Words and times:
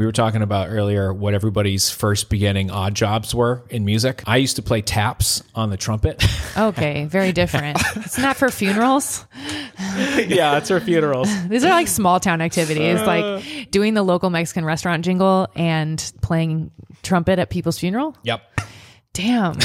We 0.00 0.06
were 0.06 0.12
talking 0.12 0.40
about 0.40 0.70
earlier 0.70 1.12
what 1.12 1.34
everybody's 1.34 1.90
first 1.90 2.30
beginning 2.30 2.70
odd 2.70 2.94
jobs 2.94 3.34
were 3.34 3.64
in 3.68 3.84
music. 3.84 4.22
I 4.26 4.38
used 4.38 4.56
to 4.56 4.62
play 4.62 4.80
taps 4.80 5.42
on 5.54 5.68
the 5.68 5.76
trumpet. 5.76 6.24
Okay, 6.56 7.04
very 7.04 7.32
different. 7.32 7.78
it's 7.96 8.18
not 8.18 8.36
for 8.36 8.50
funerals? 8.50 9.24
yeah, 10.16 10.56
it's 10.58 10.68
for 10.68 10.80
funerals. 10.80 11.28
These 11.48 11.64
are 11.64 11.70
like 11.70 11.86
small 11.86 12.18
town 12.18 12.40
activities, 12.40 13.00
like 13.02 13.22
uh. 13.22 13.40
doing 13.70 13.94
the 13.94 14.02
local 14.02 14.30
Mexican 14.30 14.64
restaurant 14.64 15.04
jingle 15.04 15.46
and 15.54 16.12
playing 16.22 16.72
trumpet 17.02 17.38
at 17.38 17.50
people's 17.50 17.78
funeral. 17.78 18.16
Yep. 18.24 18.42
Damn. 19.12 19.58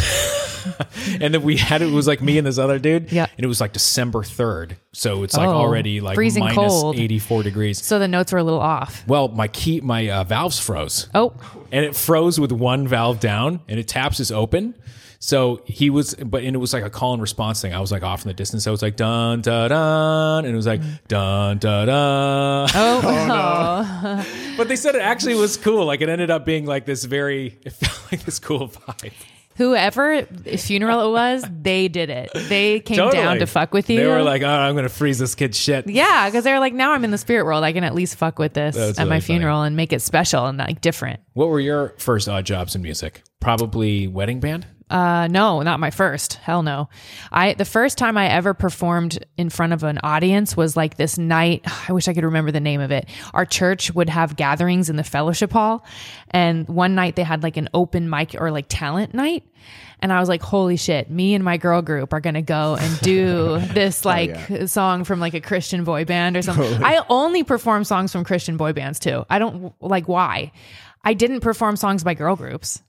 And 1.22 1.34
then 1.34 1.44
we 1.44 1.58
had 1.58 1.82
it 1.82 1.92
was 1.92 2.08
like 2.08 2.22
me 2.22 2.38
and 2.38 2.46
this 2.48 2.58
other 2.58 2.80
dude. 2.80 3.12
Yeah. 3.12 3.28
And 3.38 3.44
it 3.44 3.48
was 3.48 3.62
like 3.62 3.74
December 3.74 4.20
3rd. 4.20 4.76
So 4.92 5.24
it's 5.24 5.36
like 5.38 5.48
Oh, 5.48 5.52
already 5.52 6.02
like 6.02 6.16
freezing 6.16 6.44
minus 6.44 6.56
cold. 6.58 6.98
84 6.98 7.44
degrees. 7.44 7.84
So 7.84 8.00
the 8.00 8.08
notes 8.08 8.32
were 8.32 8.40
a 8.40 8.44
little 8.44 8.60
off. 8.60 9.04
Well, 9.08 9.28
my 9.28 9.48
key, 9.48 9.82
my 9.82 10.10
uh, 10.10 10.24
valves 10.24 10.60
froze. 10.60 11.08
Oh, 11.14 11.34
and 11.72 11.86
it 11.86 11.96
froze 11.96 12.40
with 12.40 12.52
one 12.52 12.88
valve 12.88 13.20
down 13.20 13.62
and 13.68 13.80
it 13.80 13.88
taps 13.88 14.20
is 14.20 14.32
open. 14.32 14.76
So 15.20 15.62
he 15.66 15.90
was, 15.90 16.14
but 16.16 16.44
and 16.44 16.56
it 16.56 16.60
was 16.60 16.72
like 16.74 16.84
a 16.84 16.90
call 16.90 17.14
and 17.14 17.22
response 17.22 17.60
thing. 17.62 17.74
I 17.74 17.80
was 17.80 17.92
like 17.92 18.04
off 18.04 18.24
in 18.24 18.28
the 18.28 18.34
distance. 18.34 18.68
I 18.68 18.72
was 18.72 18.82
like 18.84 18.96
dun 18.96 19.42
dun 19.42 19.70
dun, 19.70 20.46
and 20.46 20.54
it 20.54 20.56
was 20.56 20.68
like 20.68 20.82
dun 21.08 21.58
dun 21.58 21.88
dun. 21.88 22.70
oh, 22.76 24.26
no! 24.28 24.56
But 24.58 24.68
they 24.68 24.76
said 24.76 24.94
it 24.94 25.02
actually 25.02 25.34
was 25.36 25.58
cool. 25.58 25.86
Like 25.86 26.02
it 26.02 26.10
ended 26.10 26.30
up 26.30 26.46
being 26.46 26.66
like 26.68 26.86
this 26.86 27.06
very, 27.06 27.58
it 27.64 27.72
felt 27.74 28.12
like 28.12 28.24
this 28.24 28.38
cool 28.40 28.68
vibe. 28.70 29.14
Whoever 29.56 30.24
funeral 30.24 31.08
it 31.08 31.12
was, 31.12 31.46
they 31.62 31.88
did 31.88 32.10
it. 32.10 32.30
They 32.50 32.80
came 32.80 32.98
down 33.10 33.40
to 33.40 33.46
fuck 33.48 33.74
with 33.74 33.90
you. 33.90 34.00
They 34.00 34.08
were 34.08 34.22
like, 34.24 34.42
oh, 34.42 34.48
I'm 34.48 34.76
gonna 34.76 34.90
freeze 34.90 35.20
this 35.20 35.36
kid's 35.36 35.58
shit. 35.60 35.88
yeah, 35.90 36.28
because 36.30 36.44
they 36.44 36.52
were 36.54 36.60
like, 36.60 36.74
now 36.74 36.92
I'm 36.94 37.04
in 37.04 37.12
the 37.12 37.18
spirit 37.18 37.46
world. 37.46 37.64
I 37.64 37.74
can 37.74 37.84
at 37.84 37.96
least 37.96 38.16
fuck 38.18 38.40
with 38.40 38.54
this 38.54 38.76
That's 38.76 39.00
at 39.00 39.08
my 39.08 39.16
really 39.16 39.22
funny. 39.22 39.40
funeral 39.40 39.62
and 39.64 39.76
make 39.76 39.94
it 39.94 40.02
special 40.02 40.46
and 40.46 40.58
like 40.58 40.82
different. 40.82 41.20
What 41.34 41.50
were 41.50 41.60
your 41.60 41.94
first 41.98 42.28
odd 42.30 42.46
jobs 42.46 42.76
in 42.76 42.82
music? 42.82 43.24
Probably 43.40 44.08
wedding 44.08 44.40
band. 44.40 44.66
Uh, 44.90 45.28
no, 45.32 45.64
not 45.64 45.80
my 45.80 45.90
first. 45.90 46.36
Hell 46.36 46.62
no. 46.62 46.90
I 47.32 47.54
the 47.54 47.66
first 47.66 47.98
time 47.98 48.18
I 48.18 48.28
ever 48.28 48.54
performed 48.54 49.26
in 49.36 49.50
front 49.50 49.74
of 49.74 49.84
an 49.84 50.00
audience 50.04 50.56
was 50.56 50.78
like 50.78 50.96
this 50.96 51.18
night. 51.18 51.66
I 51.90 51.94
wish 51.94 52.08
I 52.08 52.14
could 52.14 52.24
remember 52.24 52.52
the 52.52 52.60
name 52.60 52.82
of 52.82 52.92
it. 52.92 53.10
Our 53.34 53.46
church 53.46 53.94
would 53.96 54.10
have 54.10 54.36
gatherings 54.36 54.90
in 54.90 54.96
the 54.96 55.04
fellowship 55.04 55.52
hall, 55.52 55.84
and 56.30 56.68
one 56.68 56.94
night 56.94 57.16
they 57.16 57.24
had 57.24 57.42
like 57.42 57.58
an 57.58 57.70
open 57.74 58.10
mic 58.10 58.36
or 58.40 58.52
like 58.52 58.66
talent 58.70 59.14
night. 59.14 59.44
And 60.02 60.14
I 60.14 60.20
was 60.20 60.30
like, 60.30 60.44
holy 60.44 60.78
shit, 60.78 61.10
me 61.10 61.34
and 61.34 61.44
my 61.44 61.58
girl 61.58 61.82
group 61.82 62.14
are 62.14 62.20
gonna 62.20 62.44
go 62.44 62.76
and 62.76 63.00
do 63.00 63.58
this 63.74 64.06
like 64.06 64.68
song 64.68 65.04
from 65.04 65.20
like 65.20 65.34
a 65.34 65.42
Christian 65.42 65.84
boy 65.84 66.06
band 66.06 66.38
or 66.38 66.44
something. 66.44 66.84
I 66.84 67.04
only 67.10 67.44
perform 67.44 67.86
songs 67.86 68.12
from 68.12 68.24
Christian 68.24 68.56
boy 68.58 68.74
bands 68.74 69.00
too. 69.00 69.26
I 69.32 69.40
don't 69.40 69.74
like 69.82 70.08
why. 70.08 70.52
I 71.04 71.16
didn't 71.16 71.40
perform 71.40 71.76
songs 71.76 72.04
by 72.04 72.14
girl 72.14 72.36
groups 72.36 72.84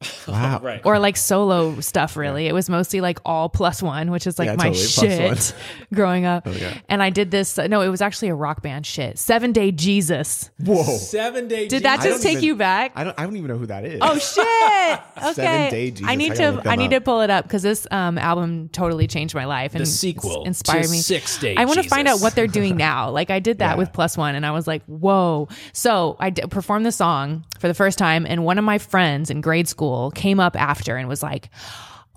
Wow. 0.28 0.60
Right. 0.62 0.80
or 0.84 0.98
like 0.98 1.16
solo 1.16 1.80
stuff 1.80 2.16
really 2.16 2.46
it 2.46 2.52
was 2.54 2.70
mostly 2.70 3.00
like 3.00 3.18
all 3.24 3.48
plus 3.48 3.82
one 3.82 4.10
which 4.10 4.26
is 4.26 4.38
like 4.38 4.46
Yeah, 4.46 4.54
my 4.54 4.70
totally, 4.70 4.86
plus 5.24 5.52
shit 5.52 5.54
growing 5.94 6.24
up 6.24 6.46
and 6.88 7.02
i 7.02 7.10
did 7.10 7.30
this 7.32 7.58
no 7.58 7.80
it 7.82 7.88
was 7.88 8.00
actually 8.00 8.28
a 8.28 8.34
rock 8.34 8.62
band 8.62 8.86
shit 8.86 9.18
seven 9.18 9.50
day 9.52 9.72
jesus 9.72 10.50
Whoa. 10.60 10.84
Seven 10.84 11.48
day. 11.48 11.66
did 11.68 11.82
that 11.82 12.00
I 12.00 12.04
just 12.04 12.22
don't 12.22 12.22
take 12.22 12.32
even- 12.38 12.44
you 12.44 12.56
back 12.56 12.92
I 12.94 13.04
don't. 13.04 13.18
I 13.18 13.24
don't 13.24 13.36
even 13.36 13.48
know 13.48 13.58
who 13.58 13.66
that 13.66 13.84
is. 13.84 13.98
oh 14.02 14.18
shit 14.18 15.00
okay 15.18 15.32
Seven-Day 15.34 15.90
Jesus. 15.90 16.06
i 16.08 16.14
need 16.14 16.32
I 16.32 16.34
gotta 16.36 16.42
to 16.50 16.56
look 16.58 16.66
i 16.66 16.70
them 16.70 16.78
need 16.78 16.94
up. 16.94 17.00
to 17.02 17.04
pull 17.04 17.20
it 17.22 17.30
up 17.30 17.44
because 17.44 17.62
this 17.62 17.86
um, 17.90 18.16
album 18.18 18.68
totally 18.68 19.06
changed 19.08 19.34
my 19.34 19.46
life 19.46 19.74
and 19.74 19.82
The 19.82 19.86
sequel 19.86 20.42
s- 20.42 20.46
inspired 20.46 20.84
to 20.84 20.90
me 20.90 20.98
Six 20.98 21.38
Day 21.38 21.56
i 21.56 21.64
want 21.64 21.82
to 21.82 21.88
find 21.88 22.06
out 22.08 22.12
Jesus. 22.12 22.22
what 22.22 22.34
they're 22.36 22.46
doing 22.46 22.76
now 22.76 23.10
like 23.10 23.30
i 23.30 23.40
did 23.40 23.58
that 23.58 23.72
Yeah. 23.72 23.78
with 23.78 23.92
plus 23.92 24.16
one 24.16 24.34
and 24.34 24.46
i 24.46 24.50
was 24.52 24.66
like 24.66 24.82
whoa 24.84 25.48
so 25.72 26.16
i 26.20 26.30
d- 26.30 26.42
performed 26.48 26.86
the 26.86 26.92
song 26.92 27.44
for 27.58 27.68
the 27.68 27.74
first 27.74 27.98
time 27.98 28.24
and 28.26 28.44
one 28.44 28.56
of 28.58 28.64
my 28.64 28.78
friends 28.78 29.30
in 29.30 29.40
grade 29.40 29.68
school 29.68 29.89
came 30.14 30.40
up 30.40 30.56
after 30.60 30.96
and 30.96 31.08
was 31.08 31.22
like 31.22 31.50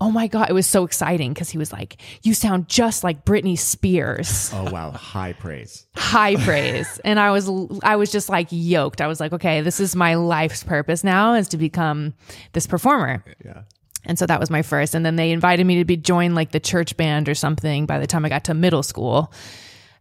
Oh 0.00 0.10
my 0.10 0.26
God. 0.26 0.50
It 0.50 0.52
was 0.52 0.66
so 0.66 0.84
exciting 0.84 1.32
because 1.32 1.50
he 1.50 1.56
was 1.56 1.72
like, 1.72 1.96
You 2.22 2.34
sound 2.34 2.68
just 2.68 3.04
like 3.04 3.24
Britney 3.24 3.56
Spears. 3.56 4.50
Oh 4.52 4.70
wow. 4.70 4.90
High 4.90 5.34
praise. 5.34 5.86
High 5.94 6.36
praise. 6.36 7.00
And 7.04 7.20
I 7.20 7.30
was, 7.30 7.48
I 7.82 7.96
was 7.96 8.10
just 8.10 8.28
like 8.28 8.48
yoked. 8.50 9.00
I 9.00 9.06
was 9.06 9.20
like, 9.20 9.32
Okay, 9.32 9.60
this 9.60 9.78
is 9.78 9.94
my 9.94 10.16
life's 10.16 10.64
purpose 10.64 11.04
now 11.04 11.34
is 11.34 11.48
to 11.48 11.56
become 11.56 12.12
this 12.52 12.66
performer. 12.66 13.24
Yeah. 13.44 13.62
And 14.04 14.18
so 14.18 14.26
that 14.26 14.40
was 14.40 14.50
my 14.50 14.62
first. 14.62 14.94
And 14.94 15.06
then 15.06 15.16
they 15.16 15.30
invited 15.30 15.64
me 15.64 15.78
to 15.78 15.84
be 15.84 15.96
join 15.96 16.34
like 16.34 16.50
the 16.50 16.60
church 16.60 16.96
band 16.96 17.28
or 17.28 17.34
something 17.34 17.86
by 17.86 17.98
the 17.98 18.06
time 18.06 18.24
I 18.24 18.28
got 18.28 18.44
to 18.44 18.54
middle 18.54 18.82
school. 18.82 19.32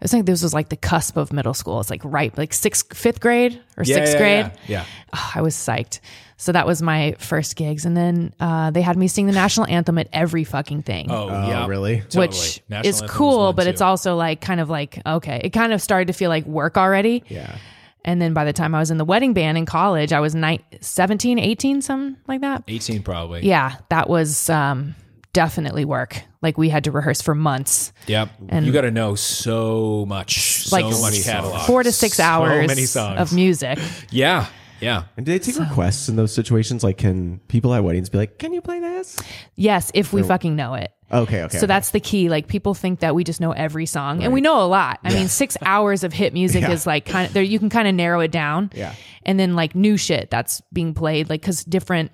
I 0.04 0.08
think 0.08 0.26
this 0.26 0.44
was 0.44 0.54
like 0.54 0.70
the 0.70 0.76
cusp 0.76 1.16
of 1.18 1.32
middle 1.32 1.54
school. 1.54 1.80
It's 1.80 1.90
like 1.90 2.02
right, 2.04 2.38
like 2.38 2.54
sixth, 2.54 2.96
fifth 2.96 3.22
grade 3.22 3.60
or 3.78 3.84
Yeah, 3.84 3.96
sixth 3.96 4.14
yeah, 4.14 4.20
grade. 4.20 4.46
Yeah. 4.68 4.80
yeah. 4.80 4.86
Oh, 5.14 5.32
I 5.36 5.42
was 5.42 5.56
psyched. 5.56 6.02
So 6.36 6.52
that 6.52 6.68
was 6.68 6.82
my 6.82 7.16
first 7.20 7.56
gigs. 7.56 7.86
And 7.86 7.96
then 7.96 8.34
uh, 8.40 8.72
they 8.72 8.82
had 8.82 8.98
me 8.98 9.08
sing 9.08 9.28
the 9.28 9.32
national 9.32 9.68
anthem 9.68 9.98
at 9.98 10.10
every 10.12 10.44
fucking 10.44 10.82
thing. 10.84 11.10
Oh, 11.10 11.30
yeah. 11.30 11.68
really? 11.68 12.02
Totally. 12.02 12.28
Which 12.28 12.62
National 12.68 12.90
is 12.90 13.02
cool, 13.08 13.54
but 13.54 13.64
too. 13.64 13.70
it's 13.70 13.82
also 13.82 14.18
like 14.18 14.42
kind 14.42 14.60
of 14.60 14.70
like, 14.70 15.00
okay, 15.06 15.40
it 15.44 15.52
kind 15.52 15.72
of 15.72 15.82
started 15.82 16.08
to 16.08 16.14
feel 16.14 16.30
like 16.30 16.46
work 16.46 16.78
already. 16.78 17.24
Yeah. 17.30 17.56
And 18.04 18.22
then 18.22 18.34
by 18.34 18.44
the 18.44 18.52
time 18.52 18.76
I 18.76 18.80
was 18.80 18.92
in 18.92 18.98
the 18.98 19.06
wedding 19.06 19.34
band 19.34 19.58
in 19.58 19.66
college, 19.66 20.12
I 20.12 20.20
was 20.20 20.36
ni- 20.36 20.60
17, 20.82 21.40
18, 21.40 21.82
something 21.82 22.18
like 22.28 22.42
that. 22.42 22.64
18 22.68 23.04
probably. 23.04 23.48
Yeah, 23.48 23.78
that 23.88 24.10
was 24.10 24.50
um, 24.50 24.96
definitely 25.34 25.86
work. 25.86 26.22
Like 26.42 26.58
we 26.58 26.70
had 26.70 26.84
to 26.86 26.92
rehearse 26.92 27.22
for 27.22 27.36
months, 27.36 27.92
Yep. 28.08 28.30
And- 28.50 28.66
you 28.66 28.72
got 28.72 28.82
to 28.82 28.92
know 28.92 29.16
so 29.16 30.06
much, 30.08 30.72
like 30.72 30.92
so 30.94 31.02
much 31.02 31.14
s- 31.20 31.26
catalog. 31.26 31.66
four 31.68 31.84
to 31.84 31.92
six 31.92 32.18
So 32.18 32.24
hours 32.24 32.68
many 32.68 32.86
songs. 32.86 33.20
of 33.20 33.34
music. 33.34 33.80
Yeah. 34.12 34.48
Yeah. 34.80 35.04
And 35.16 35.26
do 35.26 35.32
they 35.32 35.40
take 35.40 35.58
requests 35.58 36.10
in 36.10 36.18
those 36.18 36.34
situations? 36.34 36.84
Like, 36.84 36.98
can 36.98 37.40
people 37.48 37.74
at 37.74 37.84
weddings 37.86 38.10
be 38.10 38.18
like, 38.18 38.38
"Can 38.38 38.52
you 38.52 38.60
play 38.60 38.82
this?" 38.82 39.18
Yes, 39.56 39.92
if 39.94 40.12
we 40.12 40.24
fucking 40.24 40.58
know 40.58 40.74
it. 40.74 40.92
Okay. 41.10 41.44
Okay. 41.44 41.58
So 41.58 41.66
that's 41.68 41.92
the 41.92 42.02
key. 42.02 42.28
Like 42.28 42.48
people 42.48 42.74
think 42.74 43.00
that 43.00 43.16
we 43.16 43.24
just 43.24 43.40
know 43.40 43.54
every 43.54 43.86
song, 43.86 44.22
and 44.24 44.34
we 44.34 44.42
know 44.42 44.62
a 44.62 44.68
lot. 44.68 45.00
I 45.06 45.14
mean, 45.14 45.30
six 45.30 45.56
hours 45.66 46.04
of 46.04 46.12
hit 46.12 46.34
music 46.34 46.64
Yeah. 46.64 46.72
is 46.72 46.86
like 46.86 47.06
kind 47.06 47.26
of 47.28 47.34
there. 47.34 47.44
You 47.44 47.60
can 47.60 47.70
kind 47.70 47.88
of 47.88 47.96
narrow 47.96 48.20
it 48.20 48.32
down. 48.32 48.72
Yeah. 48.76 48.94
And 49.26 49.40
then 49.40 49.56
like 49.56 49.74
new 49.74 49.96
shit 49.96 50.30
that's 50.30 50.62
being 50.74 50.94
played, 50.94 51.30
like 51.30 51.40
because 51.40 51.64
different 51.64 52.12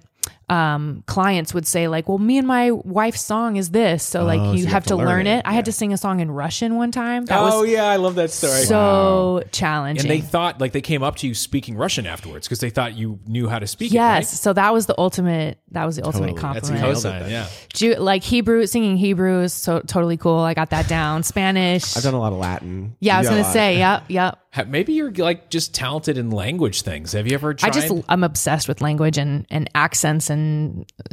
um 0.50 1.04
clients 1.06 1.54
would 1.54 1.68
say 1.68 1.88
like 1.88 2.10
well 2.10 2.18
me 2.18 2.38
and 2.38 2.48
my 2.48 2.72
wife's 2.72 3.22
song 3.22 3.56
is 3.56 3.70
this 3.70 4.04
so 4.04 4.24
like 4.24 4.40
Oh, 4.40 4.54
you, 4.54 4.66
have, 4.68 4.86
to 4.86 4.96
learn, 4.96 5.28
it, 5.28 5.42
i 5.46 5.50
Yeah. 5.50 5.56
had 5.56 5.66
to 5.66 5.72
sing 5.72 5.94
a 5.94 5.98
song 5.98 6.20
in 6.22 6.32
russian 6.32 6.76
one 6.76 6.92
time 6.92 7.26
that 7.26 7.40
oh, 7.40 7.62
was 7.62 7.70
yeah. 7.70 7.86
I 7.86 7.98
love 7.98 8.16
that 8.16 8.32
story. 8.32 8.64
so 8.64 9.44
challenging 9.52 10.10
and 10.10 10.10
they 10.10 10.26
thought, 10.26 10.60
like, 10.60 10.72
they 10.72 10.82
came 10.82 11.04
up 11.04 11.18
to 11.18 11.28
you 11.28 11.34
speaking 11.34 11.76
Russian 11.76 12.06
afterwards 12.08 12.48
because 12.48 12.60
they 12.60 12.70
thought 12.70 12.96
you 12.98 13.20
knew 13.28 13.48
how 13.48 13.60
to 13.60 13.68
speak 13.68 13.92
yes 13.92 14.34
it. 14.34 14.38
so 14.38 14.54
that 14.54 14.74
was 14.74 14.86
the 14.86 14.96
ultimate 14.98 15.60
that 15.72 15.86
was 15.86 15.98
the 15.98 16.04
ultimate 16.06 16.36
Totally. 16.36 16.54
That's 16.54 16.70
a 16.70 16.72
compliment 16.72 16.98
cosign. 16.98 17.30
Yeah. 17.30 17.48
Ju- 17.74 17.96
like 18.00 18.24
hebrew 18.24 18.66
singing 18.66 18.98
hebrew 18.98 19.42
is 19.42 19.54
so 19.54 19.82
totally 19.82 20.18
cool 20.18 20.40
i 20.40 20.54
got 20.54 20.72
that 20.72 20.88
down 20.88 21.24
spanish 21.24 21.96
I've 21.96 22.04
done 22.04 22.14
a 22.14 22.20
lot 22.20 22.34
of 22.34 22.40
Latin. 22.40 22.96
yeah 23.00 23.18
i 23.18 23.20
was 23.20 23.30
gonna 23.30 23.44
say 23.52 23.78
yep 23.78 24.04
yep 24.08 24.40
Maybe 24.68 24.94
you're 24.94 25.12
like 25.12 25.52
just 25.52 25.76
talented 25.76 26.18
in 26.18 26.32
language 26.32 26.82
things. 26.82 27.12
Have 27.14 27.28
you 27.28 27.36
ever 27.36 27.54
tried? 27.54 27.70
I 27.70 27.72
just 27.72 27.94
I'm 28.10 28.24
obsessed 28.24 28.68
with 28.68 28.82
language 28.82 29.20
and 29.20 29.46
and 29.52 29.70
accents 29.76 30.32
and 30.32 30.39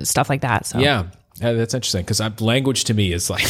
stuff 0.02 0.28
like 0.28 0.40
that. 0.42 0.66
So 0.66 0.78
Yeah, 0.78 1.06
Yeah, 1.40 1.52
that's 1.52 1.74
interesting 1.74 2.02
because 2.04 2.20
language 2.40 2.84
to 2.84 2.94
me 2.94 3.12
is 3.12 3.28
like 3.30 3.46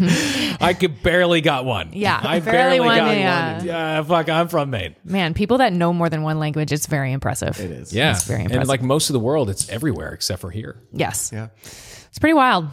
I 0.60 0.74
could 0.74 1.02
barely 1.02 1.40
got 1.40 1.64
one. 1.64 1.90
Yeah, 1.92 2.18
I 2.22 2.40
barely 2.40 2.78
barely, 2.78 2.80
one, 2.80 2.96
got 2.98 3.16
yeah. 3.16 3.56
one. 3.58 3.66
Yeah, 3.66 4.02
fuck, 4.02 4.28
I'm 4.28 4.48
from 4.48 4.70
Maine. 4.70 4.96
man, 5.04 5.34
people 5.34 5.58
that 5.58 5.72
know 5.72 5.92
more 5.92 6.08
than 6.08 6.22
one 6.22 6.38
language, 6.40 6.72
it's 6.72 6.86
very 6.86 7.12
impressive. 7.12 7.60
It 7.60 7.70
is. 7.70 7.92
Yeah, 7.94 8.12
It's 8.12 8.24
very 8.24 8.40
impressive. 8.40 8.60
and 8.62 8.68
like 8.68 8.82
most 8.82 9.08
of 9.10 9.14
the 9.14 9.20
world, 9.20 9.48
it's 9.50 9.68
everywhere 9.68 10.12
except 10.12 10.40
for 10.40 10.50
here. 10.50 10.82
Yes, 10.92 11.30
Yeah. 11.32 11.48
it's 11.62 12.18
pretty 12.18 12.34
wild. 12.34 12.68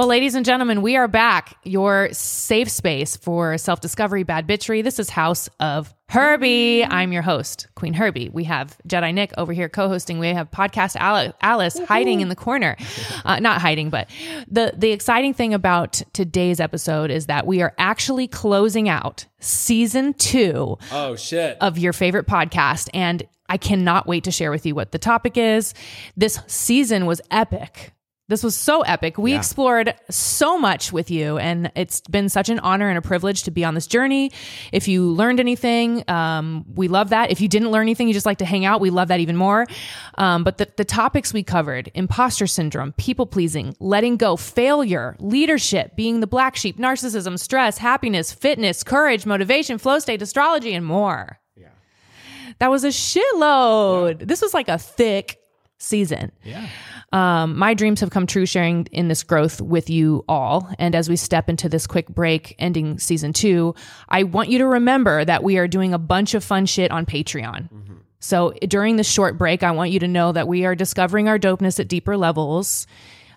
Well, 0.00 0.08
ladies 0.08 0.34
and 0.34 0.46
gentlemen, 0.46 0.80
we 0.80 0.96
are 0.96 1.08
back. 1.08 1.58
Your 1.62 2.08
safe 2.12 2.70
space 2.70 3.18
for 3.18 3.58
self 3.58 3.82
discovery, 3.82 4.22
bad 4.22 4.48
bitchery. 4.48 4.82
This 4.82 4.98
is 4.98 5.10
House 5.10 5.50
of 5.60 5.94
Herby. 6.08 6.86
I'm 6.86 7.12
your 7.12 7.20
host, 7.20 7.66
Qveen 7.76 7.94
Herby. 7.94 8.30
We 8.30 8.44
have 8.44 8.78
Jedi 8.88 9.12
Nick 9.12 9.34
over 9.36 9.52
here 9.52 9.68
co 9.68 9.88
hosting. 9.88 10.18
We 10.18 10.28
have 10.28 10.50
podcast 10.50 10.98
Ali- 10.98 11.34
Alex 11.42 11.78
hiding 11.80 12.22
in 12.22 12.30
the 12.30 12.34
corner. 12.34 12.78
Uh, 13.26 13.40
not 13.40 13.60
hiding, 13.60 13.90
but 13.90 14.08
the, 14.48 14.72
the 14.74 14.90
exciting 14.92 15.34
thing 15.34 15.52
about 15.52 16.00
today's 16.14 16.60
episode 16.60 17.10
is 17.10 17.26
that 17.26 17.46
we 17.46 17.60
are 17.60 17.74
actually 17.76 18.26
closing 18.26 18.88
out 18.88 19.26
season 19.38 20.14
two 20.14 20.78
Oh 20.90 21.14
shit! 21.14 21.58
of 21.60 21.76
your 21.76 21.92
favorite 21.92 22.26
podcast. 22.26 22.88
And 22.94 23.22
I 23.50 23.58
cannot 23.58 24.06
wait 24.06 24.24
to 24.24 24.30
share 24.30 24.50
with 24.50 24.64
you 24.64 24.74
what 24.74 24.92
the 24.92 24.98
topic 24.98 25.36
is. 25.36 25.74
This 26.16 26.40
season 26.46 27.04
was 27.04 27.20
epic. 27.30 27.92
This 28.30 28.44
was 28.44 28.54
so 28.54 28.82
epic. 28.82 29.18
We 29.18 29.34
explored 29.34 29.92
so 30.08 30.56
much 30.56 30.92
with 30.92 31.10
you, 31.10 31.36
and 31.38 31.72
it's 31.74 32.00
been 32.02 32.28
such 32.28 32.48
an 32.48 32.60
honor 32.60 32.88
and 32.88 32.96
a 32.96 33.02
privilege 33.02 33.42
to 33.42 33.50
be 33.50 33.64
on 33.64 33.74
this 33.74 33.88
journey. 33.88 34.30
If 34.70 34.86
you 34.86 35.10
learned 35.10 35.40
anything, 35.40 36.08
um, 36.08 36.64
we 36.72 36.86
love 36.86 37.08
that. 37.08 37.32
If 37.32 37.40
you 37.40 37.48
didn't 37.48 37.72
learn 37.72 37.82
anything, 37.82 38.06
you 38.06 38.14
just 38.14 38.26
like 38.26 38.38
to 38.38 38.44
hang 38.44 38.64
out, 38.64 38.80
we 38.80 38.90
love 38.90 39.08
that 39.08 39.18
even 39.18 39.36
more. 39.36 39.66
Um, 40.16 40.44
but 40.44 40.58
the, 40.58 40.68
the 40.76 40.84
topics 40.84 41.32
we 41.32 41.42
covered 41.42 41.90
imposter 41.94 42.46
syndrome, 42.46 42.92
people 42.92 43.26
pleasing, 43.26 43.74
letting 43.80 44.16
go, 44.16 44.36
failure, 44.36 45.16
leadership, 45.18 45.96
being 45.96 46.20
the 46.20 46.28
black 46.28 46.54
sheep, 46.54 46.78
narcissism, 46.78 47.36
stress, 47.36 47.78
happiness, 47.78 48.32
fitness, 48.32 48.84
courage, 48.84 49.26
motivation, 49.26 49.76
flow 49.76 49.98
state, 49.98 50.22
astrology, 50.22 50.72
and 50.72 50.86
more. 50.86 51.40
Yeah. 51.56 51.70
That 52.60 52.70
was 52.70 52.84
a 52.84 52.90
shitload. 52.90 54.28
This 54.28 54.40
was 54.40 54.54
like 54.54 54.68
a 54.68 54.78
thick 54.78 55.40
season. 55.78 56.30
Yeah. 56.44 56.68
Um, 57.12 57.58
my 57.58 57.74
dreams 57.74 58.00
have 58.00 58.10
come 58.10 58.26
true 58.26 58.46
sharing 58.46 58.86
in 58.92 59.08
this 59.08 59.24
growth 59.24 59.60
with 59.60 59.90
you 59.90 60.24
all. 60.28 60.72
And 60.78 60.94
as 60.94 61.08
we 61.08 61.16
step 61.16 61.48
into 61.48 61.68
this 61.68 61.86
quick 61.86 62.08
break 62.08 62.54
ending 62.58 62.98
season 62.98 63.32
two, 63.32 63.74
I 64.08 64.22
want 64.22 64.48
you 64.48 64.58
to 64.58 64.66
remember 64.66 65.24
that 65.24 65.42
we 65.42 65.58
are 65.58 65.66
doing 65.66 65.92
a 65.92 65.98
bunch 65.98 66.34
of 66.34 66.44
fun 66.44 66.66
shit 66.66 66.90
on 66.92 67.06
Patreon. 67.06 67.68
So 68.20 68.52
during 68.68 68.96
this 68.96 69.10
short 69.10 69.38
break, 69.38 69.62
I 69.62 69.72
want 69.72 69.90
you 69.90 69.98
to 70.00 70.08
know 70.08 70.30
that 70.32 70.46
we 70.46 70.66
are 70.66 70.74
discovering 70.74 71.26
our 71.26 71.38
dopeness 71.38 71.80
at 71.80 71.88
deeper 71.88 72.16
levels. 72.16 72.86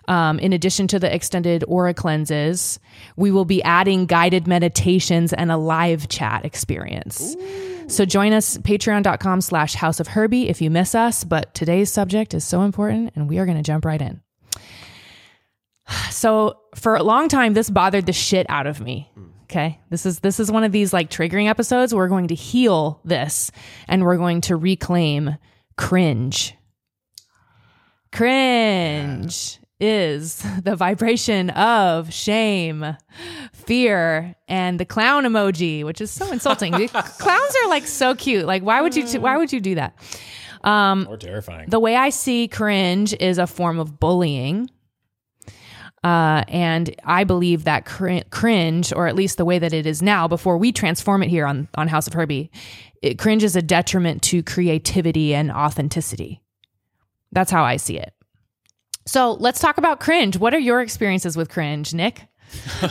Um, 0.06 0.38
in 0.38 0.52
addition 0.52 0.86
to 0.88 0.98
the 0.98 1.12
extended 1.12 1.64
aura 1.66 1.94
cleanses, 1.94 2.78
we 3.16 3.30
will 3.30 3.46
be 3.46 3.62
adding 3.62 4.04
guided 4.04 4.46
meditations 4.46 5.32
and 5.32 5.50
a 5.50 5.56
live 5.56 6.08
chat 6.08 6.44
experience. 6.44 7.34
So 7.88 8.04
join 8.04 8.32
us 8.32 8.58
patreon.com 8.58 9.40
slash 9.40 9.74
house 9.74 10.00
of 10.00 10.08
Herby 10.08 10.48
if 10.48 10.60
you 10.60 10.70
miss 10.70 10.94
us. 10.94 11.24
But 11.24 11.54
today's 11.54 11.92
subject 11.92 12.34
is 12.34 12.44
so 12.44 12.62
important 12.62 13.12
and 13.14 13.28
we 13.28 13.38
are 13.38 13.46
going 13.46 13.56
to 13.56 13.62
jump 13.62 13.84
right 13.84 14.00
in. 14.00 14.20
So 16.10 16.60
for 16.74 16.96
a 16.96 17.02
long 17.02 17.28
time, 17.28 17.52
this 17.52 17.68
bothered 17.68 18.06
the 18.06 18.12
shit 18.12 18.46
out 18.48 18.66
of 18.66 18.80
me. 18.80 19.10
Okay. 19.44 19.78
This 19.90 20.06
is 20.06 20.20
this 20.20 20.40
is 20.40 20.50
one 20.50 20.64
of 20.64 20.72
these 20.72 20.92
like 20.92 21.10
triggering 21.10 21.48
episodes. 21.48 21.94
We're 21.94 22.08
going 22.08 22.28
to 22.28 22.34
heal 22.34 23.00
this 23.04 23.50
and 23.86 24.02
we're 24.02 24.16
going 24.16 24.40
to 24.42 24.56
reclaim 24.56 25.36
cringe. 25.76 26.54
Cringe 28.10 29.58
is 29.84 30.42
the 30.62 30.74
vibration 30.76 31.50
of 31.50 32.12
shame, 32.12 32.96
fear, 33.52 34.34
and 34.48 34.80
the 34.80 34.84
clown 34.84 35.24
emoji, 35.24 35.84
which 35.84 36.00
is 36.00 36.10
so 36.10 36.32
insulting. 36.32 36.72
Clowns 36.88 37.56
are 37.62 37.68
like 37.68 37.86
so 37.86 38.14
cute. 38.14 38.46
Like, 38.46 38.62
why 38.62 38.80
would 38.80 38.96
you? 38.96 39.06
Why 39.20 39.36
would 39.36 39.52
you 39.52 39.60
do 39.60 39.74
that? 39.74 39.94
Um, 40.62 41.06
Or 41.10 41.18
terrifying. 41.18 41.68
The 41.68 41.78
way 41.78 41.94
I 41.96 42.08
see 42.08 42.48
cringe 42.48 43.14
is 43.20 43.36
a 43.38 43.46
form 43.46 43.78
of 43.78 44.00
bullying. 44.00 44.70
Uh, 46.02 46.44
and 46.48 46.94
I 47.04 47.24
believe 47.24 47.64
that 47.64 47.86
cr- 47.86 48.18
cringe, 48.30 48.92
or 48.92 49.06
at 49.06 49.14
least 49.14 49.38
the 49.38 49.44
way 49.44 49.58
that 49.58 49.72
it 49.72 49.86
is 49.86 50.02
now, 50.02 50.28
before 50.28 50.58
we 50.58 50.70
transform 50.70 51.22
it 51.22 51.30
here 51.30 51.46
on, 51.46 51.66
on 51.76 51.88
House 51.88 52.06
of 52.06 52.12
Herby, 52.12 52.50
it, 53.00 53.18
cringe 53.18 53.42
is 53.42 53.56
a 53.56 53.62
detriment 53.62 54.20
to 54.24 54.42
creativity 54.42 55.34
and 55.34 55.50
authenticity. 55.50 56.42
That's 57.32 57.50
how 57.50 57.64
I 57.64 57.76
see 57.78 57.98
it. 57.98 58.12
So 59.06 59.32
let's 59.34 59.60
talk 59.60 59.78
about 59.78 60.00
cringe. 60.00 60.36
What 60.38 60.54
are 60.54 60.58
your 60.58 60.80
experiences 60.80 61.36
with 61.36 61.48
cringe, 61.50 61.92
Nick? 61.94 62.26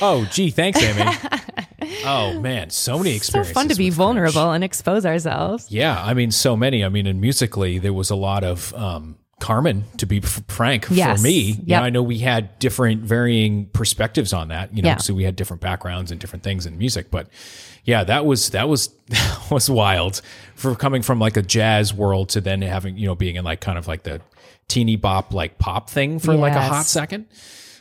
oh, 0.00 0.26
gee, 0.32 0.50
thanks, 0.50 0.82
Amy. 0.82 1.02
oh 2.04 2.40
man, 2.40 2.70
so 2.70 2.98
many 2.98 3.14
experiences. 3.14 3.52
So 3.54 3.60
fun 3.60 3.68
to 3.68 3.74
be 3.74 3.90
vulnerable 3.90 4.42
cringe. 4.42 4.54
and 4.56 4.64
expose 4.64 5.04
ourselves. 5.06 5.66
Yeah, 5.70 6.02
I 6.02 6.14
mean, 6.14 6.30
so 6.30 6.56
many. 6.56 6.84
I 6.84 6.88
mean, 6.88 7.06
and 7.06 7.20
musically, 7.20 7.78
there 7.78 7.92
was 7.92 8.10
a 8.10 8.16
lot 8.16 8.44
of 8.44 8.72
um, 8.74 9.18
Karmin. 9.40 9.84
To 9.98 10.06
be 10.06 10.20
frank, 10.20 10.86
Yes. 10.90 11.18
for 11.20 11.22
me, 11.24 11.32
you 11.32 11.54
Yep. 11.66 11.80
know, 11.80 11.86
I 11.86 11.90
know 11.90 12.02
we 12.02 12.18
had 12.18 12.58
different, 12.58 13.02
varying 13.02 13.66
perspectives 13.66 14.32
on 14.32 14.48
that. 14.48 14.74
You 14.74 14.82
know, 14.82 14.88
Yeah. 14.90 14.96
so 14.98 15.12
we 15.14 15.24
had 15.24 15.36
different 15.36 15.60
backgrounds 15.60 16.10
and 16.10 16.18
different 16.20 16.42
things 16.42 16.64
in 16.66 16.78
music. 16.78 17.10
But 17.10 17.28
yeah, 17.88 18.04
that 18.04 18.26
was 18.26 18.50
that 18.50 18.68
was 18.68 18.88
that 19.08 19.50
was 19.50 19.70
wild 19.70 20.20
for 20.54 20.74
coming 20.74 21.00
from 21.00 21.18
like 21.18 21.38
a 21.38 21.42
jazz 21.42 21.94
world 21.94 22.28
to 22.30 22.42
then 22.42 22.60
having 22.60 22.98
you 22.98 23.06
know 23.06 23.14
being 23.14 23.36
in 23.36 23.44
like 23.44 23.62
kind 23.62 23.78
of 23.78 23.88
like 23.88 24.02
the 24.02 24.20
teeny 24.68 24.96
bop 24.96 25.32
like 25.32 25.56
pop 25.58 25.88
thing 25.88 26.18
for 26.18 26.34
like 26.34 26.52
a 26.52 26.60
hot 26.60 26.84
second. 26.84 27.24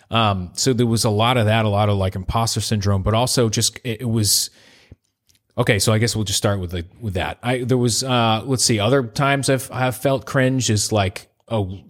Um, 0.09 0.51
so 0.53 0.71
there 0.71 0.87
was 0.87 1.03
a 1.03 1.09
lot 1.09 1.35
of 1.35 1.47
that, 1.47 1.65
a 1.65 1.67
lot 1.67 1.89
of 1.89 1.97
like 1.97 2.15
imposter 2.15 2.61
syndrome, 2.61 3.03
but 3.03 3.13
also 3.13 3.49
just 3.49 3.81
it, 3.83 3.99
it 3.99 4.09
was 4.09 4.49
okay. 5.57 5.77
So 5.77 5.91
I 5.91 5.97
guess 5.97 6.15
we'll 6.15 6.23
just 6.23 6.37
start 6.37 6.61
with 6.61 6.71
the, 6.71 6.85
with 7.01 7.15
that. 7.15 7.37
I 7.43 7.65
there 7.65 7.77
was 7.77 8.01
uh, 8.01 8.43
let's 8.45 8.63
see, 8.63 8.79
other 8.79 9.03
times 9.03 9.49
I've 9.49 9.69
I've 9.73 9.97
felt 9.97 10.25
cringe 10.25 10.69
is 10.69 10.93
like 10.93 11.27
oh 11.49 11.81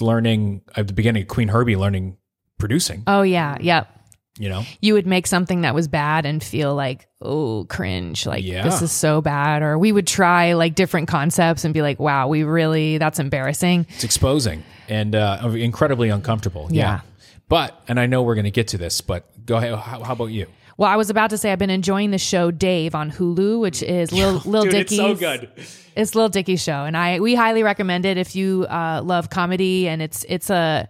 learning 0.00 0.62
at 0.74 0.88
the 0.88 0.92
beginning 0.92 1.22
of 1.22 1.28
Qveen 1.28 1.50
Herby 1.50 1.76
learning 1.76 2.16
producing. 2.62 3.02
Oh, 3.08 3.22
yeah. 3.22 3.56
Yep. 3.60 4.01
You 4.38 4.48
know, 4.48 4.62
you 4.80 4.94
would 4.94 5.06
make 5.06 5.26
something 5.26 5.60
that 5.60 5.74
was 5.74 5.88
bad 5.88 6.24
and 6.24 6.42
feel 6.42 6.74
like, 6.74 7.06
oh, 7.20 7.66
cringe. 7.68 8.24
Like, 8.26 8.42
Yeah. 8.42 8.62
this 8.64 8.80
is 8.80 8.90
so 8.90 9.20
bad. 9.20 9.62
Or 9.62 9.76
we 9.78 9.92
would 9.92 10.06
try 10.06 10.54
like 10.54 10.74
different 10.74 11.08
concepts 11.08 11.64
and 11.66 11.74
be 11.74 11.82
like, 11.82 12.00
wow, 12.00 12.28
we 12.28 12.42
really, 12.42 12.96
that's 12.96 13.18
embarrassing. 13.18 13.86
it's 13.90 14.04
exposing 14.04 14.64
and 14.88 15.14
uh, 15.14 15.50
incredibly 15.54 16.08
uncomfortable. 16.08 16.68
Yeah. 16.70 16.82
Yeah. 16.82 17.00
But 17.48 17.78
and 17.88 18.00
I 18.00 18.06
know 18.06 18.22
we're 18.22 18.34
going 18.34 18.44
to 18.46 18.50
get 18.50 18.68
to 18.68 18.78
this, 18.78 19.02
but 19.02 19.26
go 19.44 19.56
ahead. 19.58 19.74
How, 19.78 20.02
how 20.02 20.12
about 20.14 20.26
you? 20.26 20.46
Well, 20.78 20.90
I 20.90 20.96
was 20.96 21.10
about 21.10 21.28
to 21.30 21.36
say 21.38 21.52
I've 21.52 21.58
been 21.58 21.68
enjoying 21.68 22.10
the 22.12 22.18
show 22.18 22.50
Dave 22.50 22.94
on 22.94 23.10
Hulu, 23.10 23.60
which 23.60 23.82
is 23.82 24.10
Lil, 24.10 24.40
Lil 24.46 24.62
Dude, 24.62 24.70
Dicky's. 24.72 24.92
it's 24.92 24.96
so 24.96 25.14
good. 25.14 25.50
It's 25.94 26.14
Lil 26.14 26.30
Dicky's 26.30 26.62
show, 26.62 26.84
and 26.86 26.96
I 26.96 27.20
we 27.20 27.34
highly 27.34 27.62
recommend 27.62 28.06
it 28.06 28.16
if 28.16 28.34
you 28.34 28.64
uh, 28.70 29.02
love 29.04 29.28
comedy. 29.28 29.86
And 29.88 30.00
it's 30.00 30.24
it's 30.30 30.48
a 30.48 30.88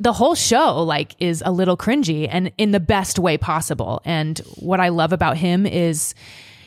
the 0.00 0.12
whole 0.12 0.34
show 0.34 0.82
like 0.82 1.14
is 1.18 1.42
a 1.44 1.50
little 1.50 1.76
cringy 1.76 2.28
and 2.30 2.52
in 2.58 2.70
the 2.70 2.80
best 2.80 3.18
way 3.18 3.36
possible. 3.36 4.00
And 4.04 4.38
what 4.56 4.80
I 4.80 4.88
love 4.90 5.12
about 5.12 5.36
him 5.36 5.66
is 5.66 6.14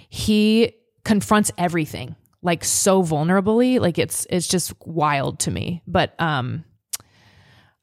he 0.10 0.74
confronts 1.04 1.52
everything 1.58 2.16
like 2.42 2.64
so 2.64 3.04
vulnerably. 3.04 3.80
Like 3.80 3.98
it's 3.98 4.28
it's 4.30 4.48
just 4.48 4.74
wild 4.86 5.40
to 5.40 5.52
me. 5.52 5.82
But 5.88 6.14
um 6.20 6.66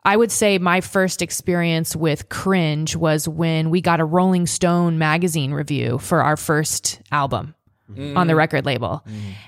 I 0.04 0.16
would 0.16 0.32
say 0.32 0.58
my 0.58 0.80
first 0.80 1.20
experience 1.20 1.94
with 1.94 2.28
cringe 2.28 2.96
was 2.96 3.28
when 3.28 3.68
we 3.68 3.80
got 3.82 4.00
a 4.00 4.04
Rolling 4.04 4.46
Stone 4.46 4.98
magazine 4.98 5.52
review 5.52 5.98
for 5.98 6.22
our 6.22 6.36
first 6.36 7.00
album 7.12 7.54
on 8.16 8.26
the 8.26 8.34
record 8.36 8.64
label. 8.64 9.04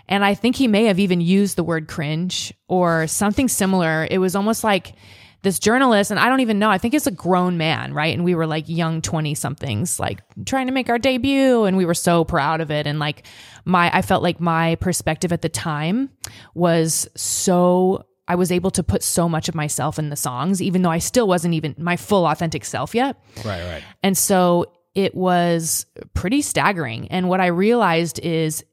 And 0.09 0.25
I 0.25 0.35
think 0.35 0.57
he 0.57 0.67
may 0.67 0.85
have 0.87 0.99
even 0.99 1.21
used 1.21 1.57
the 1.57 1.65
word 1.65 1.89
cringe 1.89 2.53
or 2.69 3.07
something 3.07 3.49
similar. 3.49 4.07
It 4.11 4.19
was 4.19 4.35
almost 4.35 4.65
like 4.65 4.95
this 5.43 5.59
journalist, 5.59 6.11
and 6.11 6.21
I 6.21 6.29
don't 6.29 6.41
even 6.41 6.59
know, 6.59 6.71
I 6.71 6.79
think 6.79 6.95
it's 6.95 7.07
a 7.07 7.13
grown 7.13 7.57
man, 7.57 7.95
right? 7.95 8.15
And 8.15 8.25
we 8.25 8.35
were 8.35 8.47
like 8.47 8.69
young 8.69 9.01
20 9.01 9.35
somethings, 9.35 9.99
like 9.99 10.21
trying 10.45 10.67
to 10.67 10.73
make 10.73 10.91
our 10.91 10.99
debut. 10.99 11.65
And 11.65 11.77
we 11.77 11.85
were 11.85 11.95
so 11.95 12.25
proud 12.25 12.61
of 12.61 12.71
it. 12.71 12.87
And 12.87 12.99
like 12.99 13.27
my, 13.65 13.91
I 13.97 14.03
felt 14.03 14.23
like 14.23 14.41
my 14.41 14.75
perspective 14.77 15.33
at 15.33 15.43
the 15.43 15.49
time 15.49 16.11
was 16.55 17.09
so 17.17 18.05
I 18.29 18.37
was 18.37 18.53
able 18.53 18.71
to 18.73 18.83
put 18.83 19.03
so 19.03 19.29
much 19.29 19.49
of 19.49 19.55
myself 19.55 19.99
in 19.99 20.09
the 20.09 20.17
songs, 20.17 20.63
even 20.63 20.83
though 20.83 20.91
I 20.91 20.99
still 20.99 21.27
wasn't 21.27 21.55
even 21.55 21.75
my 21.79 21.97
full 21.97 22.27
authentic 22.27 22.65
self 22.65 22.95
yet. 22.95 23.17
Right, 23.39 23.65
right. 23.65 23.83
And 24.05 24.17
so 24.17 24.67
it 24.95 25.15
was 25.15 25.87
pretty 26.15 26.43
staggering. 26.43 27.09
And 27.09 27.29
what 27.29 27.41
I 27.41 27.47
realized 27.47 28.21
is 28.21 28.65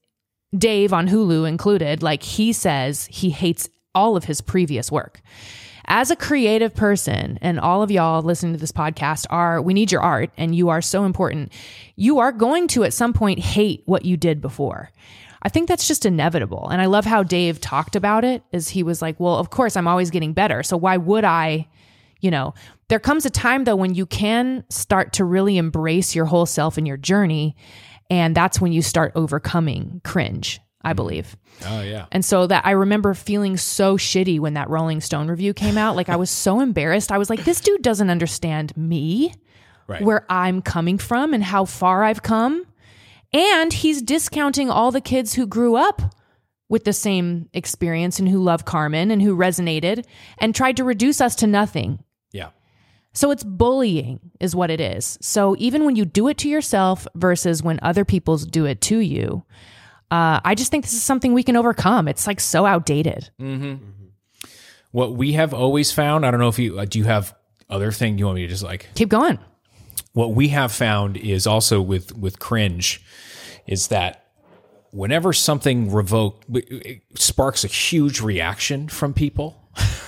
Dave 0.55 0.93
on 0.93 1.07
Hulu 1.07 1.47
included, 1.47 2.03
like 2.03 2.23
he 2.23 2.53
says 2.53 3.07
he 3.09 3.29
hates 3.29 3.67
all 3.95 4.15
of 4.15 4.25
his 4.25 4.41
previous 4.41 4.91
work. 4.91 5.21
As 5.87 6.11
a 6.11 6.15
creative 6.15 6.75
person, 6.75 7.39
and 7.41 7.59
all 7.59 7.81
of 7.81 7.91
y'all 7.91 8.21
listening 8.21 8.53
to 8.53 8.59
this 8.59 8.71
podcast 8.71 9.25
are, 9.29 9.61
we 9.61 9.73
need 9.73 9.91
your 9.91 10.01
art 10.01 10.31
and 10.37 10.53
you 10.53 10.69
are 10.69 10.81
so 10.81 11.05
important. 11.05 11.53
You 11.95 12.19
are 12.19 12.31
going 12.31 12.67
to 12.69 12.83
at 12.83 12.93
some 12.93 13.13
point 13.13 13.39
hate 13.39 13.83
what 13.85 14.03
you 14.03 14.17
did 14.17 14.41
before. 14.41 14.91
I 15.41 15.49
think 15.49 15.69
that's 15.69 15.87
just 15.87 16.05
inevitable. 16.05 16.67
And 16.69 16.81
I 16.81 16.87
love 16.87 17.05
how 17.05 17.23
Dave 17.23 17.61
talked 17.61 17.95
about 17.95 18.25
it 18.25 18.43
as 18.51 18.69
he 18.69 18.83
was 18.83 19.01
like, 19.01 19.19
well, 19.19 19.35
of 19.35 19.49
course, 19.49 19.77
I'm 19.77 19.87
always 19.87 20.09
getting 20.09 20.33
better. 20.33 20.61
So 20.61 20.75
why 20.75 20.97
would 20.97 21.23
I 21.23 21.67
you 22.21 22.31
know, 22.31 22.53
there 22.89 22.99
comes 22.99 23.25
a 23.25 23.29
time 23.29 23.63
though 23.63 23.75
when 23.75 23.93
you 23.93 24.05
can 24.05 24.63
start 24.69 25.13
to 25.13 25.25
really 25.25 25.57
embrace 25.57 26.15
your 26.15 26.25
whole 26.25 26.45
self 26.45 26.77
and 26.77 26.87
your 26.87 26.97
journey. 26.97 27.55
And 28.09 28.35
that's 28.35 28.61
when 28.61 28.71
you 28.71 28.81
start 28.81 29.11
overcoming 29.15 30.01
cringe, 30.03 30.61
I 30.87 30.93
believe. 30.93 31.35
Oh 31.65 31.81
yeah. 31.81 32.05
And 32.11 32.23
so 32.23 32.47
that 32.47 32.65
I 32.65 32.71
remember 32.71 33.13
feeling 33.13 33.57
so 33.57 33.97
shitty 33.97 34.39
when 34.39 34.53
that 34.53 34.69
Rolling 34.69 35.01
Stone 35.01 35.27
review 35.27 35.53
came 35.53 35.77
out. 35.77 35.95
Like 35.95 36.09
I 36.09 36.15
was 36.15 36.29
so 36.29 36.59
embarrassed. 36.61 37.11
I 37.11 37.17
was 37.17 37.29
like, 37.29 37.43
this 37.43 37.59
dude 37.61 37.81
doesn't 37.81 38.09
understand 38.09 38.75
me, 38.77 39.33
Right. 39.87 40.01
where 40.01 40.25
I'm 40.29 40.61
coming 40.61 40.97
from 40.97 41.33
and 41.33 41.43
how 41.43 41.65
far 41.65 42.03
I've 42.03 42.23
come. 42.23 42.65
And 43.33 43.73
he's 43.73 44.01
discounting 44.01 44.69
all 44.69 44.91
the 44.91 45.01
kids 45.01 45.33
who 45.33 45.45
grew 45.45 45.75
up 45.75 46.01
with 46.69 46.83
the 46.85 46.93
same 46.93 47.49
experience 47.53 48.19
and 48.19 48.27
who 48.29 48.41
love 48.43 48.65
Karmin 48.65 49.11
and 49.11 49.21
who 49.21 49.35
resonated 49.35 50.05
and 50.37 50.53
tried 50.55 50.77
to 50.77 50.83
reduce 50.83 51.19
us 51.21 51.35
to 51.37 51.47
nothing. 51.47 51.99
yeah. 52.31 52.49
So 53.13 53.31
it's 53.31 53.43
bullying, 53.43 54.19
is 54.39 54.55
what 54.55 54.69
it 54.69 54.79
is. 54.79 55.17
So 55.21 55.55
even 55.57 55.85
when 55.85 55.95
you 55.95 56.05
do 56.05 56.27
it 56.27 56.37
to 56.39 56.49
yourself 56.49 57.07
versus 57.15 57.63
when 57.63 57.79
other 57.81 58.05
people 58.05 58.37
do 58.37 58.65
it 58.65 58.79
to 58.81 58.99
you, 58.99 59.43
uh, 60.11 60.39
I 60.43 60.55
just 60.55 60.71
think 60.71 60.83
this 60.85 60.93
is 60.93 61.03
something 61.03 61.33
we 61.33 61.43
can 61.43 61.55
overcome. 61.55 62.07
It's 62.07 62.27
like 62.27 62.39
so 62.39 62.65
outdated. 62.65 63.29
what 64.91 65.13
we 65.15 65.33
have 65.33 65.53
always 65.53 65.91
found, 65.91 66.25
I 66.25 66.31
don't 66.31 66.39
know 66.39 66.47
if 66.47 66.59
you 66.59 66.79
uh, 66.79 66.85
do 66.85 66.99
you 66.99 67.05
have 67.05 67.35
other 67.69 67.91
thing 67.91 68.17
you 68.17 68.25
want 68.25 68.37
me 68.37 68.41
to 68.43 68.47
just 68.47 68.63
like 68.63 68.87
Keep 68.95 69.09
going. 69.09 69.39
what 70.13 70.33
we 70.33 70.47
have 70.49 70.71
found 70.71 71.17
is 71.17 71.45
also 71.45 71.81
with 71.81 72.15
with 72.17 72.39
cringe 72.39 73.03
is 73.65 73.89
that 73.89 74.23
whenever 74.91 75.33
something 75.33 75.91
revoked 75.91 76.45
it 76.55 77.01
sparks 77.15 77.65
a 77.65 77.67
huge 77.67 78.21
reaction 78.21 78.87
from 78.87 79.13
people 79.13 79.69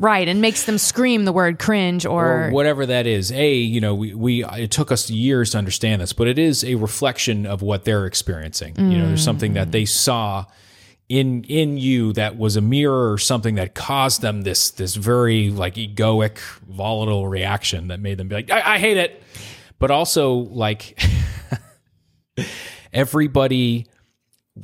Right, 0.00 0.26
and 0.26 0.40
makes 0.40 0.64
them 0.64 0.78
scream 0.78 1.26
the 1.26 1.32
word 1.32 1.58
cringe 1.58 2.06
or, 2.06 2.46
or 2.46 2.50
whatever 2.50 2.86
that 2.86 3.06
is. 3.06 3.30
A 3.30 3.54
you 3.54 3.80
know 3.82 3.94
we, 3.94 4.14
we 4.14 4.44
it 4.44 4.70
took 4.70 4.90
us 4.90 5.10
years 5.10 5.50
to 5.50 5.58
understand 5.58 6.00
this 6.00 6.14
but 6.14 6.26
it 6.26 6.38
is 6.38 6.64
a 6.64 6.76
reflection 6.76 7.44
of 7.44 7.60
what 7.60 7.84
they're 7.84 8.06
experiencing. 8.06 8.74
You 8.76 8.98
know 8.98 9.08
there's 9.08 9.22
something 9.22 9.52
that 9.54 9.72
they 9.72 9.84
saw 9.84 10.46
in 11.10 11.44
in 11.44 11.76
you 11.76 12.14
that 12.14 12.38
was 12.38 12.56
a 12.56 12.60
mirror 12.60 13.12
or 13.12 13.18
something 13.18 13.56
that 13.56 13.74
caused 13.74 14.22
them 14.22 14.42
this 14.42 14.70
this 14.70 14.94
very 14.94 15.50
like 15.50 15.74
egoic 15.74 16.38
volatile 16.68 17.26
reaction 17.26 17.88
that 17.88 17.98
made 17.98 18.16
them 18.16 18.28
be 18.28 18.36
like 18.36 18.50
i, 18.50 18.76
I 18.76 18.78
hate 18.78 18.96
it. 18.96 19.22
But 19.80 19.90
also 19.90 20.32
like 20.32 21.02
everybody 22.92 23.86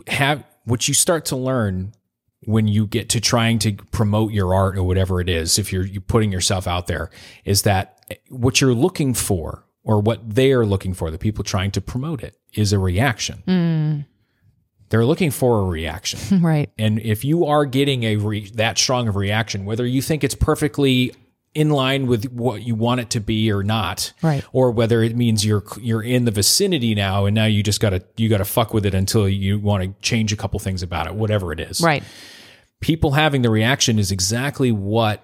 have 0.06 0.44
what 0.64 0.86
you 0.88 0.94
start 0.94 1.26
to 1.26 1.36
learn 1.36 1.92
when 2.46 2.66
you 2.68 2.86
get 2.86 3.08
to 3.10 3.20
trying 3.20 3.58
to 3.58 3.72
promote 3.90 4.32
your 4.32 4.54
art 4.54 4.78
or 4.78 4.82
whatever 4.82 5.20
it 5.20 5.28
is 5.28 5.58
if 5.58 5.72
you're, 5.72 5.84
you're 5.84 6.00
putting 6.00 6.32
yourself 6.32 6.66
out 6.66 6.86
there 6.86 7.10
is 7.44 7.62
that 7.62 8.00
what 8.30 8.60
you're 8.60 8.74
looking 8.74 9.12
for 9.12 9.64
or 9.82 10.00
what 10.00 10.34
they 10.34 10.52
are 10.52 10.64
looking 10.64 10.94
for 10.94 11.10
the 11.10 11.18
people 11.18 11.44
trying 11.44 11.70
to 11.70 11.80
promote 11.80 12.22
it 12.22 12.36
is 12.54 12.72
a 12.72 12.78
reaction 12.78 13.42
hmm. 13.44 14.00
they're 14.88 15.04
looking 15.04 15.30
for 15.30 15.60
a 15.60 15.64
reaction 15.64 16.40
right. 16.42 16.70
and 16.78 16.98
if 17.00 17.24
you 17.24 17.44
are 17.44 17.66
getting 17.66 18.04
a 18.04 18.16
re- 18.16 18.50
that 18.54 18.78
strong 18.78 19.08
of 19.08 19.16
a 19.16 19.18
reaction, 19.18 19.64
whether 19.64 19.86
you 19.86 20.00
think 20.00 20.24
it's 20.24 20.34
perfectly 20.34 21.12
in 21.56 21.70
line 21.70 22.06
with 22.06 22.30
what 22.32 22.62
you 22.62 22.74
want 22.74 23.00
it 23.00 23.08
to 23.08 23.18
be 23.18 23.50
or 23.50 23.62
not, 23.62 24.12
Right. 24.20 24.44
or 24.52 24.70
whether 24.70 25.02
it 25.02 25.16
means 25.16 25.42
you're 25.44 25.64
you're 25.80 26.02
in 26.02 26.26
the 26.26 26.30
vicinity 26.30 26.94
now 26.94 27.24
and 27.24 27.34
now 27.34 27.46
you 27.46 27.62
just 27.62 27.80
gotta 27.80 28.04
you 28.18 28.28
gotta 28.28 28.44
fuck 28.44 28.74
with 28.74 28.84
it 28.84 28.92
until 28.92 29.26
you 29.26 29.58
want 29.58 29.82
to 29.82 29.94
change 30.02 30.34
a 30.34 30.36
couple 30.36 30.60
things 30.60 30.82
about 30.82 31.06
it, 31.06 31.14
whatever 31.14 31.52
it 31.52 31.60
is. 31.60 31.80
Right. 31.80 32.04
People 32.80 33.12
having 33.12 33.42
the 33.42 33.50
reaction 33.50 33.98
is 33.98 34.10
exactly 34.10 34.70
what 34.70 35.22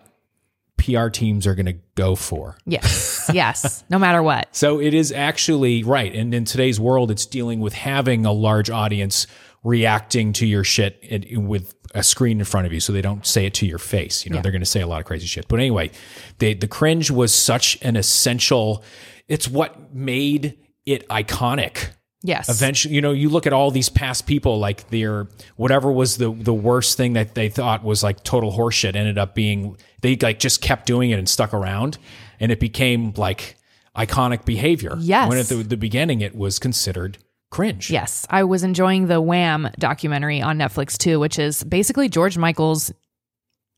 PR 0.79 1.09
teams 1.09 1.47
are 1.47 1.55
going 1.55 1.67
to 1.67 1.79
go 1.95 2.17
for. 2.17 2.57
Yes. 2.67 3.31
yes. 3.33 3.85
No 3.89 3.99
matter 3.99 4.23
what. 4.23 4.49
So 4.55 4.81
it 4.81 4.95
is 4.95 5.13
actually 5.13 5.85
right. 5.85 6.15
And 6.15 6.35
in 6.35 6.45
today's 6.45 6.81
world, 6.81 7.11
it's 7.11 7.27
dealing 7.27 7.61
with 7.61 7.75
having 7.75 8.27
a 8.27 8.33
large 8.33 8.71
audience 8.71 9.27
reacting 9.63 10.33
to 10.33 10.47
your 10.47 10.65
shit 10.65 10.99
with 11.37 11.75
a 11.95 12.03
screen 12.03 12.41
in 12.41 12.45
front 12.45 12.67
of 12.67 12.73
you 12.73 12.81
so 12.81 12.93
they 12.93 13.03
don't 13.03 13.25
say 13.25 13.47
it 13.47 13.55
to 13.55 13.67
your 13.67 13.79
face. 13.79 14.25
You 14.25 14.33
know, 14.33 14.41
they're 14.41 14.51
going 14.51 14.63
to 14.63 14.67
say 14.67 14.81
a 14.81 14.87
lot 14.87 15.01
of 15.01 15.07
crazy 15.07 15.27
shit. 15.27 15.47
But 15.47 15.61
anyway, 15.61 15.91
they, 16.39 16.55
the 16.55 16.67
cringe 16.67 17.11
was 17.11 17.35
such 17.35 17.79
an 17.83 17.95
essential, 17.95 18.83
it's 19.29 19.47
what 19.47 19.95
made 19.95 20.59
it 20.85 21.07
iconic 21.09 21.91
Yes. 22.25 22.49
eventually 22.49 22.95
you 22.95 23.01
know 23.01 23.11
you 23.13 23.29
look 23.29 23.47
at 23.47 23.53
all 23.53 23.71
these 23.71 23.89
past 23.89 24.27
people 24.27 24.59
like 24.59 24.89
their 24.91 25.27
whatever 25.57 25.91
was 25.91 26.19
the 26.19 26.31
the 26.33 26.55
worst 26.55 26.97
thing 26.97 27.15
that 27.15 27.35
they 27.35 27.49
thought 27.49 27.83
was 27.83 28.03
like 28.03 28.23
total 28.23 28.53
horseshit 28.53 28.95
ended 28.95 29.19
up 29.19 29.35
being 29.35 29.77
they 30.03 30.17
like 30.17 30.39
just 30.39 30.61
kept 30.63 30.87
doing 30.87 31.11
it 31.11 31.19
and 31.19 31.29
stuck 31.29 31.53
around 31.53 31.99
and 32.39 32.53
it 32.53 32.61
became 32.61 33.13
like 33.17 33.57
iconic 33.97 34.45
behavior 34.45 34.95
Yes. 35.01 35.29
when 35.29 35.39
at 35.39 35.47
the, 35.47 35.57
the 35.57 35.77
beginning 35.77 36.21
it 36.21 36.35
was 36.37 36.59
considered 36.59 37.19
cringe 37.51 37.91
Yes, 37.91 38.27
I 38.31 38.45
was 38.45 38.63
enjoying 38.63 39.09
the 39.09 39.21
Wham 39.21 39.69
documentary 39.79 40.41
on 40.41 40.57
Netflix 40.59 40.97
too, 40.97 41.21
which 41.21 41.39
is 41.39 41.63
basically 41.65 42.09
George 42.09 42.39
Michael's 42.39 42.91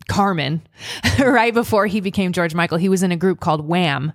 Karmin. 0.08 0.60
right 1.18 1.52
before 1.54 1.86
he 1.86 2.00
became 2.00 2.32
George 2.32 2.54
Michael, 2.54 2.78
he 2.78 2.88
was 2.88 3.02
in 3.02 3.10
a 3.10 3.16
group 3.16 3.40
called 3.40 3.66
Wham 3.66 4.12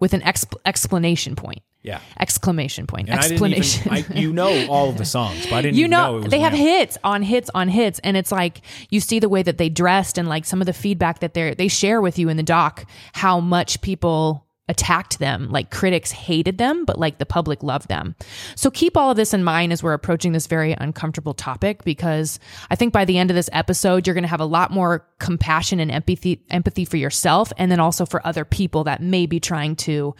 with 0.00 0.12
an 0.14 0.20
exp- 0.22 0.54
explanation 0.64 1.36
point. 1.36 1.62
yeah 1.82 2.00
Exclamation 2.20 2.86
point. 2.86 3.08
and 3.08 3.18
I 3.20 3.24
explanation. 3.26 3.92
even 3.92 4.16
I, 4.16 4.20
you 4.20 4.32
know 4.32 4.66
all 4.68 4.88
of 4.88 4.98
the 4.98 5.04
songs 5.04 5.44
but 5.46 5.54
I 5.56 5.62
didn't 5.62 5.76
you 5.80 5.88
know, 5.88 6.12
know, 6.12 6.16
it 6.18 6.22
was 6.22 6.30
they 6.30 6.40
have 6.40 6.52
hits 6.52 6.98
on 7.04 7.22
hits 7.22 7.50
on 7.54 7.68
hits 7.68 7.98
and 8.04 8.16
it's 8.16 8.32
like 8.32 8.60
you 8.90 9.00
see 9.00 9.18
the 9.18 9.28
way 9.28 9.42
that 9.42 9.58
they 9.58 9.68
dressed 9.68 10.18
and 10.18 10.28
like 10.28 10.44
some 10.44 10.60
of 10.60 10.66
the 10.66 10.72
feedback 10.72 11.20
that 11.20 11.34
they 11.34 11.54
they 11.54 11.68
share 11.68 12.00
with 12.00 12.18
you 12.18 12.28
in 12.28 12.36
the 12.36 12.42
doc 12.42 12.84
how 13.12 13.40
much 13.40 13.80
people 13.82 14.45
attacked 14.68 15.18
them 15.18 15.48
like 15.50 15.70
critics 15.70 16.10
hated 16.10 16.58
them 16.58 16.84
but 16.84 16.98
like 16.98 17.18
the 17.18 17.26
public 17.26 17.62
loved 17.62 17.88
them 17.88 18.14
so 18.54 18.70
keep 18.70 18.96
all 18.96 19.10
of 19.10 19.16
this 19.16 19.32
in 19.32 19.44
mind 19.44 19.72
as 19.72 19.82
we're 19.82 19.92
approaching 19.92 20.32
this 20.32 20.46
very 20.46 20.72
uncomfortable 20.78 21.34
topic 21.34 21.84
because 21.84 22.40
i 22.70 22.74
think 22.74 22.92
by 22.92 23.04
the 23.04 23.18
end 23.18 23.30
of 23.30 23.36
this 23.36 23.50
episode 23.52 24.06
you're 24.06 24.14
going 24.14 24.22
to 24.22 24.28
have 24.28 24.40
a 24.40 24.44
lot 24.44 24.70
more 24.70 25.06
compassion 25.18 25.78
and 25.78 25.90
empathy 25.90 26.44
empathy 26.50 26.84
for 26.84 26.96
yourself 26.96 27.52
and 27.56 27.70
then 27.70 27.80
also 27.80 28.04
for 28.04 28.26
other 28.26 28.44
people 28.44 28.84
that 28.84 29.00
may 29.00 29.24
be 29.26 29.38
trying 29.38 29.76
to 29.76 30.14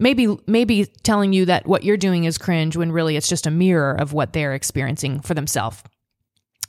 maybe 0.00 0.36
maybe 0.46 0.86
telling 1.04 1.32
you 1.32 1.44
that 1.44 1.66
what 1.66 1.84
you're 1.84 1.96
doing 1.96 2.24
is 2.24 2.38
cringe 2.38 2.76
when 2.76 2.90
really 2.90 3.16
it's 3.16 3.28
just 3.28 3.46
a 3.46 3.50
mirror 3.50 3.94
of 3.94 4.12
what 4.12 4.32
they're 4.32 4.54
experiencing 4.54 5.20
for 5.20 5.34
themselves. 5.34 5.82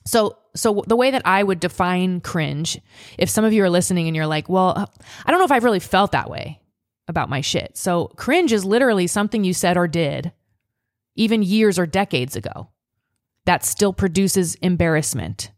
So 0.05 0.37
so 0.53 0.83
the 0.85 0.95
way 0.95 1.11
that 1.11 1.21
I 1.25 1.41
would 1.41 1.59
define 1.59 2.21
cringe, 2.21 2.79
if 3.17 3.29
some 3.29 3.45
of 3.45 3.53
you 3.53 3.63
are 3.63 3.69
listening 3.69 4.07
and 4.07 4.15
you're 4.15 4.27
like, 4.27 4.49
"Well, 4.49 4.91
I 5.25 5.31
don't 5.31 5.39
know 5.39 5.45
if 5.45 5.51
I've 5.51 5.63
really 5.63 5.79
felt 5.79 6.11
that 6.11 6.29
way 6.29 6.60
about 7.07 7.29
my 7.29 7.41
shit." 7.41 7.77
So 7.77 8.07
cringe 8.15 8.51
is 8.51 8.65
literally 8.65 9.07
something 9.07 9.43
you 9.43 9.53
said 9.53 9.77
or 9.77 9.87
did 9.87 10.31
even 11.15 11.43
years 11.43 11.77
or 11.77 11.85
decades 11.85 12.35
ago 12.35 12.69
that 13.45 13.65
still 13.65 13.91
produces 13.91 14.55
embarrassment, 14.55 15.51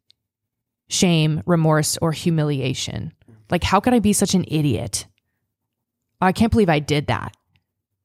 shame, 0.89 1.43
remorse 1.45 1.97
or 2.01 2.11
humiliation. 2.11 3.13
Like 3.49 3.63
how 3.63 3.79
could 3.79 3.93
I 3.93 3.99
be 3.99 4.13
such 4.13 4.33
an 4.33 4.45
idiot? 4.47 5.05
I 6.19 6.31
can't 6.31 6.51
believe 6.51 6.69
I 6.69 6.79
did 6.79 7.07
that 7.07 7.35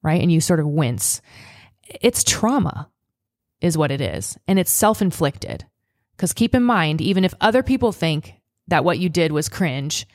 right? 0.02 0.20
And 0.20 0.30
you 0.32 0.40
sort 0.40 0.60
of 0.60 0.66
wince. 0.66 1.20
It's 2.00 2.24
trauma, 2.24 2.88
is 3.60 3.76
what 3.78 3.90
it 3.90 4.00
is. 4.00 4.38
And 4.46 4.58
it's 4.58 4.70
self 4.70 5.02
inflicted. 5.02 5.66
Because 6.16 6.32
keep 6.32 6.54
in 6.54 6.62
mind, 6.62 7.00
even 7.00 7.24
if 7.24 7.34
other 7.40 7.62
people 7.62 7.92
think 7.92 8.34
that 8.66 8.84
what 8.84 8.98
you 8.98 9.08
did 9.08 9.32
was 9.32 9.48
cringe, 9.48 10.06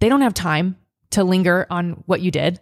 they 0.00 0.08
don't 0.08 0.20
have 0.20 0.34
time 0.34 0.76
to 1.12 1.24
linger 1.24 1.66
on 1.70 2.02
what 2.06 2.20
you 2.20 2.30
did, 2.30 2.60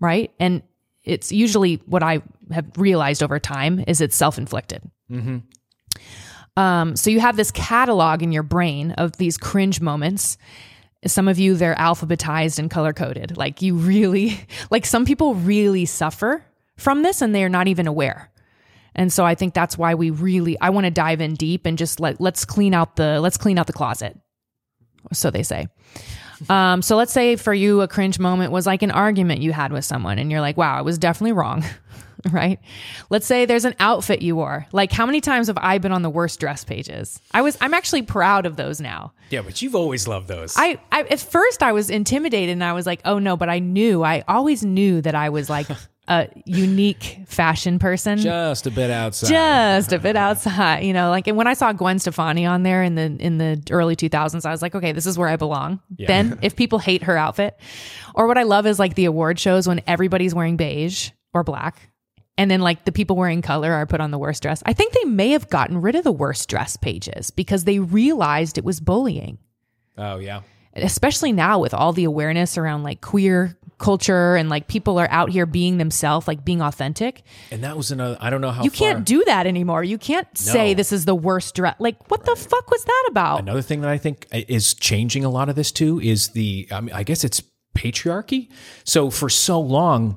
right? 0.00 0.32
And 0.38 0.62
it's 1.04 1.32
usually 1.32 1.76
what 1.86 2.02
I 2.02 2.20
have 2.52 2.66
realized 2.76 3.22
over 3.22 3.38
time 3.38 3.82
is 3.86 4.00
it's 4.00 4.16
self 4.16 4.38
inflicted. 4.38 4.82
Um, 6.56 6.96
so 6.96 7.10
you 7.10 7.20
have 7.20 7.36
this 7.36 7.50
catalog 7.50 8.22
in 8.22 8.32
your 8.32 8.42
brain 8.42 8.92
of 8.92 9.16
these 9.16 9.36
cringe 9.36 9.80
moments. 9.80 10.38
Some 11.06 11.28
of 11.28 11.38
you, 11.38 11.54
they're 11.54 11.74
alphabetized 11.74 12.58
and 12.58 12.70
color 12.70 12.92
coded. 12.92 13.36
Like 13.36 13.62
you 13.62 13.74
really, 13.74 14.40
like 14.70 14.86
some 14.86 15.04
people 15.04 15.34
really 15.34 15.84
suffer 15.84 16.44
from 16.76 17.02
this 17.02 17.22
and 17.22 17.34
they're 17.34 17.48
not 17.48 17.68
even 17.68 17.86
aware. 17.86 18.30
And 18.94 19.12
so 19.12 19.26
I 19.26 19.34
think 19.34 19.52
that's 19.52 19.76
why 19.76 19.94
we 19.94 20.08
really, 20.08 20.58
I 20.58 20.70
want 20.70 20.86
to 20.86 20.90
dive 20.90 21.20
in 21.20 21.34
deep 21.34 21.66
and 21.66 21.76
just 21.76 22.00
let, 22.00 22.18
let's 22.18 22.46
clean 22.46 22.72
out 22.72 22.96
the, 22.96 23.20
let's 23.20 23.36
clean 23.36 23.58
out 23.58 23.66
the 23.66 23.74
closet. 23.74 24.18
So 25.12 25.30
they 25.30 25.42
say. 25.42 25.68
Um, 26.48 26.82
so 26.82 26.96
let's 26.96 27.12
say 27.12 27.36
for 27.36 27.54
you, 27.54 27.80
a 27.80 27.88
cringe 27.88 28.18
moment 28.18 28.52
was 28.52 28.66
like 28.66 28.82
an 28.82 28.90
argument 28.90 29.40
you 29.40 29.52
had 29.52 29.72
with 29.72 29.84
someone 29.84 30.18
and 30.18 30.30
you're 30.30 30.40
like, 30.40 30.56
wow, 30.56 30.76
I 30.76 30.82
was 30.82 30.98
definitely 30.98 31.32
wrong. 31.32 31.64
right? 32.32 32.58
Let's 33.10 33.26
say 33.26 33.44
there's 33.44 33.64
an 33.64 33.74
outfit 33.78 34.22
you 34.22 34.36
wore. 34.36 34.66
Like 34.72 34.90
how 34.92 35.06
many 35.06 35.20
times 35.20 35.46
have 35.46 35.58
I 35.60 35.78
been 35.78 35.92
on 35.92 36.02
the 36.02 36.10
worst 36.10 36.40
dress 36.40 36.64
pages? 36.64 37.20
I 37.32 37.42
was 37.42 37.56
I'm 37.60 37.74
actually 37.74 38.02
proud 38.02 38.46
of 38.46 38.56
those 38.56 38.80
now. 38.80 39.12
yeah 39.30 39.42
but 39.42 39.62
you've 39.62 39.74
always 39.74 40.08
loved 40.08 40.28
those 40.28 40.54
I, 40.56 40.78
I 40.90 41.02
at 41.02 41.20
first 41.20 41.62
I 41.62 41.72
was 41.72 41.90
intimidated 41.90 42.50
and 42.50 42.64
I 42.64 42.72
was 42.72 42.86
like, 42.86 43.00
"Oh 43.04 43.18
no," 43.18 43.36
but 43.36 43.48
I 43.48 43.58
knew. 43.58 44.02
I 44.02 44.24
always 44.26 44.64
knew 44.64 45.00
that 45.02 45.14
I 45.14 45.28
was 45.28 45.48
like 45.48 45.66
a 46.08 46.28
unique 46.44 47.18
fashion 47.26 47.78
person. 47.78 48.18
just 48.18 48.66
a 48.66 48.70
bit 48.70 48.90
outside 48.90 49.28
Just 49.28 49.92
a 49.92 49.98
bit 49.98 50.16
outside, 50.16 50.84
you 50.84 50.92
know, 50.92 51.10
like 51.10 51.26
and 51.26 51.36
when 51.36 51.46
I 51.46 51.54
saw 51.54 51.72
Gwen 51.72 51.98
Stefani 51.98 52.46
on 52.46 52.62
there 52.62 52.82
in 52.82 52.94
the 52.94 53.16
in 53.18 53.38
the 53.38 53.62
early 53.70 53.96
2000s, 53.96 54.46
I 54.46 54.50
was 54.50 54.62
like, 54.62 54.74
okay, 54.74 54.92
this 54.92 55.06
is 55.06 55.18
where 55.18 55.28
I 55.28 55.36
belong. 55.36 55.80
Then 55.98 56.38
if 56.42 56.56
people 56.56 56.78
hate 56.78 57.02
her 57.04 57.16
outfit, 57.16 57.58
or 58.14 58.26
what 58.26 58.38
I 58.38 58.44
love 58.44 58.66
is 58.66 58.78
like 58.78 58.94
the 58.94 59.06
award 59.06 59.38
shows 59.38 59.66
when 59.66 59.80
everybody's 59.86 60.34
wearing 60.34 60.56
beige 60.56 61.10
or 61.34 61.42
black, 61.42 61.90
and 62.38 62.50
then 62.50 62.60
like 62.60 62.84
the 62.84 62.92
people 62.92 63.16
wearing 63.16 63.42
color 63.42 63.72
are 63.72 63.86
put 63.86 64.00
on 64.00 64.10
the 64.10 64.18
worst 64.18 64.42
dress. 64.42 64.62
I 64.64 64.72
think 64.72 64.92
they 64.92 65.04
may 65.04 65.30
have 65.30 65.50
gotten 65.50 65.80
rid 65.80 65.94
of 65.96 66.04
the 66.04 66.12
worst 66.12 66.48
dress 66.48 66.76
pages 66.76 67.30
because 67.30 67.64
they 67.64 67.78
realized 67.80 68.58
it 68.58 68.64
was 68.64 68.78
bullying 68.80 69.38
oh 69.98 70.18
yeah 70.18 70.42
especially 70.76 71.32
now 71.32 71.58
with 71.58 71.74
all 71.74 71.92
the 71.92 72.04
awareness 72.04 72.56
around 72.58 72.82
like 72.82 73.00
queer 73.00 73.56
culture 73.78 74.36
and 74.36 74.48
like 74.48 74.68
people 74.68 74.98
are 74.98 75.08
out 75.10 75.28
here 75.30 75.44
being 75.44 75.76
themselves, 75.76 76.26
like 76.26 76.44
being 76.44 76.62
authentic. 76.62 77.22
and 77.50 77.62
that 77.62 77.76
was 77.76 77.90
another 77.90 78.16
i 78.20 78.30
don't 78.30 78.40
know 78.40 78.50
how 78.50 78.64
You 78.64 78.70
far- 78.70 78.78
can't 78.92 79.04
do 79.04 79.22
that 79.24 79.46
anymore. 79.46 79.84
You 79.84 79.98
can't 79.98 80.26
say 80.36 80.72
this 80.74 80.92
is 80.92 81.04
the 81.04 81.14
worst 81.14 81.54
dress. 81.54 81.76
Like, 81.78 82.10
what 82.10 82.24
the 82.24 82.34
fuck 82.36 82.70
was 82.70 82.84
that 82.84 83.06
about? 83.10 83.40
Another 83.40 83.60
thing 83.62 83.82
that 83.82 83.90
I 83.90 83.98
think 83.98 84.26
is 84.32 84.72
changing 84.74 85.24
a 85.24 85.28
lot 85.30 85.48
of 85.50 85.56
this 85.56 85.70
too 85.72 86.00
is 86.00 86.28
the, 86.28 86.66
I 86.72 86.80
mean, 86.80 86.94
I 86.94 87.02
guess 87.02 87.22
it's 87.22 87.42
patriarchy. 87.76 88.48
So 88.84 89.10
for 89.10 89.28
so 89.28 89.60
long, 89.60 90.16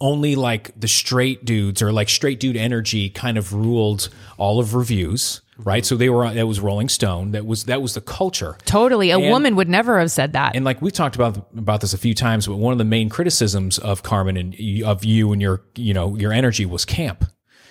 only 0.00 0.36
like 0.36 0.78
the 0.78 0.86
straight 0.86 1.44
dudes 1.44 1.82
or 1.82 1.90
like 1.92 2.08
straight 2.08 2.38
dude 2.38 2.56
energy 2.56 3.10
kind 3.10 3.36
of 3.36 3.52
ruled 3.52 4.08
all 4.36 4.60
of 4.60 4.74
reviews 4.74 5.40
right? 5.58 5.84
So 5.84 5.96
they 5.96 6.08
were 6.08 6.32
that 6.32 6.46
was 6.46 6.60
Rolling 6.60 6.88
Stone. 6.88 7.32
That 7.32 7.44
was 7.46 7.64
that 7.64 7.82
was 7.82 7.94
the 7.94 8.00
culture. 8.00 8.56
Totally. 8.64 9.10
A 9.10 9.18
And- 9.18 9.30
woman 9.30 9.56
would 9.56 9.68
never 9.68 9.98
have 9.98 10.10
said 10.10 10.32
that. 10.34 10.54
And 10.56 10.64
like 10.64 10.80
we 10.80 10.90
talked 10.90 11.16
about 11.16 11.48
about 11.56 11.80
this 11.80 11.92
a 11.92 11.98
few 11.98 12.14
times, 12.14 12.46
but 12.46 12.56
one 12.56 12.72
of 12.72 12.78
the 12.78 12.84
main 12.84 13.08
criticisms 13.08 13.78
of 13.78 14.02
Karmin 14.02 14.38
and 14.38 14.84
of 14.84 15.04
you 15.04 15.32
and 15.32 15.42
your 15.42 15.62
you 15.76 15.92
know 15.94 16.16
your 16.16 16.32
energy 16.32 16.64
was 16.66 16.84
camp. 16.84 17.24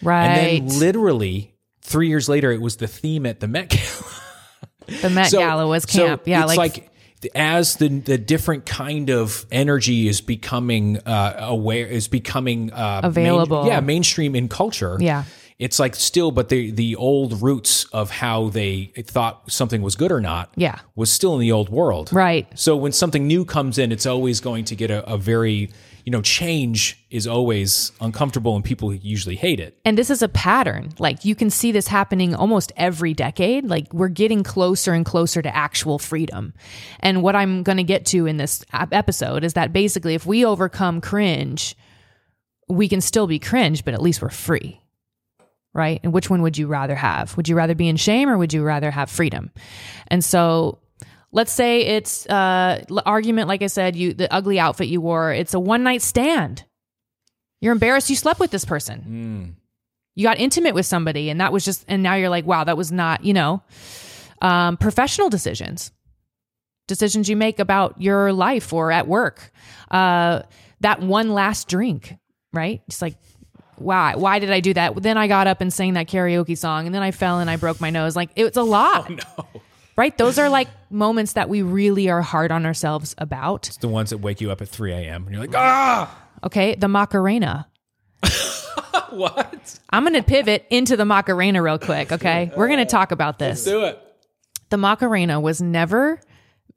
right. 0.03 0.25
And 0.27 0.69
then 0.69 0.79
literally 0.79 1.55
three 1.81 2.07
years 2.09 2.27
later, 2.29 2.51
it 2.51 2.61
was 2.61 2.77
the 2.77 2.87
theme 2.87 3.25
at 3.25 3.39
the 3.39 3.47
Met 3.47 3.69
Gala. 3.69 5.01
the 5.01 5.09
Met 5.09 5.27
So- 5.31 5.39
Gala 5.39 5.67
was 5.67 5.83
so 5.83 6.05
camp. 6.05 6.21
yeah. 6.25 6.43
it's 6.45 6.55
Like, 6.57 6.77
like, 6.77 6.91
as 7.33 7.77
the 7.77 7.87
the 7.89 8.17
different 8.17 8.65
kind 8.65 9.09
of 9.09 9.45
energy 9.51 10.07
is 10.07 10.21
becoming 10.21 10.97
uh, 10.99 11.35
aware 11.39 11.87
is 11.87 12.07
becoming 12.07 12.71
uh, 12.71 13.01
main- 13.03 13.09
Available. 13.09 13.65
yeah, 13.67 13.79
mainstream 13.79 14.35
in 14.35 14.47
culture. 14.49 14.97
Yeah. 14.99 15.23
It's 15.59 15.79
like 15.79 15.95
still, 15.95 16.29
but 16.31 16.49
the 16.49 16.69
the 16.69 16.95
old 16.95 17.41
roots 17.41 17.85
of 17.85 18.11
how 18.11 18.49
they 18.49 18.91
thought 19.05 19.51
something 19.51 19.81
was 19.81 19.95
good 19.95 20.11
or 20.11 20.21
not, 20.21 20.51
Yeah. 20.55 20.79
was 20.95 21.11
still 21.11 21.33
in 21.33 21.39
the 21.41 21.51
old 21.51 21.69
world, 21.69 22.13
Right. 22.13 22.47
So 22.53 22.75
when 22.75 22.91
something 22.91 23.25
new 23.25 23.43
comes 23.43 23.79
in, 23.79 23.91
it's 23.91 24.05
always 24.05 24.39
going 24.39 24.65
to 24.65 24.75
get 24.75 24.91
a, 24.91 25.03
a 25.11 25.17
very 25.17 25.71
you 26.05 26.11
know 26.11 26.21
change 26.21 27.03
is 27.09 27.25
always 27.25 27.91
uncomfortable, 27.99 28.55
and 28.55 28.63
people 28.63 28.93
usually 28.93 29.35
hate 29.35 29.59
it. 29.59 29.77
and 29.83 29.97
this 29.97 30.09
is 30.11 30.21
a 30.21 30.29
pattern. 30.29 30.93
Like 30.99 31.25
you 31.25 31.33
can 31.33 31.49
see 31.49 31.71
this 31.71 31.87
happening 31.87 32.35
almost 32.35 32.71
every 32.77 33.13
decade. 33.15 33.65
Like 33.65 33.91
we're 33.91 34.07
getting 34.09 34.43
closer 34.43 34.93
and 34.93 35.03
closer 35.05 35.41
to 35.41 35.53
actual 35.55 35.97
freedom. 35.97 36.53
And 36.99 37.23
what 37.23 37.35
I'm 37.35 37.63
going 37.63 37.77
to 37.77 37.83
get 37.83 38.05
to 38.13 38.27
in 38.27 38.37
this 38.37 38.63
episode 38.71 39.43
is 39.43 39.53
that 39.53 39.73
basically, 39.73 40.13
if 40.13 40.25
we 40.25 40.45
overcome 40.45 41.01
cringe, 41.01 41.75
we 42.69 42.87
can 42.87 43.01
still 43.01 43.25
be 43.27 43.39
cringe, 43.39 43.83
but 43.83 43.93
at 43.95 44.01
least 44.01 44.21
we're 44.21 44.29
free. 44.29 44.79
Right. 45.73 45.99
And 46.03 46.11
which 46.11 46.29
one 46.29 46.41
would 46.41 46.57
you 46.57 46.65
rather 46.67 46.95
have? 46.95 47.37
Would 47.37 47.47
you 47.47 47.55
rather 47.55 47.75
be 47.75 47.87
in 47.87 47.97
shame 47.97 48.29
or 48.29 48.37
would 48.37 48.51
you 48.53 48.63
rather 48.63 48.89
have 48.89 49.11
freedom? 49.11 49.51
And 50.07 50.23
so 50.25 50.79
let's 51.31 51.51
say 51.51 51.81
it's 51.81 52.25
uh 52.27 52.83
argument 53.05 53.47
like 53.47 53.61
I 53.61 53.67
said, 53.67 53.95
you 53.95 54.13
the 54.13 54.33
ugly 54.33 54.59
outfit 54.59 54.87
you 54.87 55.01
wore, 55.01 55.31
it's 55.33 55.53
a 55.53 55.59
one 55.59 55.83
night 55.83 56.01
stand. 56.01 56.63
You're 57.61 57.73
embarrassed 57.73 58.09
you 58.09 58.15
slept 58.15 58.39
with 58.39 58.49
this 58.49 58.65
person. 58.65 59.03
You 60.15 60.23
got 60.23 60.39
intimate 60.39 60.73
with 60.73 60.87
somebody 60.87 61.29
and 61.29 61.41
that 61.41 61.53
was 61.53 61.63
just 61.63 61.85
and 61.87 62.01
now 62.01 62.15
you're 62.15 62.29
like, 62.29 62.45
wow, 62.47 62.63
that 62.63 62.77
was 62.77 62.91
not, 62.91 63.23
you 63.23 63.33
know, 63.33 63.61
um 64.41 64.77
professional 64.77 65.29
decisions. 65.29 65.91
Decisions 66.87 67.29
you 67.29 67.35
make 67.35 67.59
about 67.59 68.01
your 68.01 68.33
life 68.33 68.73
or 68.73 68.91
at 68.91 69.07
work. 69.07 69.51
Uh 69.91 70.41
that 70.79 71.01
one 71.01 71.33
last 71.33 71.67
drink, 71.67 72.15
right? 72.53 72.81
It's 72.87 73.01
like 73.01 73.17
why 73.77 74.15
why 74.15 74.39
did 74.39 74.51
I 74.51 74.59
do 74.59 74.73
that? 74.73 74.95
Then 75.01 75.17
I 75.17 75.27
got 75.27 75.47
up 75.47 75.61
and 75.61 75.71
sang 75.73 75.93
that 75.93 76.07
karaoke 76.07 76.57
song 76.57 76.85
and 76.85 76.95
then 76.95 77.01
I 77.01 77.11
fell 77.11 77.39
and 77.39 77.49
I 77.49 77.55
broke 77.57 77.79
my 77.81 77.89
nose. 77.89 78.15
Like 78.15 78.31
it's 78.35 78.57
a 78.57 78.63
lot. 78.63 79.11
Right? 79.95 80.15
Those 80.15 80.37
are 80.37 80.47
like 80.47 80.67
moments 80.91 81.33
that 81.33 81.49
we 81.49 81.63
really 81.63 82.07
are 82.07 82.21
hard 82.21 82.51
on 82.51 82.67
ourselves 82.67 83.15
about. 83.17 83.67
It's 83.67 83.77
the 83.77 83.87
ones 83.87 84.11
that 84.11 84.19
wake 84.19 84.41
you 84.41 84.51
up 84.51 84.61
at 84.61 84.69
three 84.69 84.91
a.m. 84.91 85.23
and 85.23 85.31
you're 85.33 85.41
like, 85.41 85.55
ah, 85.55 86.15
Okay, 86.43 86.75
the 86.75 86.87
Macarena. 86.87 87.67
what? 89.09 89.79
I'm 89.89 90.03
going 90.03 90.13
to 90.13 90.23
pivot 90.23 90.65
into 90.69 90.95
the 90.95 91.05
Macarena 91.05 91.61
real 91.61 91.79
quick, 91.79 92.11
okay? 92.11 92.51
We're 92.57 92.67
going 92.67 92.79
to 92.79 92.85
talk 92.85 93.11
about 93.11 93.39
this. 93.39 93.63
Do 93.63 93.83
it. 93.85 94.01
The 94.69 94.77
Macarena 94.77 95.39
was 95.39 95.61
never 95.61 96.19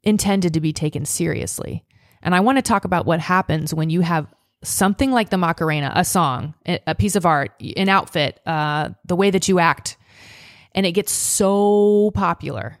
intended 0.03 0.53
to 0.53 0.61
be 0.61 0.73
taken 0.73 1.05
seriously. 1.05 1.85
And 2.23 2.33
I 2.33 2.39
want 2.39 2.57
to 2.57 2.61
talk 2.61 2.85
about 2.85 3.05
what 3.05 3.19
happens 3.19 3.73
when 3.73 3.89
you 3.89 4.01
have 4.01 4.27
something 4.63 5.11
like 5.11 5.29
the 5.29 5.37
Macarena, 5.37 5.91
a 5.95 6.05
song, 6.05 6.53
a 6.65 6.95
piece 6.95 7.15
of 7.15 7.25
art, 7.25 7.51
an 7.75 7.89
outfit, 7.89 8.39
uh, 8.45 8.89
the 9.05 9.15
way 9.15 9.31
that 9.31 9.47
you 9.47 9.59
act, 9.59 9.97
and 10.73 10.85
it 10.85 10.91
gets 10.91 11.11
so 11.11 12.11
popular, 12.13 12.77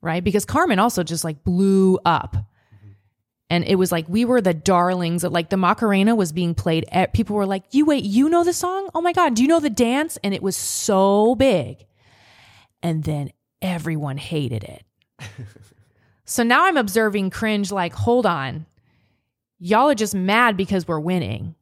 right? 0.00 0.24
Because 0.24 0.46
Karmin 0.46 0.78
also 0.78 1.02
just 1.02 1.24
like 1.24 1.44
blew 1.44 1.98
up. 2.04 2.36
And 3.52 3.64
it 3.64 3.74
was 3.74 3.90
like 3.90 4.08
we 4.08 4.24
were 4.24 4.40
the 4.40 4.54
darlings 4.54 5.24
of 5.24 5.32
like 5.32 5.50
the 5.50 5.56
Macarena 5.56 6.14
was 6.14 6.32
being 6.32 6.54
played. 6.54 6.84
At, 6.92 7.12
people 7.12 7.34
were 7.34 7.46
like, 7.46 7.64
"You 7.72 7.84
wait, 7.84 8.04
you 8.04 8.28
know 8.28 8.44
the 8.44 8.52
song? 8.52 8.88
Oh 8.94 9.00
my 9.00 9.12
god, 9.12 9.34
do 9.34 9.42
you 9.42 9.48
know 9.48 9.58
the 9.58 9.68
dance?" 9.68 10.18
And 10.22 10.32
it 10.32 10.42
was 10.42 10.56
so 10.56 11.34
big. 11.34 11.84
And 12.80 13.02
then 13.02 13.32
everyone 13.60 14.18
hated 14.18 14.62
it. 14.62 14.84
so 16.24 16.44
now 16.44 16.64
I'm 16.64 16.76
observing 16.76 17.30
cringe 17.30 17.72
like, 17.72 17.92
"Hold 17.92 18.24
on. 18.24 18.66
Y'all 19.60 19.88
are 19.88 19.94
just 19.94 20.14
mad 20.14 20.56
because 20.56 20.88
we're 20.88 20.98
winning." 20.98 21.54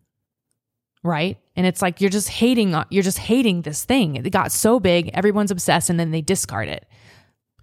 Right? 1.04 1.38
And 1.54 1.66
it's 1.66 1.80
like 1.82 2.00
you're 2.00 2.10
just 2.10 2.28
hating 2.28 2.74
you're 2.90 3.02
just 3.02 3.18
hating 3.18 3.62
this 3.62 3.84
thing. 3.84 4.16
It 4.16 4.30
got 4.30 4.50
so 4.52 4.80
big, 4.80 5.10
everyone's 5.14 5.50
obsessed 5.50 5.90
and 5.90 5.98
then 5.98 6.10
they 6.10 6.22
discard 6.22 6.68
it. 6.68 6.86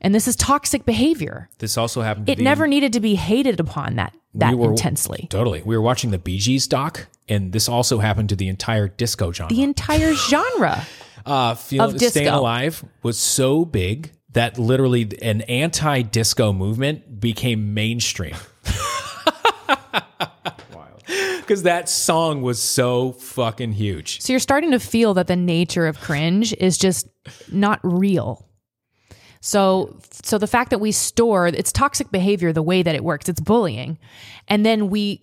And 0.02 0.14
this 0.14 0.28
is 0.28 0.36
toxic 0.36 0.86
behavior. 0.86 1.50
This 1.60 1.78
also 1.78 2.02
happened. 2.02 2.28
To 2.28 2.32
It 2.32 2.40
never 2.40 2.68
needed 2.68 2.94
to 2.94 3.00
be 3.00 3.16
hated 3.16 3.60
upon 3.60 3.96
that 3.96 4.16
that 4.36 4.52
we 4.52 4.56
were- 4.58 4.72
intensely. 4.72 5.28
Totally. 5.30 5.64
We 5.64 5.76
were 5.76 5.82
watching 5.82 6.12
the 6.12 6.18
Bee 6.18 6.38
Gees 6.38 6.68
doc, 6.68 7.08
and 7.28 7.52
this 7.54 7.68
also 7.68 8.00
happened 8.00 8.30
to 8.30 8.36
the 8.36 8.48
entire 8.48 8.88
disco 8.88 9.32
genre. 9.32 9.54
The 9.54 9.64
entire 9.64 10.14
genre. 10.30 10.86
uh, 11.26 11.56
feel, 11.56 11.86
of 11.86 11.94
disco. 11.94 12.10
Staying 12.10 12.28
Alive 12.28 12.84
was 13.02 13.18
so 13.18 13.66
big 13.66 14.12
that 14.34 14.60
literally 14.60 15.10
an 15.22 15.42
anti-disco 15.42 16.52
movement 16.54 17.20
became 17.20 17.74
mainstream. 17.74 18.36
Because 21.46 21.64
that 21.64 21.88
song 21.88 22.42
was 22.42 22.60
so 22.60 23.12
fucking 23.14 23.74
huge. 23.74 24.22
So 24.22 24.34
you're 24.34 24.40
starting 24.40 24.72
to 24.72 24.80
feel 24.80 25.14
that 25.14 25.28
the 25.28 25.36
nature 25.36 25.86
of 25.88 26.00
cringe 26.00 26.54
is 26.54 26.78
just 26.78 27.08
not 27.52 27.80
real. 27.84 28.48
So 29.42 29.96
so 30.12 30.40
the 30.40 30.48
fact 30.48 30.72
that 30.72 30.80
we 30.80 30.92
store 30.92 31.48
it's 31.48 31.72
toxic 31.72 32.10
behavior 32.10 32.52
the 32.52 32.64
way 32.64 32.82
that 32.82 32.96
it 32.96 33.04
works, 33.04 33.30
it's 33.30 33.40
bullying. 33.40 34.00
And 34.48 34.66
then 34.66 34.90
we 34.90 35.22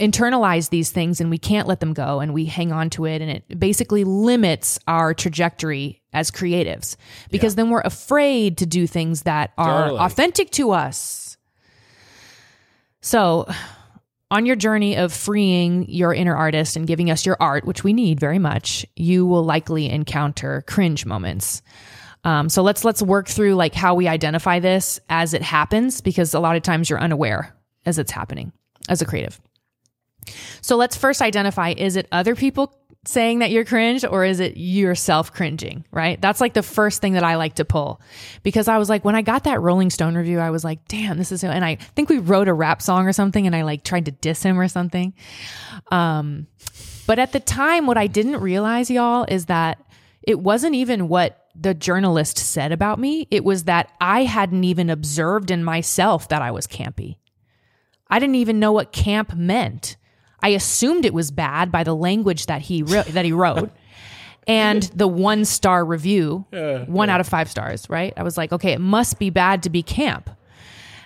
internalize 0.00 0.70
these 0.70 0.90
things 0.90 1.20
and 1.20 1.30
we 1.30 1.38
can't 1.38 1.68
let 1.68 1.80
them 1.80 1.92
go 1.92 2.20
and 2.20 2.34
we 2.34 2.46
hang 2.46 2.72
on 2.72 2.90
to 2.90 3.04
it 3.04 3.20
and 3.20 3.30
it 3.30 3.58
basically 3.58 4.04
limits 4.04 4.78
our 4.88 5.14
trajectory 5.14 6.02
as 6.12 6.30
creatives 6.30 6.96
because 7.30 7.54
then 7.54 7.70
we're 7.70 7.82
afraid 7.82 8.58
to 8.58 8.66
do 8.66 8.86
things 8.86 9.22
that 9.22 9.52
are 9.58 9.82
Totally. 9.82 10.00
authentic 10.00 10.50
to 10.52 10.70
us. 10.70 11.36
So, 13.00 13.46
on 14.32 14.46
your 14.46 14.56
journey 14.56 14.96
of 14.96 15.12
freeing 15.12 15.86
your 15.90 16.14
inner 16.14 16.34
artist 16.34 16.74
and 16.74 16.86
giving 16.86 17.10
us 17.10 17.26
your 17.26 17.36
art, 17.38 17.66
which 17.66 17.84
we 17.84 17.92
need 17.92 18.18
very 18.18 18.38
much, 18.38 18.86
you 18.96 19.26
will 19.26 19.44
likely 19.44 19.90
encounter 19.90 20.64
cringe 20.66 21.04
moments. 21.04 21.60
Um, 22.24 22.48
so 22.48 22.62
let's 22.62 22.82
let's 22.82 23.02
work 23.02 23.28
through 23.28 23.56
like 23.56 23.74
how 23.74 23.94
we 23.94 24.08
identify 24.08 24.58
this 24.58 24.98
as 25.10 25.34
it 25.34 25.42
happens, 25.42 26.00
because 26.00 26.32
a 26.32 26.40
lot 26.40 26.56
of 26.56 26.62
times 26.62 26.88
you're 26.88 26.98
unaware 26.98 27.54
as 27.84 27.98
it's 27.98 28.10
happening 28.10 28.52
as 28.88 29.02
a 29.02 29.04
creative. 29.04 29.38
So 30.62 30.76
let's 30.76 30.96
first 30.96 31.20
identify: 31.20 31.74
is 31.76 31.96
it 31.96 32.08
other 32.10 32.34
people 32.34 32.74
saying 33.04 33.40
that 33.40 33.50
you're 33.50 33.64
cringe, 33.64 34.04
or 34.04 34.24
is 34.24 34.38
it 34.38 34.56
yourself 34.56 35.32
cringing? 35.32 35.84
Right? 35.90 36.20
That's 36.20 36.40
like 36.40 36.54
the 36.54 36.62
first 36.62 37.00
thing 37.00 37.14
that 37.14 37.24
I 37.24 37.36
like 37.36 37.54
to 37.54 37.64
pull, 37.64 38.00
because 38.42 38.68
I 38.68 38.78
was 38.78 38.88
like, 38.88 39.04
when 39.04 39.16
I 39.16 39.22
got 39.22 39.44
that 39.44 39.60
Rolling 39.60 39.90
Stone 39.90 40.16
review, 40.16 40.38
I 40.38 40.50
was 40.50 40.64
like, 40.64 40.86
damn, 40.88 41.18
this 41.18 41.32
is. 41.32 41.42
And 41.42 41.64
I 41.64 41.76
think 41.96 42.08
we 42.08 42.18
wrote 42.18 42.48
a 42.48 42.54
rap 42.54 42.80
song 42.80 43.06
or 43.06 43.12
something, 43.12 43.46
and 43.46 43.56
I 43.56 43.62
like 43.62 43.84
tried 43.84 44.04
to 44.06 44.12
diss 44.12 44.42
him 44.42 44.58
or 44.58 44.68
something. 44.68 45.14
Um, 45.90 46.46
but 47.06 47.18
at 47.18 47.32
the 47.32 47.40
time, 47.40 47.86
what 47.86 47.98
I 47.98 48.06
didn't 48.06 48.40
realize, 48.40 48.90
y'all, 48.90 49.26
is 49.28 49.46
that 49.46 49.82
it 50.22 50.38
wasn't 50.38 50.76
even 50.76 51.08
what 51.08 51.38
the 51.54 51.74
journalist 51.74 52.38
said 52.38 52.72
about 52.72 52.98
me. 52.98 53.26
It 53.30 53.44
was 53.44 53.64
that 53.64 53.90
I 54.00 54.22
hadn't 54.24 54.64
even 54.64 54.88
observed 54.88 55.50
in 55.50 55.64
myself 55.64 56.28
that 56.28 56.40
I 56.40 56.52
was 56.52 56.66
campy. 56.66 57.16
I 58.08 58.18
didn't 58.18 58.36
even 58.36 58.60
know 58.60 58.72
what 58.72 58.92
camp 58.92 59.34
meant. 59.34 59.96
I 60.42 60.50
assumed 60.50 61.04
it 61.04 61.14
was 61.14 61.30
bad 61.30 61.70
by 61.70 61.84
the 61.84 61.94
language 61.94 62.46
that 62.46 62.62
he 62.62 62.82
wrote, 62.82 63.06
that 63.06 63.24
he 63.24 63.32
wrote. 63.32 63.70
And 64.48 64.82
the 64.82 65.06
one 65.06 65.44
star 65.44 65.84
review, 65.84 66.44
one 66.88 67.08
out 67.10 67.20
of 67.20 67.28
five 67.28 67.48
stars, 67.48 67.88
right? 67.88 68.12
I 68.16 68.24
was 68.24 68.36
like, 68.36 68.52
okay, 68.52 68.72
it 68.72 68.80
must 68.80 69.20
be 69.20 69.30
bad 69.30 69.62
to 69.62 69.70
be 69.70 69.84
camp. 69.84 70.28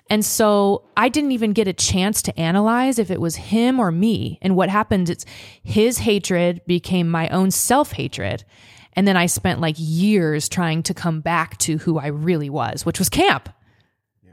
And 0.08 0.24
so 0.24 0.84
I 0.96 1.08
didn't 1.08 1.32
even 1.32 1.52
get 1.52 1.68
a 1.68 1.72
chance 1.72 2.22
to 2.22 2.40
analyze 2.40 2.98
if 2.98 3.10
it 3.10 3.20
was 3.20 3.36
him 3.36 3.80
or 3.80 3.90
me. 3.90 4.38
And 4.40 4.56
what 4.56 4.68
happened, 4.68 5.10
it's 5.10 5.26
his 5.62 5.98
hatred 5.98 6.62
became 6.66 7.10
my 7.10 7.28
own 7.28 7.50
self 7.50 7.92
hatred. 7.92 8.44
And 8.94 9.06
then 9.06 9.16
I 9.16 9.26
spent 9.26 9.60
like 9.60 9.74
years 9.76 10.48
trying 10.48 10.82
to 10.84 10.94
come 10.94 11.20
back 11.20 11.58
to 11.58 11.76
who 11.78 11.98
I 11.98 12.06
really 12.06 12.48
was, 12.48 12.86
which 12.86 12.98
was 12.98 13.10
camp. 13.10 13.50
Yeah. 14.24 14.32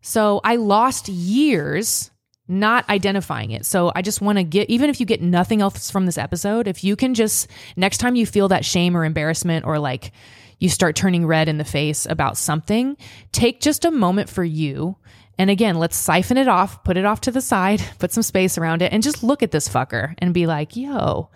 So 0.00 0.40
I 0.44 0.56
lost 0.56 1.08
years 1.08 2.10
not 2.46 2.88
identifying 2.90 3.52
it. 3.52 3.64
So 3.64 3.90
I 3.94 4.02
just 4.02 4.20
want 4.20 4.38
to 4.38 4.44
get, 4.44 4.68
even 4.68 4.90
if 4.90 5.00
you 5.00 5.06
get 5.06 5.22
nothing 5.22 5.62
else 5.62 5.90
from 5.90 6.06
this 6.06 6.18
episode, 6.18 6.68
if 6.68 6.84
you 6.84 6.96
can 6.96 7.14
just, 7.14 7.48
next 7.76 7.98
time 7.98 8.16
you 8.16 8.26
feel 8.26 8.48
that 8.48 8.64
shame 8.64 8.96
or 8.96 9.04
embarrassment 9.04 9.64
or 9.64 9.78
like 9.78 10.12
you 10.58 10.68
start 10.68 10.96
turning 10.96 11.26
red 11.26 11.48
in 11.48 11.58
the 11.58 11.64
face 11.64 12.06
about 12.06 12.36
something, 12.36 12.96
take 13.32 13.60
just 13.60 13.84
a 13.84 13.90
moment 13.90 14.28
for 14.28 14.44
you. 14.44 14.96
And 15.38 15.50
again, 15.50 15.78
let's 15.78 15.96
siphon 15.96 16.36
it 16.36 16.46
off, 16.46 16.84
put 16.84 16.96
it 16.96 17.04
off 17.04 17.22
to 17.22 17.30
the 17.30 17.40
side, 17.40 17.82
put 17.98 18.12
some 18.12 18.22
space 18.22 18.58
around 18.58 18.82
it, 18.82 18.92
and 18.92 19.02
just 19.02 19.22
look 19.22 19.42
at 19.42 19.50
this 19.50 19.68
fucker 19.68 20.14
and 20.18 20.34
be 20.34 20.46
like, 20.46 20.76
yo, 20.76 21.30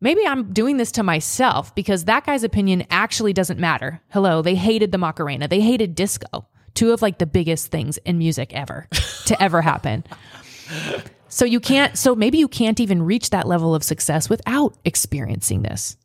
maybe 0.00 0.26
I'm 0.26 0.52
doing 0.52 0.76
this 0.76 0.92
to 0.92 1.02
myself 1.02 1.74
because 1.74 2.04
that 2.04 2.24
guy's 2.24 2.44
opinion 2.44 2.86
actually 2.88 3.32
doesn't 3.32 3.58
matter. 3.58 4.00
Hello, 4.10 4.42
they 4.42 4.54
hated 4.54 4.92
the 4.92 4.98
Macarena, 4.98 5.48
they 5.48 5.60
hated 5.60 5.94
disco, 5.94 6.46
two 6.80 6.92
of 6.92 7.02
like 7.02 7.18
the 7.18 7.26
biggest 7.26 7.70
things 7.70 7.98
in 7.98 8.16
music 8.16 8.54
ever 8.54 8.88
to 9.26 9.40
ever 9.42 9.60
happen. 9.60 10.02
So 11.28 11.44
you 11.44 11.60
can't, 11.60 11.96
so 11.98 12.14
maybe 12.14 12.38
you 12.38 12.48
can't 12.48 12.80
even 12.80 13.02
reach 13.02 13.30
that 13.30 13.46
level 13.46 13.74
of 13.74 13.82
success 13.82 14.30
without 14.30 14.74
experiencing 14.86 15.60
this. 15.60 15.98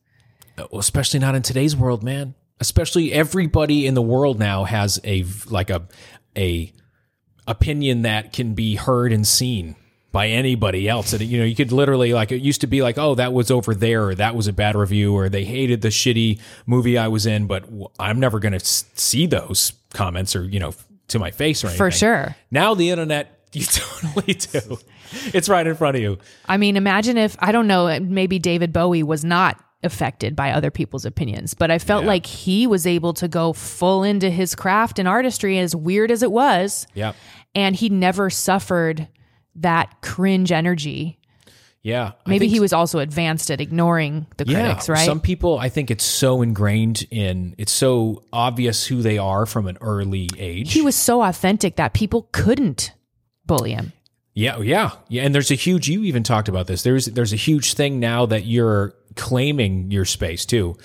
Uh, 0.57 0.67
well, 0.71 0.81
especially 0.81 1.21
not 1.21 1.33
in 1.33 1.43
today's 1.43 1.77
world, 1.77 2.03
man. 2.03 2.35
Especially 2.59 3.13
everybody 3.13 3.87
in 3.87 3.93
the 3.93 4.01
world 4.01 4.37
now 4.37 4.65
has 4.65 4.99
a 5.05 5.25
like 5.47 5.69
a 5.69 5.87
a 6.35 6.73
opinion 7.47 8.01
that 8.01 8.33
can 8.33 8.53
be 8.53 8.75
heard 8.75 9.13
and 9.13 9.25
seen 9.25 9.77
by 10.11 10.27
anybody 10.27 10.89
else. 10.89 11.13
And 11.13 11.21
you 11.21 11.39
know, 11.39 11.45
you 11.45 11.55
could 11.55 11.71
literally 11.71 12.13
like 12.13 12.33
it 12.33 12.41
used 12.41 12.61
to 12.61 12.67
be 12.67 12.81
like, 12.81 12.97
oh, 12.97 13.15
that 13.15 13.31
was 13.31 13.49
over 13.49 13.73
there, 13.75 14.07
or 14.07 14.15
that 14.15 14.35
was 14.35 14.47
a 14.47 14.53
bad 14.53 14.75
review, 14.75 15.13
or 15.13 15.29
they 15.29 15.45
hated 15.45 15.81
the 15.81 15.89
shitty 15.89 16.39
movie 16.65 16.97
I 16.97 17.07
was 17.07 17.25
in, 17.25 17.47
but 17.47 17.63
I'm 17.97 18.19
never 18.19 18.39
going 18.39 18.57
to 18.57 18.65
see 18.65 19.25
those 19.25 19.71
comments 19.95 20.35
or 20.35 20.43
you 20.43 20.59
know 20.59 20.73
to 21.07 21.17
my 21.19 21.31
face 21.31 21.63
or 21.63 21.67
anything. 21.67 21.77
For 21.77 21.91
sure. 21.91 22.35
Now 22.51 22.73
the 22.75 22.89
internet, 22.91 23.39
you 23.53 23.63
totally 23.65 24.33
do. 24.33 24.77
It's 25.33 25.47
right 25.49 25.65
in 25.65 25.75
front 25.75 25.95
of 25.97 26.01
you. 26.01 26.17
I 26.47 26.57
mean, 26.57 26.77
imagine 26.77 27.17
if, 27.17 27.35
I 27.39 27.51
don't 27.51 27.67
know, 27.67 27.99
maybe 27.99 28.39
David 28.39 28.73
Bowie 28.73 29.03
was 29.03 29.23
not 29.23 29.63
affected 29.83 30.35
by 30.35 30.51
other 30.51 30.71
people's 30.71 31.05
opinions, 31.05 31.53
but 31.53 31.69
I 31.69 31.77
felt 31.77 32.03
Yeah. 32.03 32.07
like 32.07 32.25
he 32.25 32.65
was 32.65 32.87
able 32.87 33.13
to 33.13 33.27
go 33.27 33.53
full 33.53 34.03
into 34.03 34.31
his 34.31 34.55
craft 34.55 34.97
and 34.97 35.07
artistry, 35.07 35.59
as 35.59 35.75
weird 35.75 36.09
as 36.09 36.23
it 36.23 36.31
was. 36.31 36.87
Yeah. 36.95 37.13
And 37.53 37.75
he 37.75 37.89
never 37.89 38.31
suffered 38.31 39.07
that 39.57 40.01
cringe 40.01 40.51
energy. 40.51 41.19
Yeah. 41.85 42.13
Maybe 42.25 42.47
he 42.47 42.59
was 42.59 42.73
also 42.73 42.97
advanced 42.97 43.51
at 43.51 43.61
ignoring 43.61 44.25
the 44.37 44.45
critics, 44.45 44.89
right? 44.89 45.05
Some 45.05 45.19
people, 45.19 45.59
I 45.59 45.69
think 45.69 45.91
it's 45.91 46.03
so 46.03 46.41
ingrained 46.41 47.05
in, 47.11 47.53
it's 47.59 47.71
so 47.71 48.23
obvious 48.33 48.87
who 48.87 49.03
they 49.03 49.19
are 49.19 49.45
from 49.45 49.67
an 49.67 49.77
early 49.81 50.27
age. 50.39 50.73
he 50.73 50.81
was 50.81 50.95
so 50.95 51.21
authentic 51.21 51.75
that 51.75 51.93
people 51.93 52.27
couldn't 52.31 52.91
bully 53.45 53.73
him. 53.73 53.93
yeah, 54.33 54.55
oh, 54.57 54.61
yeah, 54.61 54.93
yeah. 55.09 55.21
And 55.21 55.35
there's 55.35 55.51
a 55.51 55.55
huge. 55.55 55.87
You 55.87 56.01
even 56.05 56.23
talked 56.23 56.49
about 56.49 56.65
this. 56.65 56.81
There's 56.81 57.05
there's 57.05 57.33
a 57.33 57.35
huge 57.37 57.75
thing 57.75 57.99
now 57.99 58.25
that 58.25 58.45
you're 58.45 58.95
claiming 59.15 59.91
your 59.91 60.05
space 60.05 60.43
too. 60.43 60.75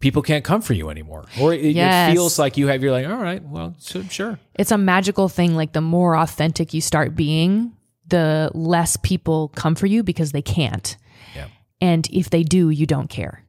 People 0.00 0.20
can't 0.20 0.44
come 0.44 0.60
for 0.60 0.74
you 0.74 0.90
anymore, 0.90 1.24
or 1.40 1.54
it, 1.54 1.62
Yes. 1.62 2.10
it 2.10 2.12
feels 2.12 2.38
like 2.38 2.58
you 2.58 2.66
have. 2.66 2.82
You're 2.82 2.92
like, 2.92 3.06
all 3.06 3.16
right, 3.22 3.42
well, 3.42 3.74
so, 3.78 4.02
sure. 4.02 4.38
It's 4.54 4.70
a 4.70 4.76
magical 4.78 5.30
thing. 5.30 5.56
Like 5.56 5.72
the 5.72 5.80
more 5.80 6.14
authentic 6.14 6.74
you 6.74 6.82
start 6.82 7.16
being, 7.16 7.72
the 8.06 8.50
less 8.54 8.96
people 8.96 9.48
come 9.54 9.74
for 9.74 9.86
you 9.86 10.02
because 10.02 10.32
they 10.32 10.42
can't. 10.42 10.96
Yeah. 11.34 11.48
And 11.80 12.08
if 12.10 12.30
they 12.30 12.42
do, 12.42 12.70
you 12.70 12.86
don't 12.86 13.08
care. 13.08 13.41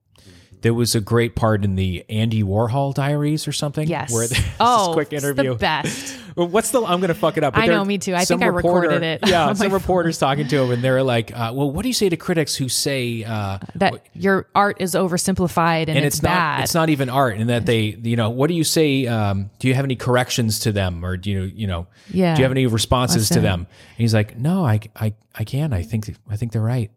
There 0.63 0.73
was 0.73 0.95
a 0.95 1.01
great 1.01 1.35
part 1.35 1.63
in 1.63 1.75
the 1.75 2.03
Andy 2.09 2.41
Warhol 2.41 2.93
Diaries 2.93 3.47
or 3.47 3.51
something. 3.51 3.87
Yes. 3.87 4.11
Where 4.11 4.27
there's 4.29 4.43
oh, 4.59 4.87
this 4.87 4.93
quick 4.93 5.13
it's 5.13 5.23
interview. 5.23 5.51
the 5.51 5.55
best. 5.59 6.15
What's 6.35 6.71
the? 6.71 6.81
I'm 6.81 6.99
going 6.99 7.09
to 7.09 7.13
fuck 7.13 7.37
it 7.37 7.43
up. 7.43 7.55
I 7.55 7.67
know, 7.67 7.85
me 7.85 7.99
too. 7.99 8.15
I 8.15 8.25
think 8.25 8.41
I 8.41 8.47
recorded 8.47 9.03
it 9.03 9.21
Yeah, 9.27 9.53
some 9.53 9.71
reporters 9.71 10.17
talking 10.17 10.47
to 10.47 10.63
him, 10.63 10.71
and 10.71 10.83
they're 10.83 11.03
like, 11.03 11.31
uh, 11.31 11.51
"Well, 11.53 11.69
what 11.69 11.83
do 11.83 11.89
you 11.89 11.93
say 11.93 12.09
to 12.09 12.17
critics 12.17 12.55
who 12.55 12.69
say 12.69 13.23
uh, 13.23 13.59
That 13.75 14.07
your 14.13 14.47
art 14.55 14.77
is 14.79 14.95
oversimplified 14.95 15.81
and, 15.83 15.89
and 15.89 15.97
it's, 15.99 16.15
it's, 16.15 16.21
bad. 16.21 16.55
not 16.57 16.63
it's 16.63 16.73
not 16.73 16.89
even 16.89 17.09
art 17.09 17.37
and 17.37 17.49
that 17.49 17.65
they 17.65 17.97
you 18.01 18.15
know 18.15 18.29
what 18.29 18.47
do 18.47 18.53
you 18.55 18.63
say 18.63 19.05
um, 19.05 19.51
do 19.59 19.67
you 19.67 19.73
have 19.75 19.85
any 19.85 19.95
corrections 19.95 20.59
to 20.61 20.71
them 20.71 21.03
or 21.05 21.17
do 21.17 21.29
you 21.29 21.41
you 21.43 21.67
know 21.67 21.87
Yeah. 22.09 22.33
do 22.35 22.39
you 22.41 22.45
have 22.45 22.51
any 22.51 22.65
responses 22.65 23.27
to 23.29 23.35
That's 23.35 23.39
it. 23.39 23.49
them 23.49 23.59
and 23.59 23.97
he's 23.97 24.13
like 24.13 24.37
no 24.37 24.65
i 24.65 24.79
i 24.95 25.13
i 25.35 25.43
can 25.43 25.73
i 25.73 25.83
think 25.83 26.15
i 26.29 26.35
think 26.37 26.51
they're 26.51 26.61
right 26.61 26.89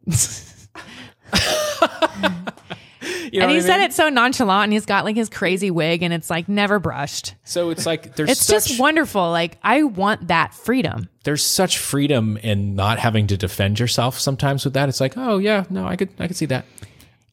You 3.32 3.40
know 3.40 3.46
and 3.46 3.50
he 3.52 3.58
I 3.58 3.60
said 3.60 3.78
mean? 3.78 3.86
it 3.86 3.92
so 3.92 4.08
nonchalant 4.08 4.64
and 4.64 4.72
he's 4.72 4.86
got 4.86 5.04
like 5.04 5.16
his 5.16 5.28
crazy 5.28 5.70
wig 5.70 6.02
and 6.02 6.12
it's 6.14 6.30
like 6.30 6.48
never 6.48 6.78
brushed. 6.78 7.34
so 7.44 7.70
it's 7.70 7.84
like 7.86 8.14
there's 8.16 8.30
It's 8.30 8.42
such 8.44 8.68
just 8.68 8.80
wonderful. 8.80 9.30
Like 9.30 9.58
I 9.62 9.82
want 9.82 10.28
that 10.28 10.54
freedom. 10.54 11.08
there's 11.24 11.42
such 11.44 11.78
freedom 11.78 12.36
in 12.38 12.74
not 12.76 12.98
having 12.98 13.26
to 13.28 13.36
defend 13.36 13.80
yourself 13.80 14.18
sometimes 14.18 14.64
with 14.64 14.74
that 14.74 14.88
it's 14.88 15.00
like 15.00 15.14
oh 15.16 15.38
yeah 15.38 15.64
no 15.70 15.86
i 15.86 15.96
could 15.96 16.08
i 16.20 16.26
could 16.28 16.36
see 16.36 16.46
that 16.46 16.64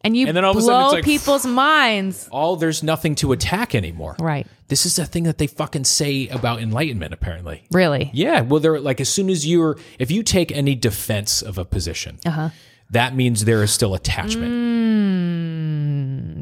And 0.01 0.17
you 0.17 0.27
And 0.27 0.35
then 0.35 0.43
all 0.43 0.51
of 0.51 0.57
a 0.57 0.61
sudden 0.61 0.83
it's 0.85 0.93
like- 0.93 1.03
people's 1.05 1.45
minds. 1.45 2.27
all 2.31 2.55
there's 2.57 2.81
nothing 2.83 3.15
to 3.15 3.31
attack 3.31 3.73
anymore 3.75 4.15
Right. 4.19 4.47
this 4.67 4.85
is 4.85 4.95
the 4.95 5.05
thing 5.05 5.23
that 5.23 5.37
they 5.37 5.47
fucking 5.47 5.83
say 5.85 6.27
about 6.29 6.59
enlightenment 6.61 7.13
apparently 7.13 7.63
Really. 7.71 8.09
Yeah, 8.13 8.41
well, 8.41 8.59
they're 8.59 8.79
like 8.79 8.99
as 8.99 9.09
soon 9.09 9.29
as 9.29 9.45
you're, 9.47 9.77
if 9.99 10.09
you 10.11 10.23
take 10.23 10.51
any 10.51 10.75
defense 10.75 11.41
of 11.41 11.57
a 11.57 11.65
position, 11.65 12.17
Uh-huh. 12.25 12.49
that 12.89 13.15
means 13.15 13.45
there 13.45 13.63
is 13.63 13.71
still 13.71 13.93
attachment. 13.95 14.51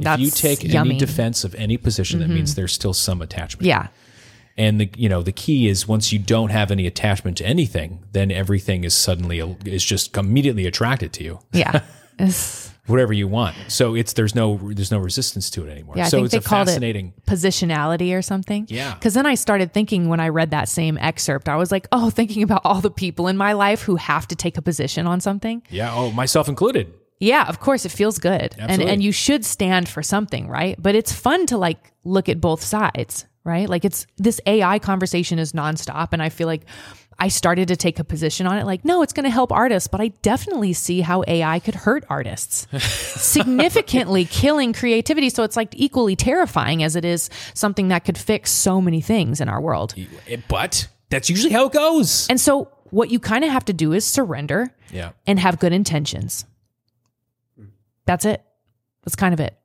If 0.06 0.20
you 0.20 0.30
take 0.30 0.64
yummy. 0.64 0.74
Mm-hmm. 0.74 0.90
any 0.92 1.00
defense 1.00 1.44
of 1.44 1.56
any 1.56 1.78
position, 1.78 2.20
that 2.20 2.30
means 2.30 2.56
there's 2.56 2.74
still 2.74 2.94
some 2.94 3.22
attachment. 3.22 3.66
yeah. 3.66 3.88
and 4.58 4.80
the 4.82 4.90
you 4.98 5.08
know 5.10 5.24
the 5.24 5.32
key 5.32 5.68
is 5.68 5.88
once 5.88 6.12
you 6.12 6.20
don't 6.20 6.50
have 6.50 6.72
any 6.72 6.86
attachment 6.88 7.38
to 7.38 7.46
anything, 7.46 8.04
then 8.12 8.32
everything 8.32 8.84
is 8.84 8.94
suddenly 8.94 9.40
is 9.66 9.84
just 9.84 10.16
immediately 10.18 10.66
attracted 10.68 11.14
to 11.14 11.24
you, 11.24 11.40
Yeah. 11.54 11.82
Whatever 12.88 13.14
you 13.14 13.28
want. 13.28 13.56
So 13.68 13.96
it's 13.96 14.14
there's 14.14 14.34
no 14.36 14.58
there's 14.74 14.92
no 14.92 14.98
resistance 14.98 15.50
to 15.52 15.66
it 15.66 15.72
anymore. 15.72 15.96
Yeah, 15.98 16.06
I 16.06 16.10
so 16.10 16.18
think 16.18 16.26
it's 16.26 16.32
they 16.34 16.38
a 16.40 16.42
called 16.42 16.68
fascinating. 16.68 17.14
it 17.16 17.26
positionality 17.26 18.18
or 18.18 18.22
something. 18.24 18.66
Yeah. 18.70 18.96
Because 18.96 19.14
then 19.14 19.26
I 19.28 19.36
started 19.36 19.72
thinking 19.72 20.10
when 20.10 20.20
I 20.20 20.30
read 20.30 20.50
that 20.52 20.68
same 20.68 20.98
excerpt, 20.98 21.48
I 21.48 21.56
was 21.58 21.72
like, 21.72 21.88
oh, 21.92 22.10
thinking 22.10 22.42
about 22.44 22.62
all 22.66 22.82
the 22.82 22.92
people 22.92 23.28
in 23.28 23.38
my 23.38 23.54
life 23.54 23.84
who 23.84 23.96
have 23.98 24.28
to 24.30 24.36
take 24.36 24.58
a 24.58 24.62
position 24.64 25.06
on 25.08 25.22
something. 25.22 25.62
Yeah, 25.70 25.94
oh, 25.94 26.12
myself 26.12 26.50
included. 26.50 26.92
Yeah, 27.22 27.48
of 27.48 27.60
course, 27.60 27.86
it 27.86 27.90
feels 27.90 28.18
good, 28.18 28.56
and 28.58 28.82
and 28.82 29.02
you 29.04 29.12
should 29.12 29.46
stand 29.46 29.88
for 29.88 30.02
something, 30.04 30.48
right? 30.50 30.76
But 30.82 30.96
it's 30.96 31.14
fun 31.14 31.46
to 31.48 31.58
like 31.58 31.94
look 32.04 32.28
at 32.30 32.42
both 32.42 32.64
sides, 32.64 33.26
right? 33.44 33.70
Like 33.70 33.86
it's 33.86 34.08
this 34.18 34.42
AI 34.48 34.80
conversation 34.80 35.38
is 35.40 35.54
nonstop, 35.54 36.10
and 36.14 36.22
I 36.22 36.30
feel 36.30 36.48
like 36.48 36.64
I 37.20 37.28
started 37.28 37.68
to 37.68 37.76
take 37.76 38.00
a 38.00 38.04
position 38.04 38.48
on 38.48 38.58
it. 38.58 38.66
Like, 38.66 38.84
no, 38.84 39.04
it's 39.04 39.14
going 39.14 39.26
to 39.26 39.30
help 39.30 39.52
artists, 39.52 39.88
but 39.88 40.02
I 40.02 40.08
definitely 40.24 40.74
see 40.74 41.02
how 41.02 41.24
AI 41.28 41.60
could 41.60 41.76
hurt 41.76 42.04
artists, 42.10 42.66
significantly 43.22 44.26
killing 44.26 44.74
creativity. 44.74 45.30
So 45.30 45.44
it's 45.44 45.56
like 45.56 45.74
equally 45.76 46.16
terrifying 46.16 46.82
as 46.84 46.96
it 46.96 47.06
is 47.06 47.30
something 47.54 47.90
that 47.90 48.06
could 48.06 48.18
fix 48.18 48.52
so 48.52 48.82
many 48.82 49.02
things 49.02 49.40
in 49.40 49.50
our 49.50 49.62
world. 49.62 49.94
Eh, 50.28 50.38
but 50.48 50.88
that's 51.10 51.30
usually 51.30 51.54
how 51.54 51.68
it 51.68 51.74
goes. 51.74 52.28
And 52.30 52.40
so 52.42 52.70
what 52.90 53.12
you 53.12 53.20
kind 53.20 53.44
of 53.44 53.52
have 53.52 53.66
to 53.66 53.74
do 53.74 53.94
is 53.94 54.04
surrender 54.06 54.74
Yeah. 54.92 55.12
and 55.28 55.40
have 55.40 55.60
good 55.60 55.74
intentions. 55.74 56.46
That's 58.06 58.26
it. 58.26 58.44
That's 59.04 59.16
kind 59.16 59.34
of 59.34 59.40
it. 59.40 59.58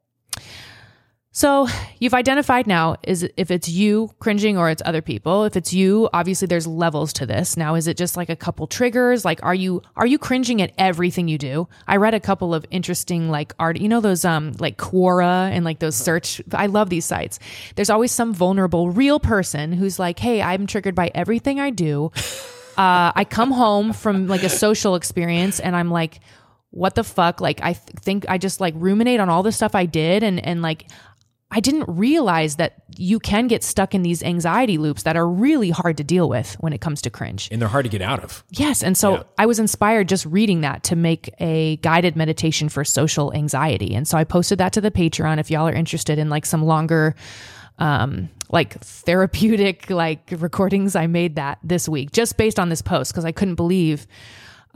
So 1.36 1.68
you've 1.98 2.14
identified 2.14 2.66
now 2.66 2.96
is 3.02 3.28
if 3.36 3.50
it's 3.50 3.68
you 3.68 4.08
cringing 4.20 4.56
or 4.56 4.70
it's 4.70 4.80
other 4.86 5.02
people. 5.02 5.44
If 5.44 5.54
it's 5.54 5.70
you, 5.70 6.08
obviously 6.14 6.46
there's 6.46 6.66
levels 6.66 7.12
to 7.12 7.26
this. 7.26 7.58
Now 7.58 7.74
is 7.74 7.86
it 7.86 7.98
just 7.98 8.16
like 8.16 8.30
a 8.30 8.36
couple 8.36 8.66
triggers? 8.66 9.22
Like 9.22 9.40
are 9.42 9.54
you 9.54 9.82
are 9.96 10.06
you 10.06 10.18
cringing 10.18 10.62
at 10.62 10.72
everything 10.78 11.28
you 11.28 11.36
do? 11.36 11.68
I 11.86 11.96
read 11.96 12.14
a 12.14 12.20
couple 12.20 12.54
of 12.54 12.64
interesting 12.70 13.28
like 13.28 13.52
art, 13.58 13.78
you 13.78 13.86
know 13.86 14.00
those 14.00 14.24
um 14.24 14.52
like 14.58 14.78
Quora 14.78 15.50
and 15.50 15.62
like 15.62 15.78
those 15.78 15.94
search 15.94 16.40
I 16.54 16.68
love 16.68 16.88
these 16.88 17.04
sites. 17.04 17.38
There's 17.74 17.90
always 17.90 18.12
some 18.12 18.32
vulnerable 18.32 18.88
real 18.90 19.20
person 19.20 19.72
who's 19.72 19.98
like, 19.98 20.18
"Hey, 20.18 20.40
I'm 20.40 20.66
triggered 20.66 20.94
by 20.94 21.10
everything 21.14 21.60
I 21.60 21.68
do." 21.68 22.12
uh, 22.78 23.12
I 23.14 23.26
come 23.28 23.50
home 23.50 23.92
from 23.92 24.26
like 24.26 24.42
a 24.42 24.48
social 24.48 24.94
experience 24.94 25.60
and 25.60 25.76
I'm 25.76 25.90
like, 25.90 26.20
what 26.76 26.94
the 26.94 27.04
fuck? 27.04 27.40
Like, 27.40 27.60
I 27.62 27.72
th- 27.72 27.98
think 28.02 28.26
I 28.28 28.36
just 28.36 28.60
like 28.60 28.74
ruminate 28.76 29.18
on 29.18 29.30
all 29.30 29.42
the 29.42 29.50
stuff 29.50 29.74
I 29.74 29.86
did 29.86 30.22
and, 30.22 30.44
and 30.44 30.60
like, 30.60 30.86
I 31.50 31.60
didn't 31.60 31.84
realize 31.86 32.56
that 32.56 32.82
you 32.98 33.18
can 33.18 33.46
get 33.46 33.62
stuck 33.62 33.94
in 33.94 34.02
these 34.02 34.22
anxiety 34.22 34.78
loops 34.78 35.04
that 35.04 35.16
are 35.16 35.26
really 35.26 35.70
hard 35.70 35.96
to 35.96 36.04
deal 36.04 36.28
with 36.28 36.54
when 36.60 36.72
it 36.72 36.80
comes 36.80 37.00
to 37.02 37.10
cringe. 37.10 37.48
And 37.50 37.62
they're 37.62 37.68
hard 37.68 37.84
to 37.84 37.88
get 37.88 38.02
out 38.02 38.22
of. 38.22 38.44
Yes. 38.50 38.82
And 38.82 38.98
so 38.98 39.14
Yeah. 39.14 39.22
I 39.38 39.46
was 39.46 39.58
inspired 39.58 40.08
just 40.08 40.26
reading 40.26 40.62
that 40.62 40.82
to 40.84 40.96
make 40.96 41.32
a 41.38 41.76
guided 41.76 42.14
meditation 42.16 42.68
for 42.68 42.84
social 42.84 43.32
anxiety. 43.32 43.94
And 43.94 44.06
so 44.06 44.18
I 44.18 44.24
posted 44.24 44.58
that 44.58 44.72
to 44.74 44.80
the 44.80 44.90
Patreon 44.90 45.38
if 45.38 45.50
y'all 45.50 45.68
are 45.68 45.72
interested 45.72 46.18
in 46.18 46.28
like 46.28 46.44
some 46.44 46.64
longer, 46.64 47.14
um, 47.78 48.28
like 48.50 48.78
therapeutic 48.80 49.88
like 49.88 50.34
recordings. 50.38 50.94
I 50.96 51.06
made 51.06 51.36
that 51.36 51.58
this 51.62 51.88
week 51.88 52.10
just 52.12 52.36
based 52.36 52.58
on 52.58 52.68
this 52.68 52.82
post 52.82 53.12
because 53.12 53.24
I 53.24 53.32
couldn't 53.32 53.54
believe 53.54 54.06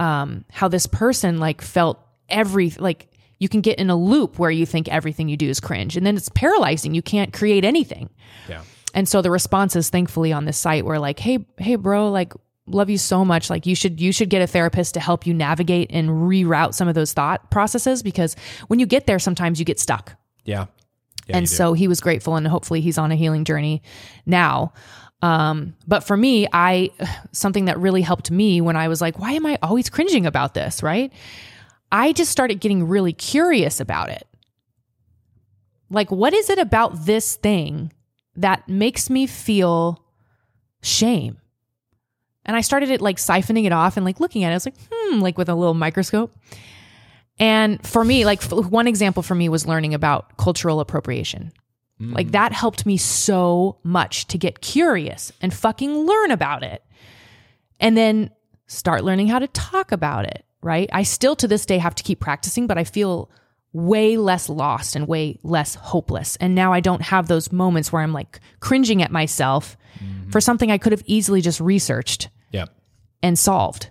um, 0.00 0.44
how 0.50 0.66
this 0.66 0.86
person 0.86 1.38
like 1.38 1.60
felt 1.62 2.00
every 2.28 2.70
like 2.70 3.06
you 3.38 3.48
can 3.48 3.60
get 3.60 3.78
in 3.78 3.90
a 3.90 3.96
loop 3.96 4.38
where 4.38 4.50
you 4.50 4.66
think 4.66 4.88
everything 4.88 5.28
you 5.28 5.36
do 5.36 5.48
is 5.48 5.60
cringe 5.60 5.96
and 5.96 6.04
then 6.04 6.16
it's 6.16 6.28
paralyzing. 6.30 6.94
You 6.94 7.02
can't 7.02 7.32
create 7.32 7.64
anything. 7.64 8.10
Yeah. 8.48 8.62
And 8.94 9.08
so 9.08 9.22
the 9.22 9.30
responses 9.30 9.88
thankfully 9.88 10.32
on 10.32 10.46
this 10.46 10.56
site 10.56 10.84
were 10.84 10.98
like, 10.98 11.20
"Hey, 11.20 11.46
hey 11.58 11.76
bro, 11.76 12.10
like 12.10 12.32
love 12.66 12.90
you 12.90 12.98
so 12.98 13.24
much. 13.24 13.50
Like 13.50 13.66
you 13.66 13.74
should 13.74 14.00
you 14.00 14.10
should 14.10 14.30
get 14.30 14.42
a 14.42 14.46
therapist 14.46 14.94
to 14.94 15.00
help 15.00 15.26
you 15.26 15.34
navigate 15.34 15.90
and 15.92 16.08
reroute 16.08 16.74
some 16.74 16.88
of 16.88 16.94
those 16.94 17.12
thought 17.12 17.50
processes 17.50 18.02
because 18.02 18.34
when 18.68 18.78
you 18.80 18.86
get 18.86 19.06
there 19.06 19.18
sometimes 19.18 19.58
you 19.58 19.64
get 19.64 19.78
stuck." 19.78 20.16
Yeah. 20.44 20.66
Yeah, 21.26 21.36
and 21.36 21.48
so 21.48 21.74
he 21.74 21.86
was 21.86 22.00
grateful 22.00 22.34
and 22.34 22.48
hopefully 22.48 22.80
he's 22.80 22.98
on 22.98 23.12
a 23.12 23.14
healing 23.14 23.44
journey 23.44 23.82
now. 24.26 24.72
Um, 25.22 25.74
but 25.86 26.00
for 26.04 26.16
me, 26.16 26.46
I 26.52 26.90
something 27.32 27.66
that 27.66 27.78
really 27.78 28.02
helped 28.02 28.30
me 28.30 28.60
when 28.60 28.76
I 28.76 28.88
was 28.88 29.00
like, 29.00 29.18
why 29.18 29.32
am 29.32 29.46
I 29.46 29.58
always 29.62 29.90
cringing 29.90 30.26
about 30.26 30.54
this, 30.54 30.82
right? 30.82 31.12
I 31.92 32.12
just 32.12 32.30
started 32.30 32.60
getting 32.60 32.86
really 32.86 33.12
curious 33.12 33.80
about 33.80 34.08
it. 34.08 34.26
Like, 35.90 36.10
what 36.10 36.32
is 36.32 36.48
it 36.48 36.58
about 36.58 37.04
this 37.04 37.36
thing 37.36 37.92
that 38.36 38.68
makes 38.68 39.10
me 39.10 39.26
feel 39.26 40.04
shame? 40.82 41.38
And 42.46 42.56
I 42.56 42.60
started 42.62 42.90
it 42.90 43.00
like 43.00 43.16
siphoning 43.16 43.64
it 43.64 43.72
off 43.72 43.96
and 43.96 44.06
like 44.06 44.20
looking 44.20 44.44
at 44.44 44.48
it. 44.48 44.52
I 44.52 44.56
was 44.56 44.66
like, 44.66 44.76
hmm, 44.90 45.20
like 45.20 45.36
with 45.36 45.48
a 45.48 45.54
little 45.54 45.74
microscope. 45.74 46.34
And 47.38 47.84
for 47.86 48.04
me, 48.04 48.24
like 48.24 48.42
one 48.44 48.86
example 48.86 49.22
for 49.22 49.34
me 49.34 49.48
was 49.48 49.66
learning 49.66 49.94
about 49.94 50.36
cultural 50.36 50.80
appropriation. 50.80 51.52
Like 52.00 52.28
mm. 52.28 52.32
that 52.32 52.52
helped 52.52 52.86
me 52.86 52.96
so 52.96 53.76
much 53.82 54.26
to 54.28 54.38
get 54.38 54.62
curious 54.62 55.32
and 55.42 55.52
fucking 55.52 56.06
learn 56.06 56.30
about 56.30 56.62
it. 56.62 56.82
And 57.78 57.96
then 57.96 58.30
start 58.66 59.04
learning 59.04 59.28
how 59.28 59.38
to 59.38 59.48
talk 59.48 59.92
about 59.92 60.24
it, 60.24 60.44
right? 60.62 60.88
I 60.92 61.02
still 61.02 61.36
to 61.36 61.48
this 61.48 61.66
day 61.66 61.78
have 61.78 61.94
to 61.96 62.02
keep 62.02 62.20
practicing, 62.20 62.66
but 62.66 62.78
I 62.78 62.84
feel 62.84 63.30
way 63.72 64.16
less 64.16 64.48
lost 64.48 64.96
and 64.96 65.06
way 65.06 65.38
less 65.42 65.74
hopeless. 65.74 66.36
And 66.36 66.54
now 66.54 66.72
I 66.72 66.80
don't 66.80 67.02
have 67.02 67.28
those 67.28 67.52
moments 67.52 67.92
where 67.92 68.02
I'm 68.02 68.12
like 68.12 68.40
cringing 68.60 69.02
at 69.02 69.12
myself 69.12 69.76
mm-hmm. 70.02 70.30
for 70.30 70.40
something 70.40 70.70
I 70.70 70.78
could 70.78 70.92
have 70.92 71.02
easily 71.06 71.40
just 71.40 71.60
researched 71.60 72.30
Yeah. 72.50 72.66
and 73.22 73.38
solved. 73.38 73.90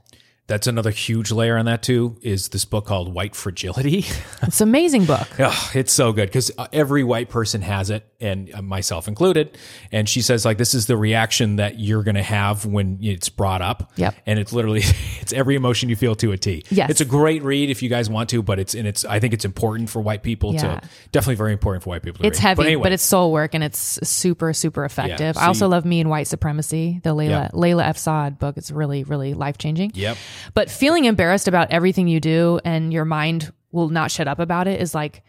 That's 0.49 0.67
another 0.67 0.89
huge 0.91 1.31
layer 1.31 1.57
on 1.57 1.65
that 1.65 1.81
too. 1.83 2.17
Is 2.21 2.49
this 2.49 2.65
book 2.65 2.85
called 2.87 3.13
White 3.13 3.35
Fragility? 3.35 4.05
It's 4.41 4.61
an 4.61 4.69
amazing 4.69 5.05
book. 5.05 5.27
Oh, 5.37 5.71
it's 5.75 5.91
so 5.93 6.11
good 6.13 6.27
because 6.29 6.49
every 6.73 7.03
white 7.03 7.29
person 7.29 7.61
has 7.61 7.89
it, 7.89 8.09
and 8.21 8.49
uh, 8.55 8.61
myself 8.61 9.07
included. 9.07 9.57
And 9.91 10.07
she 10.09 10.21
says 10.21 10.43
like 10.45 10.57
this 10.57 10.73
is 10.73 10.87
the 10.87 10.95
reaction 10.97 11.57
that 11.57 11.77
you're 11.77 12.01
going 12.03 12.15
to 12.15 12.23
have 12.23 12.65
when 12.65 12.97
it's 13.01 13.29
brought 13.29 13.61
up. 13.61 13.91
Yep. 13.97 14.15
And 14.25 14.39
it's 14.39 14.51
literally 14.53 14.81
it's 15.21 15.33
every 15.33 15.55
emotion 15.55 15.89
you 15.89 15.95
feel 15.95 16.15
to 16.15 16.31
a 16.31 16.37
T. 16.37 16.63
Yes. 16.71 16.89
It's 16.89 17.01
a 17.01 17.05
great 17.05 17.43
read 17.43 17.69
if 17.69 17.83
you 17.83 17.89
guys 17.89 18.09
want 18.09 18.29
to, 18.29 18.41
but 18.41 18.59
it's 18.59 18.73
and 18.73 18.87
it's 18.87 19.05
I 19.05 19.19
think 19.19 19.33
it's 19.33 19.45
important 19.45 19.89
for 19.89 20.01
white 20.01 20.23
people 20.23 20.53
Yeah. 20.53 20.79
to 20.79 20.89
definitely 21.11 21.35
very 21.35 21.51
important 21.51 21.83
for 21.83 21.89
white 21.91 22.01
people. 22.01 22.21
To 22.23 22.27
It's 22.27 22.39
read. 22.39 22.47
heavy, 22.47 22.55
but, 22.57 22.65
anyway, 22.67 22.93
it's 22.93 23.03
soul 23.03 23.31
work 23.31 23.53
and 23.53 23.63
it's 23.63 23.99
super, 24.09 24.53
super 24.53 24.83
effective. 24.85 25.35
so 25.35 25.41
I 25.41 25.45
also 25.47 25.65
you- 25.65 25.69
love 25.71 25.85
Me 25.85 25.99
and 25.99 26.09
White 26.09 26.27
Supremacy, 26.27 27.01
the 27.03 27.13
Layla 27.13 27.29
Yeah. 27.29 27.49
Layla 27.53 27.83
F. 27.83 27.97
Saad 27.97 28.39
book. 28.39 28.57
It's 28.57 28.71
really, 28.71 29.03
really 29.03 29.33
life 29.35 29.57
changing. 29.59 29.91
Yep. 29.93 30.17
But 30.53 30.69
feeling 30.69 31.05
embarrassed 31.05 31.47
about 31.47 31.71
everything 31.71 32.07
you 32.07 32.19
do 32.19 32.59
and 32.63 32.93
your 32.93 33.05
mind 33.05 33.51
will 33.71 33.89
not 33.89 34.11
shut 34.11 34.27
up 34.27 34.39
about 34.39 34.67
it 34.67 34.81
is 34.81 34.95
like 34.95 35.23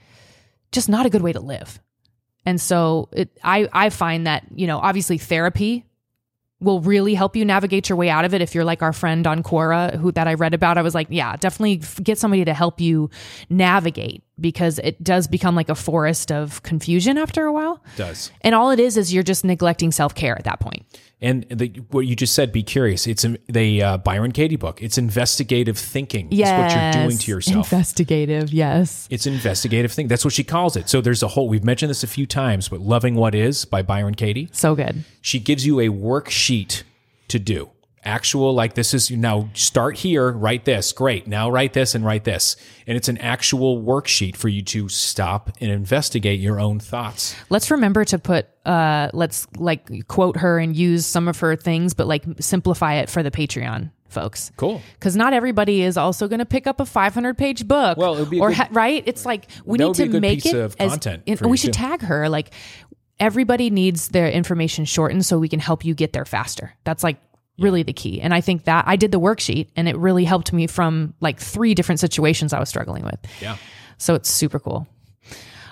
just 0.72 0.88
not 0.88 1.06
a 1.06 1.10
good 1.10 1.22
way 1.22 1.32
to 1.32 1.40
live. 1.40 1.80
And 2.46 2.60
so 2.60 3.08
it, 3.12 3.30
I, 3.44 3.68
I 3.72 3.90
find 3.90 4.26
that, 4.26 4.46
you 4.54 4.66
know, 4.66 4.78
obviously 4.78 5.18
therapy 5.18 5.84
will 6.60 6.80
really 6.80 7.14
help 7.14 7.36
you 7.36 7.44
navigate 7.44 7.88
your 7.88 7.96
way 7.96 8.10
out 8.10 8.24
of 8.24 8.34
it. 8.34 8.42
If 8.42 8.54
you're 8.54 8.64
like 8.64 8.82
our 8.82 8.92
friend 8.92 9.26
on 9.26 9.42
Quora, 9.42 9.96
who 9.96 10.12
that 10.12 10.28
I 10.28 10.34
read 10.34 10.54
about, 10.54 10.78
I 10.78 10.82
was 10.82 10.94
like, 10.94 11.06
yeah, 11.10 11.36
definitely 11.36 11.76
get 12.02 12.18
somebody 12.18 12.44
to 12.44 12.54
help 12.54 12.80
you 12.80 13.10
navigate 13.48 14.22
because 14.40 14.78
it 14.78 15.02
does 15.02 15.26
become 15.26 15.54
like 15.54 15.68
a 15.68 15.74
forest 15.74 16.32
of 16.32 16.62
confusion 16.62 17.18
after 17.18 17.44
a 17.44 17.52
while. 17.52 17.82
It 17.94 17.98
does. 17.98 18.30
And 18.40 18.54
all 18.54 18.70
it 18.70 18.80
is 18.80 18.96
is 18.96 19.12
you're 19.12 19.22
just 19.22 19.44
neglecting 19.44 19.92
self 19.92 20.14
care 20.14 20.36
at 20.36 20.44
that 20.44 20.60
point. 20.60 20.84
And 21.22 21.44
the, 21.50 21.68
what 21.90 22.06
you 22.06 22.16
just 22.16 22.34
said, 22.34 22.50
be 22.50 22.62
curious. 22.62 23.06
It's 23.06 23.26
the 23.46 23.82
uh, 23.82 23.98
Byron 23.98 24.32
Katie 24.32 24.56
book. 24.56 24.82
It's 24.82 24.96
investigative 24.96 25.76
thinking. 25.76 26.32
Is 26.32 26.40
what 26.48 26.72
you're 26.72 27.04
doing 27.04 27.18
to 27.18 27.30
yourself. 27.30 27.70
Investigative, 27.72 28.52
yes. 28.52 29.06
It's 29.10 29.26
investigative 29.26 29.92
thing. 29.92 30.08
That's 30.08 30.24
what 30.24 30.32
she 30.32 30.44
calls 30.44 30.76
it. 30.76 30.88
So 30.88 31.02
there's 31.02 31.22
a 31.22 31.28
whole, 31.28 31.48
we've 31.48 31.64
mentioned 31.64 31.90
this 31.90 32.02
a 32.02 32.06
few 32.06 32.24
times, 32.24 32.70
but 32.70 32.80
Loving 32.80 33.16
What 33.16 33.34
Is 33.34 33.66
by 33.66 33.82
Byron 33.82 34.14
Katie. 34.14 34.48
So 34.52 34.74
good. 34.74 35.04
She 35.20 35.40
gives 35.40 35.66
you 35.66 35.78
a 35.80 35.88
worksheet 35.88 36.84
to 37.28 37.38
do. 37.38 37.70
Actual, 38.02 38.54
like 38.54 38.74
this 38.74 38.94
is 38.94 39.10
now 39.10 39.50
start 39.52 39.98
here, 39.98 40.32
write 40.32 40.64
this. 40.64 40.90
Great. 40.92 41.26
Now 41.26 41.50
write 41.50 41.74
this 41.74 41.94
and 41.94 42.02
write 42.04 42.24
this. 42.24 42.56
And 42.86 42.96
it's 42.96 43.08
an 43.08 43.18
actual 43.18 43.82
worksheet 43.82 44.36
for 44.36 44.48
you 44.48 44.62
to 44.62 44.88
stop 44.88 45.50
and 45.60 45.70
investigate 45.70 46.40
your 46.40 46.58
own 46.58 46.80
thoughts. 46.80 47.36
Let's 47.50 47.70
remember 47.70 48.04
to 48.06 48.18
put 48.18 48.48
uh 48.64 49.10
let's 49.12 49.46
like 49.56 50.06
quote 50.08 50.38
her 50.38 50.58
and 50.58 50.74
use 50.74 51.04
some 51.04 51.28
of 51.28 51.38
her 51.40 51.56
things 51.56 51.92
but 51.94 52.06
like 52.06 52.24
simplify 52.40 52.94
it 52.94 53.10
for 53.10 53.22
the 53.22 53.30
Patreon 53.30 53.90
folks. 54.08 54.50
Cool. 54.56 54.80
Cuz 55.00 55.14
not 55.14 55.34
everybody 55.34 55.82
is 55.82 55.96
also 55.98 56.26
going 56.26 56.40
to 56.40 56.46
pick 56.46 56.66
up 56.66 56.80
a 56.80 56.86
500 56.86 57.36
page 57.36 57.68
book. 57.68 57.98
Well, 57.98 58.16
it 58.16 58.20
would 58.20 58.30
be 58.30 58.40
or 58.40 58.48
good- 58.48 58.56
ha- 58.56 58.68
right? 58.72 59.02
It's 59.06 59.26
like 59.26 59.46
we 59.66 59.76
need 59.76 59.94
to 59.94 60.08
make 60.20 60.42
piece 60.42 60.54
it 60.54 60.58
of 60.58 60.74
as 60.78 60.92
content 60.92 61.38
for 61.38 61.48
we 61.48 61.58
should 61.58 61.74
too. 61.74 61.80
tag 61.80 62.00
her 62.02 62.28
like 62.30 62.50
everybody 63.18 63.68
needs 63.68 64.08
their 64.08 64.30
information 64.30 64.86
shortened 64.86 65.26
so 65.26 65.38
we 65.38 65.48
can 65.48 65.60
help 65.60 65.84
you 65.84 65.94
get 65.94 66.14
there 66.14 66.24
faster. 66.24 66.74
That's 66.84 67.04
like 67.04 67.18
really 67.60 67.82
the 67.82 67.92
key. 67.92 68.20
And 68.20 68.34
I 68.34 68.40
think 68.40 68.64
that 68.64 68.84
I 68.86 68.96
did 68.96 69.12
the 69.12 69.20
worksheet 69.20 69.68
and 69.76 69.88
it 69.88 69.96
really 69.96 70.24
helped 70.24 70.52
me 70.52 70.66
from 70.66 71.14
like 71.20 71.38
three 71.38 71.74
different 71.74 72.00
situations 72.00 72.52
I 72.52 72.58
was 72.58 72.68
struggling 72.68 73.04
with. 73.04 73.18
Yeah. 73.40 73.56
So 73.98 74.14
it's 74.14 74.30
super 74.30 74.58
cool. 74.58 74.88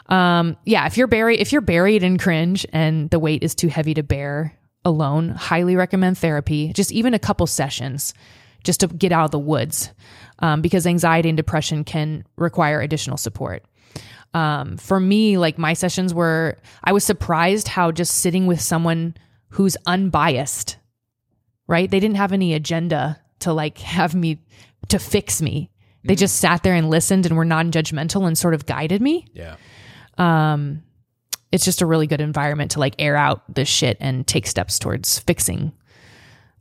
Um, 0.09 0.57
yeah, 0.65 0.87
if 0.87 0.97
you're 0.97 1.07
buried, 1.07 1.41
if 1.41 1.53
you're 1.53 1.61
buried 1.61 2.03
in 2.03 2.19
cringe 2.19 2.67
and 2.73 3.11
the 3.11 3.19
weight 3.19 3.43
is 3.43 3.55
too 3.55 3.69
heavy 3.69 3.95
to 3.95 4.03
bear 4.03 4.55
alone, 4.85 5.29
highly 5.31 5.77
recommend 5.77 6.19
therapy. 6.19 6.73
Just 6.73 6.93
even 6.93 7.15
a 7.15 7.19
couple 7.19 7.47
sessions, 7.47 8.15
just 8.65 8.81
to 8.81 8.87
get 8.87 9.13
out 9.13 9.27
of 9.27 9.31
the 9.33 9.39
woods, 9.39 9.91
um, 10.39 10.63
because 10.63 10.87
anxiety 10.87 11.29
and 11.29 11.37
depression 11.37 11.85
can 11.85 12.25
require 12.37 12.81
additional 12.81 13.17
support. 13.17 13.65
Um, 14.35 14.77
for 14.79 14.99
me, 14.99 15.37
like 15.39 15.59
my 15.59 15.75
sessions 15.75 16.15
were, 16.15 16.59
I 16.85 16.93
was 16.93 17.05
surprised 17.05 17.69
how 17.69 17.93
just 17.93 18.17
sitting 18.17 18.47
with 18.47 18.61
someone 18.61 19.15
who's 19.51 19.77
unbiased, 19.87 20.78
right? 21.69 21.89
They 21.89 22.01
didn't 22.01 22.17
have 22.17 22.33
any 22.33 22.55
agenda 22.55 23.21
to 23.41 23.53
like 23.53 23.79
have 23.79 24.15
me 24.15 24.39
to 24.89 24.99
fix 24.99 25.41
me. 25.41 25.71
They 26.05 26.15
just 26.15 26.39
sat 26.39 26.63
there 26.63 26.75
and 26.75 26.89
listened 26.89 27.27
and 27.27 27.37
were 27.37 27.45
non-judgmental 27.45 28.27
and 28.27 28.37
sort 28.37 28.55
of 28.55 28.65
guided 28.65 29.03
me. 29.03 29.27
Yeah. 29.35 29.57
It's 31.51 31.65
just 31.65 31.83
a 31.83 31.87
really 31.87 32.07
good 32.07 32.21
environment 32.21 32.73
to 32.73 32.81
like 32.81 32.95
air 32.99 33.17
out 33.17 33.43
this 33.55 33.69
shit 33.69 33.97
and 34.01 34.27
take 34.27 34.47
steps 34.47 34.79
towards 34.79 35.19
fixing 35.21 35.73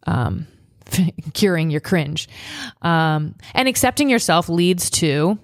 um 0.06 0.48
curing 1.34 1.70
your 1.70 1.82
cringe. 1.82 2.30
Um 2.82 3.36
and 3.54 3.67
accepting 3.67 4.10
yourself 4.10 4.50
leads 4.50 4.89
to 4.91 5.38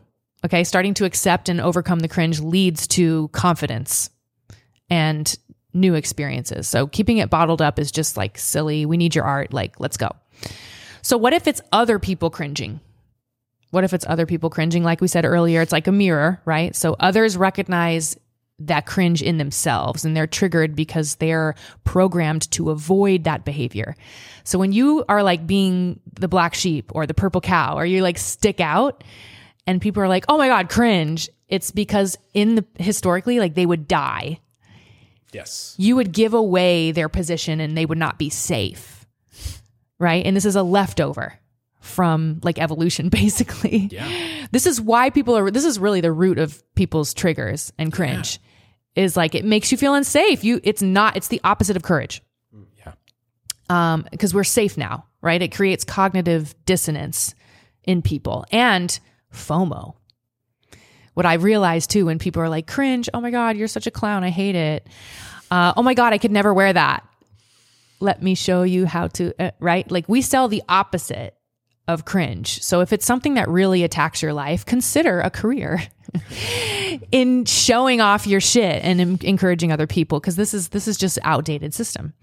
okay, 0.45 0.63
starting 0.63 0.93
to 0.95 1.05
accept 1.05 1.49
and 1.49 1.61
overcome 1.61 1.99
the 1.99 2.07
cringe 2.07 2.39
leads 2.39 2.87
to 2.87 3.29
confidence 3.29 4.09
and 4.89 5.37
new 5.73 5.95
experiences. 5.95 6.67
So 6.67 6.87
keeping 6.87 7.17
it 7.17 7.29
bottled 7.29 7.61
up 7.61 7.79
is 7.79 7.91
just 7.91 8.17
like 8.17 8.37
silly. 8.37 8.85
We 8.85 8.97
need 8.97 9.15
your 9.15 9.25
art, 9.25 9.53
like 9.53 9.79
let's 9.79 9.97
go. 9.97 10.09
So 11.01 11.17
what 11.17 11.33
if 11.33 11.47
it's 11.47 11.61
other 11.71 11.99
people 11.99 12.29
cringing? 12.29 12.79
What 13.71 13.83
if 13.83 13.93
it's 13.93 14.05
other 14.07 14.25
people 14.25 14.49
cringing? 14.49 14.83
Like 14.83 15.01
we 15.01 15.07
said 15.07 15.25
earlier, 15.25 15.61
it's 15.61 15.71
like 15.71 15.87
a 15.87 15.91
mirror, 15.91 16.41
right? 16.45 16.75
So 16.75 16.95
others 16.99 17.35
recognize 17.35 18.15
that 18.59 18.85
cringe 18.85 19.21
in 19.21 19.37
themselves 19.37 20.05
and 20.05 20.15
they're 20.15 20.27
triggered 20.27 20.75
because 20.75 21.15
they're 21.15 21.55
programmed 21.83 22.49
to 22.51 22.69
avoid 22.69 23.23
that 23.23 23.43
behavior. 23.45 23.95
So 24.43 24.59
when 24.59 24.71
you 24.71 25.03
are 25.09 25.23
like 25.23 25.47
being 25.47 25.99
the 26.19 26.27
black 26.27 26.53
sheep 26.53 26.91
or 26.93 27.07
the 27.07 27.13
purple 27.13 27.41
cow 27.41 27.77
or 27.77 27.85
you 27.85 28.01
like 28.01 28.17
stick 28.17 28.59
out 28.59 29.03
and 29.65 29.81
people 29.81 30.03
are 30.03 30.07
like, 30.07 30.25
"Oh 30.29 30.37
my 30.37 30.47
god, 30.47 30.69
cringe." 30.69 31.29
It's 31.47 31.71
because 31.71 32.17
in 32.33 32.55
the 32.55 32.65
historically 32.77 33.39
like 33.39 33.55
they 33.55 33.65
would 33.65 33.87
die. 33.87 34.39
Yes. 35.33 35.75
You 35.77 35.95
would 35.95 36.11
give 36.11 36.33
away 36.33 36.91
their 36.91 37.09
position 37.09 37.59
and 37.59 37.77
they 37.77 37.85
would 37.85 37.97
not 37.97 38.17
be 38.17 38.29
safe. 38.29 39.05
Right? 39.99 40.25
And 40.25 40.35
this 40.35 40.45
is 40.45 40.55
a 40.55 40.63
leftover 40.63 41.39
from 41.81 42.39
like 42.43 42.59
evolution 42.59 43.09
basically. 43.09 43.89
Yeah. 43.91 44.47
This 44.51 44.65
is 44.65 44.79
why 44.79 45.09
people 45.09 45.37
are 45.37 45.51
this 45.51 45.65
is 45.65 45.79
really 45.79 46.01
the 46.01 46.11
root 46.11 46.39
of 46.39 46.63
people's 46.75 47.13
triggers 47.13 47.73
and 47.77 47.91
cringe. 47.91 48.39
Is 48.95 49.17
like 49.17 49.33
it 49.33 49.43
makes 49.43 49.71
you 49.71 49.77
feel 49.77 49.95
unsafe. 49.95 50.43
You 50.43 50.61
it's 50.63 50.81
not 50.81 51.17
it's 51.17 51.27
the 51.27 51.41
opposite 51.43 51.75
of 51.75 51.83
courage. 51.83 52.21
Yeah. 52.77 52.93
Um 53.69 54.05
because 54.11 54.33
we're 54.33 54.43
safe 54.43 54.77
now, 54.77 55.07
right? 55.21 55.41
It 55.41 55.53
creates 55.53 55.83
cognitive 55.83 56.55
dissonance 56.65 57.33
in 57.83 58.01
people 58.01 58.45
and 58.51 58.97
FOMO. 59.33 59.95
What 61.13 61.25
I 61.25 61.35
realized 61.35 61.89
too 61.89 62.05
when 62.07 62.19
people 62.19 62.41
are 62.41 62.49
like 62.49 62.67
cringe, 62.67 63.09
"Oh 63.13 63.21
my 63.21 63.31
god, 63.31 63.57
you're 63.57 63.67
such 63.67 63.87
a 63.87 63.91
clown. 63.91 64.23
I 64.23 64.29
hate 64.29 64.55
it." 64.55 64.87
Uh, 65.51 65.73
"Oh 65.77 65.83
my 65.83 65.93
god, 65.93 66.13
I 66.13 66.17
could 66.17 66.31
never 66.31 66.53
wear 66.53 66.73
that." 66.73 67.07
Let 67.99 68.21
me 68.21 68.35
show 68.35 68.63
you 68.63 68.85
how 68.85 69.07
to, 69.09 69.33
uh, 69.39 69.51
right? 69.59 69.89
Like 69.89 70.09
we 70.09 70.21
sell 70.21 70.47
the 70.47 70.63
opposite 70.67 71.35
of 71.87 72.05
cringe. 72.05 72.61
So 72.61 72.81
if 72.81 72.93
it's 72.93 73.05
something 73.05 73.33
that 73.35 73.49
really 73.49 73.83
attacks 73.83 74.21
your 74.21 74.33
life, 74.33 74.65
consider 74.65 75.19
a 75.19 75.29
career 75.29 75.81
in 77.11 77.45
showing 77.45 78.01
off 78.01 78.25
your 78.25 78.39
shit 78.39 78.83
and 78.83 79.01
em- 79.01 79.19
encouraging 79.21 79.71
other 79.71 79.87
people 79.87 80.19
because 80.19 80.35
this 80.35 80.53
is 80.53 80.69
this 80.69 80.87
is 80.87 80.97
just 80.97 81.19
outdated 81.23 81.73
system. 81.73 82.13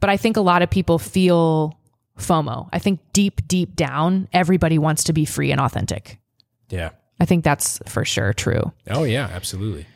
But 0.00 0.10
I 0.10 0.16
think 0.16 0.36
a 0.36 0.40
lot 0.40 0.62
of 0.62 0.70
people 0.70 0.98
feel 0.98 1.78
FOMO. 2.18 2.68
I 2.72 2.78
think 2.78 3.00
deep 3.12 3.46
deep 3.46 3.76
down 3.76 4.28
everybody 4.32 4.78
wants 4.78 5.04
to 5.04 5.12
be 5.12 5.24
free 5.24 5.52
and 5.52 5.60
authentic. 5.60 6.18
Yeah. 6.70 6.90
I 7.20 7.24
think 7.24 7.44
that's 7.44 7.78
for 7.86 8.04
sure 8.04 8.32
true. 8.32 8.72
Oh 8.90 9.04
yeah, 9.04 9.28
absolutely. 9.32 9.86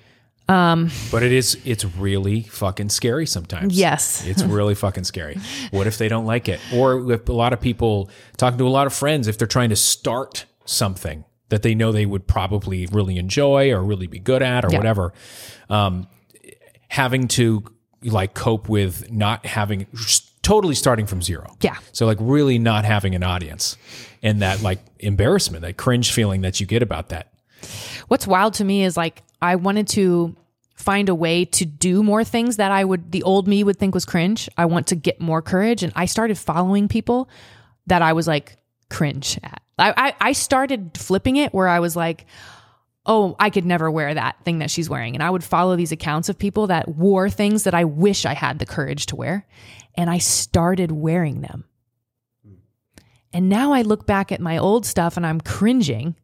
Um, 0.49 0.91
but 1.11 1.23
it 1.23 1.33
is 1.33 1.59
it's 1.67 1.85
really 1.85 2.43
fucking 2.43 2.89
scary 2.89 3.27
sometimes. 3.27 3.79
Yes. 3.79 4.25
It's 4.27 4.43
really 4.43 4.75
fucking 4.75 5.05
scary. 5.05 5.37
What 5.73 5.87
if 5.87 5.99
they 5.99 6.09
don't 6.09 6.25
like 6.25 6.49
it? 6.49 6.59
Or 6.73 7.13
if 7.13 7.29
a 7.29 7.33
lot 7.35 7.53
of 7.53 7.61
people 7.61 8.09
talking 8.39 8.57
to 8.59 8.67
a 8.67 8.71
lot 8.71 8.87
of 8.87 8.95
friends 8.95 9.29
if 9.29 9.37
they're 9.37 9.47
trying 9.47 9.69
to 9.71 9.77
start 9.77 10.47
something 10.65 11.25
that 11.51 11.63
they 11.63 11.75
know 11.75 11.93
they 11.93 12.07
would 12.07 12.27
probably 12.27 12.87
really 12.87 13.19
enjoy 13.19 13.71
or 13.73 13.83
really 13.83 14.07
be 14.07 14.19
good 14.19 14.43
at 14.43 14.65
or 14.65 14.71
Yeah. 14.71 14.79
whatever. 14.79 15.13
Um, 15.69 16.07
having 16.89 17.29
to 17.29 17.65
like 18.03 18.33
cope 18.33 18.69
with 18.69 19.11
not 19.11 19.45
having 19.45 19.87
totally 20.49 20.75
starting 20.75 21.05
from 21.05 21.21
zero. 21.21 21.55
Yeah. 21.61 21.77
So 21.93 22.07
like 22.07 22.17
really 22.19 22.59
not 22.59 22.87
having 22.87 23.15
an 23.15 23.23
audience 23.23 23.77
and 24.23 24.41
that 24.41 24.63
like 24.63 24.79
embarrassment, 24.99 25.61
that 25.61 25.77
cringe 25.77 26.11
feeling 26.11 26.41
that 26.41 26.59
you 26.59 26.65
get 26.65 26.83
about 26.83 27.11
that. 27.11 27.31
What's 28.09 28.27
wild 28.27 28.55
to 28.55 28.65
me 28.65 28.83
is 28.83 28.97
like 28.97 29.23
I 29.43 29.57
wanted 29.57 29.89
to 29.89 30.35
find 30.75 31.11
a 31.11 31.15
way 31.15 31.45
to 31.45 31.67
do 31.67 32.03
more 32.03 32.25
things 32.25 32.57
that 32.57 32.73
I 32.73 32.83
would 32.83 33.13
the 33.13 33.25
old 33.25 33.47
me 33.47 33.63
would 33.63 33.79
think 33.79 33.95
was 33.95 34.07
cringe. 34.07 34.49
I 34.57 34.65
want 34.65 34.87
to 34.87 34.97
get 34.97 35.21
more 35.21 35.43
courage 35.43 35.83
and 35.83 35.93
I 35.95 36.07
started 36.07 36.39
following 36.39 36.89
people 36.89 37.29
that 37.87 38.01
I 38.01 38.15
was 38.15 38.27
like 38.27 38.57
cringe 38.89 39.39
at. 39.43 39.61
I 39.79 39.93
I, 39.99 40.15
I 40.19 40.33
started 40.33 40.93
flipping 40.97 41.37
it 41.37 41.53
where 41.53 41.69
I 41.69 41.81
was 41.81 41.95
like 41.95 42.25
oh, 43.09 43.35
I 43.41 43.49
could 43.49 43.65
never 43.65 43.91
wear 43.91 44.13
that 44.13 44.37
thing 44.45 44.59
that 44.59 44.71
she's 44.71 44.91
wearing. 44.91 45.15
And 45.15 45.23
I 45.23 45.31
would 45.31 45.43
follow 45.43 45.77
these 45.77 45.93
accounts 45.93 46.29
of 46.29 46.39
people 46.39 46.67
that 46.67 46.89
wore 46.89 47.31
things 47.31 47.65
that 47.65 47.73
I 47.73 47.85
wish 47.85 48.27
I 48.27 48.35
had 48.35 48.59
the 48.59 48.67
courage 48.67 49.07
to 49.07 49.17
wear. 49.17 49.47
And 49.95 50.09
I 50.09 50.19
started 50.19 50.93
wearing 50.93 51.41
them. 51.41 51.65
And 53.33 53.49
now 53.49 53.73
I 53.73 53.83
look 53.83 54.07
back 54.07 54.33
at 54.33 54.41
my 54.41 54.59
old 54.59 54.87
stuff 54.87 55.17
and 55.17 55.27
I'm 55.27 55.41
cringing 55.41 56.17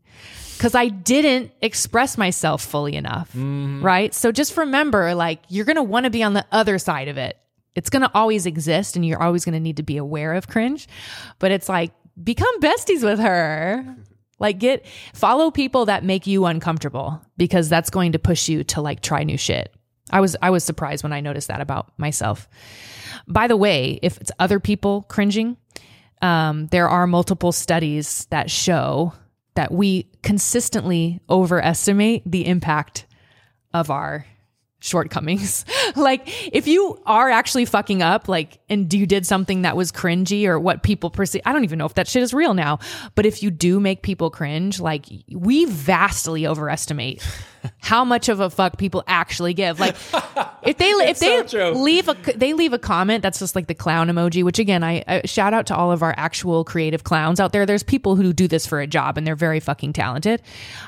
because 0.56 0.74
I 0.74 0.88
didn't 0.88 1.52
express 1.60 2.16
myself 2.16 2.64
fully 2.64 2.96
enough. 2.96 3.28
Mm-hmm. 3.30 3.84
Right. 3.84 4.14
So 4.14 4.32
just 4.32 4.56
remember 4.56 5.14
like, 5.14 5.40
you're 5.48 5.66
going 5.66 5.76
to 5.76 5.82
want 5.82 6.04
to 6.04 6.10
be 6.10 6.22
on 6.22 6.32
the 6.32 6.46
other 6.50 6.78
side 6.78 7.08
of 7.08 7.18
it. 7.18 7.36
It's 7.74 7.90
going 7.90 8.02
to 8.02 8.10
always 8.14 8.46
exist 8.46 8.96
and 8.96 9.04
you're 9.04 9.22
always 9.22 9.44
going 9.44 9.54
to 9.54 9.60
need 9.60 9.76
to 9.78 9.82
be 9.82 9.96
aware 9.96 10.32
of 10.34 10.48
cringe. 10.48 10.88
But 11.38 11.50
it's 11.50 11.68
like, 11.68 11.92
become 12.22 12.60
besties 12.60 13.02
with 13.02 13.18
her. 13.18 13.84
Like, 14.38 14.58
get 14.58 14.86
follow 15.12 15.50
people 15.50 15.86
that 15.86 16.04
make 16.04 16.26
you 16.26 16.46
uncomfortable 16.46 17.20
because 17.36 17.68
that's 17.68 17.90
going 17.90 18.12
to 18.12 18.18
push 18.18 18.48
you 18.48 18.64
to 18.64 18.80
like 18.80 19.00
try 19.00 19.24
new 19.24 19.38
shit. 19.38 19.74
I 20.10 20.20
was 20.20 20.36
I 20.42 20.50
was 20.50 20.64
surprised 20.64 21.02
when 21.02 21.12
I 21.12 21.20
noticed 21.20 21.48
that 21.48 21.60
about 21.60 21.92
myself. 21.98 22.48
By 23.26 23.46
the 23.46 23.56
way, 23.56 23.98
if 24.02 24.18
it's 24.18 24.30
other 24.38 24.60
people 24.60 25.02
cringing, 25.08 25.56
um, 26.22 26.66
there 26.68 26.88
are 26.88 27.06
multiple 27.06 27.52
studies 27.52 28.26
that 28.30 28.50
show 28.50 29.12
that 29.54 29.72
we 29.72 30.08
consistently 30.22 31.20
overestimate 31.28 32.22
the 32.26 32.46
impact 32.46 33.06
of 33.72 33.90
our 33.90 34.26
shortcomings. 34.80 35.64
like 35.96 36.54
if 36.54 36.66
you 36.66 37.00
are 37.06 37.30
actually 37.30 37.64
fucking 37.64 38.02
up, 38.02 38.28
like 38.28 38.58
and 38.68 38.92
you 38.92 39.06
did 39.06 39.26
something 39.26 39.62
that 39.62 39.76
was 39.76 39.92
cringy 39.92 40.46
or 40.46 40.58
what 40.58 40.82
people 40.82 41.10
perceive, 41.10 41.42
I 41.44 41.52
don't 41.52 41.64
even 41.64 41.78
know 41.78 41.86
if 41.86 41.94
that 41.94 42.08
shit 42.08 42.22
is 42.22 42.34
real 42.34 42.54
now. 42.54 42.78
But 43.14 43.26
if 43.26 43.42
you 43.42 43.50
do 43.50 43.78
make 43.78 44.02
people 44.02 44.30
cringe, 44.30 44.80
like 44.80 45.06
we 45.30 45.66
vastly 45.66 46.46
overestimate 46.46 47.22
how 47.78 48.04
much 48.04 48.28
of 48.28 48.40
a 48.40 48.50
fuck 48.50 48.76
people 48.78 49.04
actually 49.06 49.54
give. 49.54 49.78
Like 49.78 49.94
if 50.62 50.78
they 50.78 50.90
if 50.90 51.18
they 51.18 51.46
so 51.46 51.72
leave 51.72 52.08
a 52.08 52.14
they 52.34 52.52
leave 52.54 52.72
a 52.72 52.78
comment 52.78 53.22
that's 53.22 53.38
just 53.38 53.54
like 53.54 53.68
the 53.68 53.74
clown 53.74 54.08
emoji, 54.08 54.42
which 54.42 54.58
again 54.58 54.82
I, 54.82 55.04
I 55.06 55.22
shout 55.26 55.54
out 55.54 55.66
to 55.66 55.76
all 55.76 55.92
of 55.92 56.02
our 56.02 56.14
actual 56.16 56.64
creative 56.64 57.04
clowns 57.04 57.40
out 57.40 57.52
there. 57.52 57.66
There's 57.66 57.82
people 57.82 58.16
who 58.16 58.32
do 58.32 58.48
this 58.48 58.66
for 58.66 58.80
a 58.80 58.86
job 58.86 59.16
and 59.16 59.26
they're 59.26 59.36
very 59.36 59.60
fucking 59.60 59.92
talented. 59.92 60.42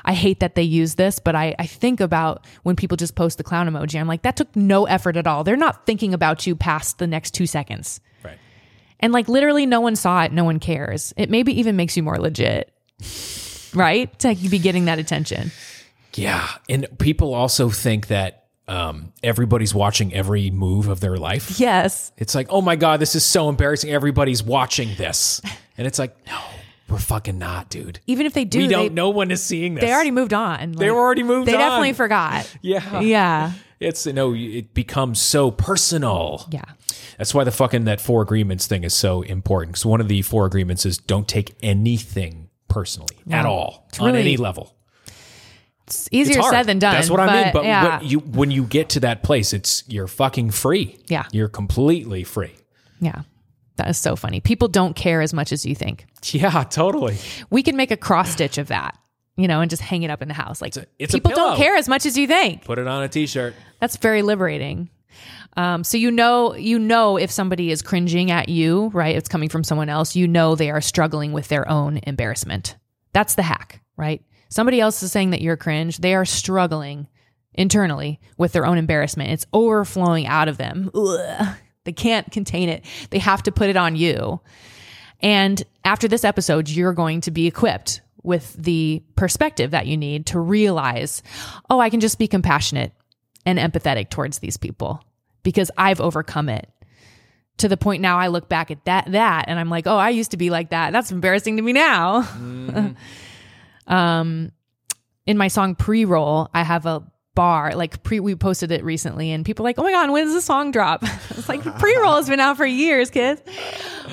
I 0.05 0.13
hate 0.13 0.39
that 0.41 0.55
they 0.55 0.63
use 0.63 0.95
this, 0.95 1.19
but 1.19 1.35
I 1.35 1.55
I 1.57 1.65
think 1.65 2.01
about 2.01 2.45
when 2.63 2.75
people 2.75 2.97
just 2.97 3.15
post 3.15 3.37
the 3.37 3.43
clown 3.43 3.69
emoji. 3.69 3.99
I'm 3.99 4.07
like 4.07 4.23
that 4.23 4.35
took 4.35 4.53
no 4.55 4.85
effort 4.85 4.96
at 5.05 5.27
all. 5.27 5.43
They're 5.43 5.55
not 5.55 5.85
thinking 5.85 6.13
about 6.13 6.47
you 6.47 6.55
past 6.55 6.97
the 6.97 7.07
next 7.07 7.31
2 7.35 7.45
seconds. 7.45 7.99
Right. 8.23 8.39
And 8.99 9.13
like 9.13 9.27
literally 9.27 9.65
no 9.65 9.81
one 9.81 9.95
saw 9.95 10.23
it, 10.23 10.31
no 10.31 10.43
one 10.43 10.59
cares. 10.59 11.13
It 11.17 11.29
maybe 11.29 11.59
even 11.59 11.75
makes 11.75 11.95
you 11.95 12.03
more 12.03 12.17
legit. 12.17 12.73
Right? 13.73 14.17
To 14.19 14.33
be 14.33 14.59
getting 14.59 14.85
that 14.85 14.97
attention. 14.97 15.51
Yeah. 16.15 16.47
And 16.67 16.87
people 16.97 17.33
also 17.33 17.69
think 17.69 18.07
that 18.07 18.45
um, 18.67 19.13
everybody's 19.23 19.73
watching 19.73 20.13
every 20.13 20.49
move 20.51 20.87
of 20.87 20.99
their 20.99 21.17
life. 21.17 21.59
Yes. 21.59 22.11
It's 22.17 22.35
like, 22.35 22.47
oh 22.49 22.61
my 22.61 22.75
God, 22.75 22.99
this 22.99 23.15
is 23.15 23.25
so 23.25 23.49
embarrassing. 23.49 23.91
Everybody's 23.91 24.43
watching 24.43 24.95
this. 24.95 25.41
And 25.77 25.85
it's 25.85 25.99
like, 25.99 26.15
no, 26.25 26.39
we're 26.89 26.97
fucking 26.97 27.37
not, 27.37 27.69
dude. 27.69 27.99
Even 28.07 28.25
if 28.25 28.33
they 28.33 28.45
do, 28.45 28.59
we 28.59 28.67
don't, 28.67 28.83
they, 28.89 28.89
no 28.93 29.09
one 29.09 29.31
is 29.31 29.43
seeing 29.43 29.75
this. 29.75 29.83
they 29.83 29.91
already 29.93 30.11
moved 30.11 30.33
on. 30.33 30.71
They 30.73 30.89
Like, 30.89 30.97
already 30.97 31.23
moved 31.23 31.47
They 31.47 31.53
on. 31.53 31.59
definitely 31.59 31.93
forgot. 31.93 32.49
Yeah. 32.61 32.99
Yeah. 33.01 33.51
It's, 33.79 34.05
you 34.05 34.13
know, 34.13 34.33
it 34.33 34.73
becomes 34.73 35.21
so 35.21 35.51
personal. 35.51 36.47
Yeah. 36.51 36.63
That's 37.17 37.33
why 37.33 37.43
the 37.43 37.51
fucking 37.51 37.85
that 37.85 37.99
four 38.01 38.21
agreements 38.21 38.65
thing 38.67 38.83
is 38.83 38.93
so 38.93 39.21
important. 39.21 39.73
Because 39.73 39.85
one 39.85 40.01
of 40.01 40.07
the 40.07 40.21
four 40.23 40.45
agreements 40.45 40.85
is 40.85 40.97
don't 40.97 41.27
take 41.27 41.55
anything 41.61 42.49
personally 42.69 43.17
at 43.29 43.45
all 43.45 43.87
on 43.99 44.07
really- 44.13 44.21
any 44.21 44.37
level. 44.37 44.73
It's 45.85 46.09
easier 46.11 46.39
It's 46.39 46.49
said 46.49 46.63
than 46.63 46.79
done. 46.79 46.93
That's 46.95 47.09
what 47.09 47.21
I 47.21 47.43
mean. 47.43 47.53
But 47.53 47.63
yeah. 47.63 48.01
you 48.01 48.19
when 48.19 48.51
you 48.51 48.65
get 48.65 48.89
to 48.89 48.99
that 49.01 49.23
place, 49.23 49.53
it's 49.53 49.85
you're 49.87 50.07
fucking 50.07 50.51
free. 50.51 50.97
Yeah. 51.07 51.25
You're 51.31 51.47
completely 51.47 52.23
free. 52.25 52.51
yeah. 52.99 53.21
That 53.77 53.89
is 53.89 53.97
so 53.97 54.15
funny. 54.15 54.39
People 54.39 54.67
don't 54.67 54.95
care 54.95 55.21
as 55.21 55.33
much 55.33 55.51
as 55.51 55.65
you 55.65 55.73
think. 55.75 56.05
Yeah, 56.23 56.63
totally. 56.63 57.17
We 57.49 57.63
can 57.63 57.75
make 57.77 57.91
a 57.91 57.97
cross 57.97 58.29
stitch 58.31 58.57
of 58.57 58.67
that, 58.67 58.97
you 59.37 59.47
know, 59.47 59.61
and 59.61 59.69
just 59.69 59.81
hang 59.81 60.03
it 60.03 60.09
up 60.09 60.21
in 60.21 60.27
the 60.27 60.33
house. 60.33 60.61
Like 60.61 60.75
a- 60.75 60.85
it's 60.99 61.13
a 61.13 61.17
people 61.17 61.31
don't 61.31 61.57
care 61.57 61.75
as 61.75 61.87
much 61.87 62.05
as 62.05 62.17
you 62.17 62.27
think. 62.27 62.65
Put 62.65 62.79
it 62.79 62.87
on 62.87 63.03
a 63.03 63.07
t-shirt. 63.07 63.53
That's 63.79 63.97
very 63.97 64.21
liberating. 64.23 64.89
Um, 65.55 65.83
so 65.83 65.97
you 65.97 66.11
know, 66.11 66.53
you 66.55 66.77
know, 66.77 67.17
if 67.17 67.31
somebody 67.31 67.71
is 67.71 67.81
cringing 67.81 68.29
at 68.29 68.49
you, 68.49 68.89
right? 68.93 69.15
It's 69.15 69.29
coming 69.29 69.49
from 69.49 69.63
someone 69.63 69.89
else. 69.89 70.15
You 70.15 70.27
know 70.27 70.53
they 70.55 70.69
are 70.69 70.81
struggling 70.81 71.33
with 71.33 71.47
their 71.47 71.67
own 71.67 71.99
embarrassment. 72.03 72.75
That's 73.13 73.33
the 73.35 73.41
hack, 73.41 73.81
right? 73.95 74.21
Somebody 74.49 74.79
else 74.79 75.01
is 75.01 75.11
saying 75.11 75.31
that 75.31 75.41
you're 75.41 75.57
cringe. 75.57 75.97
They 75.97 76.13
are 76.13 76.25
struggling 76.25 77.07
internally 77.55 78.19
with 78.37 78.53
their 78.53 78.65
own 78.65 78.77
embarrassment. 78.77 79.31
It's 79.31 79.45
overflowing 79.51 80.27
out 80.27 80.47
of 80.47 80.57
them. 80.57 80.91
Ugh. 80.93 81.55
They 81.87 81.93
can't 81.93 82.29
contain 82.33 82.67
it. 82.67 82.83
They 83.11 83.19
have 83.19 83.41
to 83.43 83.51
put 83.53 83.69
it 83.69 83.77
on 83.77 83.95
you. 83.95 84.41
And 85.21 85.63
after 85.85 86.09
this 86.09 86.25
episode, 86.25 86.67
you're 86.67 86.91
going 86.91 87.21
to 87.21 87.31
be 87.31 87.47
equipped 87.47 88.01
with 88.23 88.53
the 88.61 89.01
perspective 89.15 89.71
that 89.71 89.87
you 89.87 89.95
need 89.95 90.25
to 90.25 90.39
realize, 90.41 91.23
oh, 91.69 91.79
I 91.79 91.89
can 91.89 92.01
just 92.01 92.19
be 92.19 92.27
compassionate 92.27 92.91
and 93.45 93.57
empathetic 93.57 94.09
towards 94.09 94.39
these 94.39 94.57
people 94.57 95.01
because 95.43 95.71
I've 95.77 96.01
overcome 96.01 96.49
it. 96.49 96.69
To 97.59 97.69
the 97.69 97.77
point 97.77 98.01
now 98.01 98.19
I 98.19 98.27
look 98.27 98.49
back 98.49 98.69
at 98.69 98.83
that 98.83 99.09
that 99.13 99.45
and 99.47 99.57
I'm 99.57 99.69
like, 99.69 99.87
"Oh, 99.87 99.97
I 99.97 100.09
used 100.09 100.31
to 100.31 100.37
be 100.37 100.51
like 100.51 100.69
that. 100.69 100.91
That's 100.91 101.11
embarrassing 101.11 101.55
to 101.55 101.63
me 101.63 101.73
now." 101.73 102.27
um 103.87 104.51
in 105.25 105.37
my 105.37 105.47
song 105.47 105.73
Pre-Roll, 105.73 106.49
I 106.53 106.61
have 106.61 106.85
a 106.85 107.01
bar 107.37 107.75
like 107.75 108.01
pre 108.01 108.19
we 108.19 108.33
posted 108.35 108.71
it 108.71 108.83
recently 108.83 109.31
and 109.31 109.45
people 109.45 109.63
are 109.63 109.69
like, 109.69 109.77
"Oh 109.77 109.83
my 109.83 109.91
god, 109.91 110.09
when 110.09 110.25
does 110.25 110.33
the 110.33 110.41
song 110.41 110.71
drop?" 110.71 111.03
it's 111.29 111.47
like 111.47 111.63
Pre-Roll 111.63 112.15
has 112.15 112.27
been 112.27 112.39
out 112.39 112.57
for 112.57 112.65
years, 112.65 113.11
kids. 113.11 113.39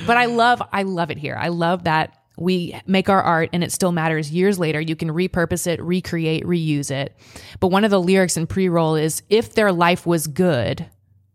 But 0.07 0.19
I 0.19 0.27
love 0.27 0.63
I 0.73 0.83
love 0.83 1.11
it 1.11 1.17
here. 1.17 1.35
I 1.35 1.49
love 1.49 1.85
that 1.85 2.19
we 2.37 2.79
make 2.87 3.09
our 3.09 3.23
art 3.23 3.49
and 3.55 3.65
it 3.65 3.73
still 3.73 3.93
matters 3.93 4.31
years 4.31 4.59
later. 4.59 4.79
You 4.79 4.95
can 4.95 5.09
repurpose 5.09 5.67
it, 5.67 5.83
recreate, 5.83 6.45
reuse 6.45 6.91
it. 6.91 7.17
But 7.61 7.69
one 7.69 7.85
of 7.85 7.91
the 7.91 8.01
lyrics 8.01 8.37
in 8.37 8.47
pre 8.47 8.69
roll 8.69 8.95
is 8.95 9.23
if 9.31 9.55
their 9.55 9.73
life 9.73 10.05
was 10.05 10.27
good, 10.27 10.87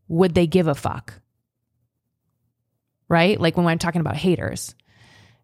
would 0.07 0.35
they 0.35 0.45
give 0.45 0.67
a 0.67 0.75
fuck? 0.75 1.15
Right? 3.07 3.39
Like 3.41 3.57
when 3.57 3.65
I'm 3.65 3.79
talking 3.79 4.01
about 4.01 4.15
haters, 4.15 4.75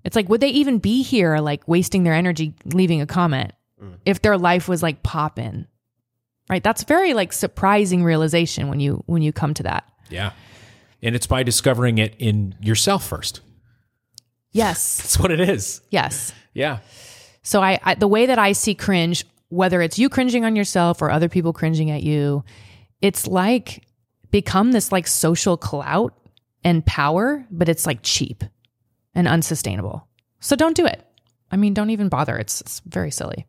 it's 0.04 0.16
like, 0.16 0.30
would 0.30 0.42
they 0.42 0.50
even 0.50 0.78
be 0.78 1.02
here, 1.02 1.40
like 1.40 1.68
wasting 1.68 2.04
their 2.04 2.14
energy 2.14 2.54
leaving 2.66 3.02
a 3.02 3.08
comment 3.08 3.54
mm. 3.82 3.96
if 4.06 4.22
their 4.22 4.38
life 4.38 4.68
was 4.68 4.84
like 4.84 5.02
popping? 5.02 5.66
Right? 6.50 6.64
That's 6.64 6.84
very 6.84 7.14
like 7.14 7.34
surprising 7.34 8.04
realization 8.04 8.70
when 8.70 8.80
you 8.80 9.04
when 9.08 9.22
you 9.22 9.34
come 9.34 9.54
to 9.56 9.64
that. 9.64 9.90
Yeah. 10.10 10.32
And 11.02 11.16
it's 11.16 11.28
by 11.28 11.44
discovering 11.44 11.98
it 11.98 12.16
in 12.20 12.56
yourself 12.62 13.08
first. 13.08 13.42
Yes. 14.52 14.98
That's 15.02 15.20
what 15.20 15.32
it 15.32 15.40
is. 15.40 15.82
Yes. 15.90 16.34
Yeah. 16.54 16.80
So 17.44 17.62
I, 17.62 17.80
I 17.84 17.96
the 17.96 18.08
way 18.08 18.28
that 18.28 18.40
I 18.40 18.52
see 18.52 18.76
cringe, 18.76 19.26
whether 19.50 19.82
it's 19.82 20.00
you 20.00 20.10
cringing 20.10 20.46
on 20.46 20.56
yourself 20.56 21.02
or 21.02 21.10
other 21.10 21.30
people 21.30 21.54
cringing 21.54 21.92
at 21.92 22.04
you, 22.04 22.44
it's 23.02 23.28
like 23.28 23.84
become 24.32 24.72
this 24.72 24.92
like 24.92 25.08
social 25.08 25.58
clout 25.58 26.14
and 26.64 26.86
power, 26.86 27.46
but 27.52 27.70
it's 27.70 27.86
like 27.86 28.00
cheap 28.02 28.44
and 29.14 29.28
unsustainable. 29.28 30.08
So 30.40 30.56
don't 30.56 30.76
do 30.76 30.86
it. 30.86 31.06
I 31.52 31.58
mean, 31.58 31.74
don't 31.74 31.92
even 31.92 32.10
bother. 32.10 32.38
It's, 32.38 32.62
it's 32.62 32.82
very 32.86 33.12
silly. 33.12 33.46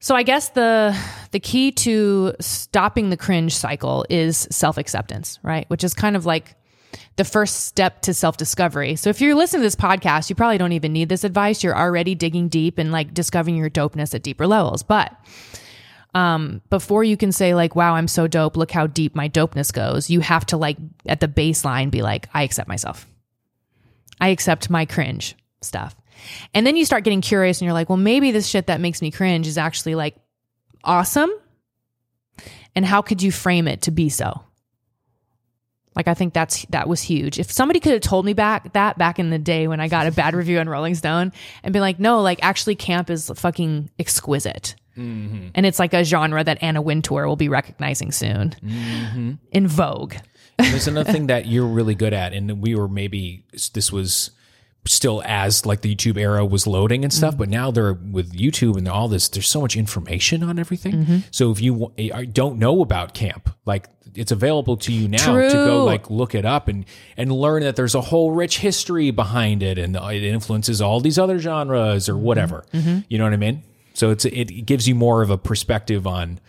So 0.00 0.14
I 0.14 0.22
guess 0.22 0.50
the 0.50 0.96
the 1.32 1.40
key 1.40 1.72
to 1.72 2.32
stopping 2.40 3.10
the 3.10 3.16
cringe 3.16 3.54
cycle 3.56 4.06
is 4.08 4.46
self-acceptance, 4.50 5.40
right? 5.42 5.68
Which 5.68 5.84
is 5.84 5.92
kind 5.92 6.16
of 6.16 6.24
like 6.24 6.54
the 7.16 7.24
first 7.24 7.66
step 7.66 8.00
to 8.02 8.14
self-discovery. 8.14 8.96
So 8.96 9.10
if 9.10 9.20
you're 9.20 9.34
listening 9.34 9.60
to 9.60 9.66
this 9.66 9.76
podcast, 9.76 10.30
you 10.30 10.36
probably 10.36 10.56
don't 10.56 10.72
even 10.72 10.92
need 10.92 11.08
this 11.08 11.24
advice. 11.24 11.62
You're 11.62 11.76
already 11.76 12.14
digging 12.14 12.48
deep 12.48 12.78
and 12.78 12.92
like 12.92 13.12
discovering 13.12 13.56
your 13.56 13.68
dopeness 13.68 14.14
at 14.14 14.22
deeper 14.22 14.46
levels. 14.46 14.82
But 14.82 15.14
um, 16.14 16.62
before 16.70 17.04
you 17.04 17.16
can 17.16 17.32
say 17.32 17.54
like, 17.54 17.76
wow, 17.76 17.94
I'm 17.94 18.08
so 18.08 18.26
dope, 18.26 18.56
look 18.56 18.70
how 18.70 18.86
deep 18.86 19.14
my 19.14 19.28
dopeness 19.28 19.72
goes, 19.72 20.08
you 20.08 20.20
have 20.20 20.46
to 20.46 20.56
like 20.56 20.78
at 21.06 21.20
the 21.20 21.28
baseline 21.28 21.90
be 21.90 22.02
like, 22.02 22.28
I 22.32 22.44
accept 22.44 22.68
myself. 22.68 23.06
I 24.20 24.28
accept 24.28 24.70
my 24.70 24.86
cringe 24.86 25.36
stuff. 25.60 25.94
And 26.54 26.66
then 26.66 26.76
you 26.76 26.84
start 26.84 27.04
getting 27.04 27.20
curious 27.20 27.60
and 27.60 27.66
you're 27.66 27.74
like, 27.74 27.88
well, 27.88 27.96
maybe 27.96 28.30
this 28.30 28.46
shit 28.46 28.66
that 28.66 28.80
makes 28.80 29.02
me 29.02 29.10
cringe 29.10 29.46
is 29.46 29.58
actually 29.58 29.94
like 29.94 30.16
awesome. 30.84 31.30
And 32.74 32.84
how 32.84 33.02
could 33.02 33.22
you 33.22 33.32
frame 33.32 33.68
it 33.68 33.82
to 33.82 33.90
be 33.90 34.08
so? 34.08 34.42
Like 35.96 36.06
I 36.06 36.14
think 36.14 36.32
that's 36.32 36.64
that 36.66 36.88
was 36.88 37.02
huge. 37.02 37.40
If 37.40 37.50
somebody 37.50 37.80
could 37.80 37.92
have 37.92 38.02
told 38.02 38.24
me 38.24 38.32
back 38.32 38.72
that 38.74 38.98
back 38.98 39.18
in 39.18 39.30
the 39.30 39.38
day 39.38 39.66
when 39.66 39.80
I 39.80 39.88
got 39.88 40.06
a 40.06 40.12
bad 40.12 40.34
review 40.34 40.60
on 40.60 40.68
Rolling 40.68 40.94
Stone 40.94 41.32
and 41.64 41.72
be 41.72 41.80
like, 41.80 41.98
no, 41.98 42.20
like 42.20 42.38
actually 42.40 42.76
camp 42.76 43.10
is 43.10 43.32
fucking 43.34 43.90
exquisite. 43.98 44.76
Mm-hmm. 44.96 45.48
And 45.54 45.66
it's 45.66 45.80
like 45.80 45.94
a 45.94 46.04
genre 46.04 46.42
that 46.44 46.62
Anna 46.62 46.80
Wintour 46.80 47.26
will 47.26 47.36
be 47.36 47.48
recognizing 47.48 48.12
soon. 48.12 48.50
Mm-hmm. 48.62 49.32
In 49.50 49.66
Vogue. 49.66 50.14
There's 50.58 50.88
another 50.88 51.10
thing 51.10 51.28
that 51.28 51.46
you're 51.46 51.66
really 51.66 51.94
good 51.94 52.12
at, 52.12 52.32
and 52.32 52.60
we 52.60 52.74
were 52.74 52.88
maybe 52.88 53.44
this 53.52 53.92
was 53.92 54.32
still 54.86 55.22
as 55.26 55.66
like 55.66 55.82
the 55.82 55.94
YouTube 55.94 56.16
era 56.16 56.44
was 56.46 56.66
loading 56.66 57.04
and 57.04 57.12
stuff, 57.12 57.36
but 57.36 57.48
now 57.48 57.70
they're 57.70 57.92
with 57.92 58.32
YouTube 58.32 58.76
and 58.78 58.88
all 58.88 59.06
this. 59.08 59.28
There's 59.28 59.48
so 59.48 59.60
much 59.60 59.76
information 59.76 60.42
on 60.42 60.58
everything. 60.58 61.04
So 61.30 61.50
if 61.50 61.60
you 61.60 61.92
eh, 61.98 62.24
don't 62.32 62.58
know 62.58 62.80
about 62.80 63.12
camp, 63.12 63.50
like 63.66 63.86
it's 64.14 64.32
available 64.32 64.76
to 64.78 64.92
you 64.92 65.06
now 65.08 65.18
to 65.50 65.54
go 65.54 65.84
like 65.84 66.10
look 66.10 66.34
it 66.34 66.44
up 66.46 66.68
and 66.68 66.86
and 67.18 67.30
learn 67.30 67.62
that 67.62 67.76
there's 67.76 67.94
a 67.94 68.00
whole 68.00 68.30
rich 68.32 68.58
history 68.60 69.10
behind 69.10 69.62
it, 69.62 69.78
and 69.78 69.94
it 69.94 70.22
influences 70.22 70.80
all 70.80 71.00
these 71.00 71.18
other 71.18 71.38
genres 71.38 72.08
or 72.08 72.16
whatever. 72.16 72.64
You 73.08 73.18
know 73.18 73.24
what 73.24 73.34
I 73.34 73.36
mean? 73.36 73.62
So 73.92 74.10
it's 74.10 74.24
it 74.24 74.64
gives 74.64 74.88
you 74.88 74.94
more 74.94 75.20
of 75.22 75.30
a 75.30 75.36
perspective 75.38 76.06
on, 76.06 76.40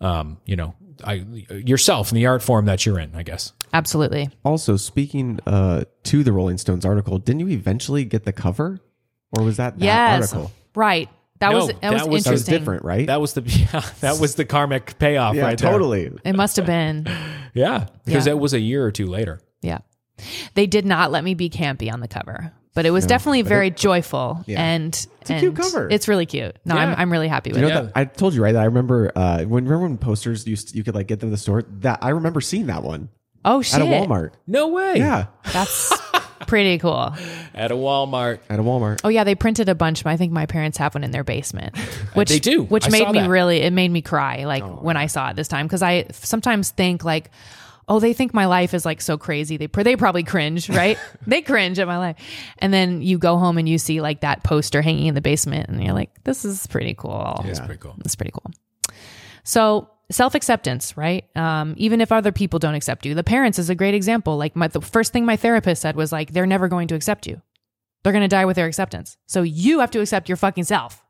um, 0.00 0.38
you 0.46 0.56
know. 0.56 0.74
I, 1.04 1.24
yourself 1.50 2.10
and 2.12 2.16
the 2.16 2.26
art 2.26 2.40
form 2.40 2.66
that 2.66 2.86
you're 2.86 3.00
in, 3.00 3.14
I 3.16 3.24
guess. 3.24 3.52
Absolutely. 3.74 4.30
Also, 4.44 4.76
speaking 4.76 5.40
uh, 5.46 5.84
to 6.04 6.22
the 6.22 6.32
Rolling 6.32 6.56
Stones 6.58 6.86
article, 6.86 7.18
didn't 7.18 7.40
you 7.40 7.48
eventually 7.48 8.04
get 8.06 8.24
the 8.24 8.32
cover, 8.32 8.80
or 9.36 9.42
was 9.44 9.56
that 9.58 9.78
that 9.78 9.84
Yes. 9.84 10.32
article? 10.32 10.52
Right. 10.74 11.10
That 11.40 11.50
No, 11.50 11.56
was 11.58 11.66
that, 11.66 11.80
that 11.82 11.92
was, 11.92 12.02
was- 12.02 12.04
That 12.04 12.10
was 12.12 12.26
interesting. 12.26 12.58
different, 12.58 12.84
right? 12.84 13.06
That 13.08 13.20
was 13.20 13.32
the 13.34 13.42
yeah, 13.44 13.82
that 14.00 14.20
was 14.20 14.36
the 14.36 14.44
karmic 14.44 14.98
payoff 15.00 15.34
yeah, 15.34 15.42
right 15.42 15.58
there. 15.58 15.70
totally. 15.72 16.10
It 16.24 16.34
must 16.36 16.56
have 16.56 16.66
been. 16.66 17.06
Yeah, 17.56 17.86
because 18.04 18.26
Yeah. 18.26 18.32
that 18.32 18.38
was 18.38 18.52
a 18.52 18.58
year 18.58 18.84
or 18.84 18.90
two 18.90 19.06
later. 19.06 19.40
Yeah. 19.62 19.78
They 20.54 20.66
did 20.66 20.84
not 20.84 21.12
let 21.12 21.22
me 21.22 21.34
be 21.34 21.48
campy 21.48 21.92
on 21.92 22.00
the 22.00 22.08
cover, 22.08 22.52
but 22.74 22.84
it 22.84 22.90
was 22.90 23.06
definitely 23.06 23.42
very 23.42 23.70
joyful 23.70 24.42
yeah. 24.46 24.60
and 24.60 24.92
it's 25.20 25.30
a 25.30 25.38
cute 25.38 25.54
cover. 25.54 25.88
It's 25.88 26.08
really 26.08 26.26
cute. 26.26 26.56
No, 26.64 26.74
I'm 26.74 26.94
I'm 26.98 27.12
really 27.12 27.28
happy 27.28 27.52
with 27.52 27.60
You 27.60 27.68
it. 27.68 27.70
that 27.72 27.92
I 27.94 28.06
told 28.06 28.34
you 28.34 28.42
right 28.42 28.50
that 28.52 28.62
I 28.62 28.64
remember 28.64 29.12
uh, 29.14 29.44
when 29.44 29.64
remember 29.66 29.86
when 29.86 29.98
posters 29.98 30.44
used 30.48 30.74
you 30.74 30.82
could 30.82 30.96
like 30.96 31.06
get 31.06 31.20
them 31.20 31.28
in 31.28 31.30
the 31.32 31.38
store. 31.38 31.62
That 31.62 32.00
I 32.02 32.08
remember 32.08 32.40
seeing 32.40 32.66
that 32.66 32.82
one 32.82 33.08
Oh 33.44 33.62
shit. 33.62 33.80
at 33.80 33.82
a 33.82 33.84
Walmart. 33.84 34.30
No 34.46 34.68
way. 34.68 34.94
Yeah, 34.96 35.26
That's 35.52 35.92
pretty 36.46 36.78
cool. 36.78 37.14
at 37.54 37.70
a 37.70 37.74
Walmart. 37.74 38.38
at 38.48 38.58
a 38.58 38.62
Walmart. 38.62 39.00
Oh 39.04 39.08
yeah, 39.08 39.24
they 39.24 39.34
printed 39.34 39.68
a 39.68 39.74
bunch. 39.74 40.04
I 40.06 40.16
think 40.16 40.32
my 40.32 40.46
parents 40.46 40.78
have 40.78 40.94
one 40.94 41.04
in 41.04 41.10
their 41.10 41.24
basement, 41.24 41.76
which 42.14 42.28
They 42.30 42.38
do. 42.38 42.62
which 42.62 42.86
I 42.86 42.90
made 42.90 43.02
saw 43.04 43.12
me 43.12 43.20
that. 43.20 43.28
really. 43.28 43.58
It 43.58 43.72
made 43.72 43.90
me 43.90 44.02
cry 44.02 44.44
like 44.44 44.62
oh, 44.62 44.78
when 44.80 44.96
I 44.96 45.06
saw 45.06 45.30
it 45.30 45.36
this 45.36 45.48
time 45.48 45.66
because 45.66 45.82
I 45.82 46.06
sometimes 46.12 46.70
think 46.70 47.04
like, 47.04 47.30
oh, 47.86 48.00
they 48.00 48.14
think 48.14 48.32
my 48.32 48.46
life 48.46 48.72
is 48.72 48.84
like 48.86 49.00
so 49.02 49.18
crazy. 49.18 49.56
They 49.58 49.66
they 49.66 49.96
probably 49.96 50.22
cringe, 50.22 50.68
right? 50.70 50.98
they 51.26 51.42
cringe 51.42 51.78
at 51.78 51.86
my 51.86 51.98
life, 51.98 52.16
and 52.58 52.72
then 52.72 53.02
you 53.02 53.18
go 53.18 53.36
home 53.36 53.58
and 53.58 53.68
you 53.68 53.76
see 53.78 54.00
like 54.00 54.20
that 54.20 54.42
poster 54.42 54.80
hanging 54.80 55.06
in 55.06 55.14
the 55.14 55.20
basement, 55.20 55.68
and 55.68 55.82
you're 55.84 55.92
like, 55.94 56.10
this 56.24 56.44
is 56.46 56.66
pretty 56.66 56.94
cool. 56.94 57.42
It's 57.44 57.60
pretty 57.60 57.76
cool. 57.78 57.94
It's 58.04 58.16
pretty 58.16 58.32
cool. 58.32 58.50
So 59.44 59.90
self 60.10 60.34
acceptance, 60.34 60.96
right? 60.96 61.24
Um, 61.36 61.74
even 61.76 62.00
if 62.00 62.12
other 62.12 62.32
people 62.32 62.58
don't 62.58 62.74
accept 62.74 63.06
you, 63.06 63.14
the 63.14 63.24
parents 63.24 63.58
is 63.58 63.70
a 63.70 63.74
great 63.74 63.94
example. 63.94 64.36
Like 64.36 64.56
my, 64.56 64.68
the 64.68 64.80
first 64.80 65.12
thing 65.12 65.24
my 65.24 65.36
therapist 65.36 65.82
said 65.82 65.96
was 65.96 66.12
like, 66.12 66.32
they're 66.32 66.46
never 66.46 66.68
going 66.68 66.88
to 66.88 66.94
accept 66.94 67.26
you. 67.26 67.40
They're 68.02 68.12
going 68.12 68.22
to 68.22 68.28
die 68.28 68.44
with 68.44 68.56
their 68.56 68.66
acceptance. 68.66 69.16
So 69.26 69.42
you 69.42 69.80
have 69.80 69.90
to 69.92 70.00
accept 70.00 70.28
your 70.28 70.36
fucking 70.36 70.64
self. 70.64 71.02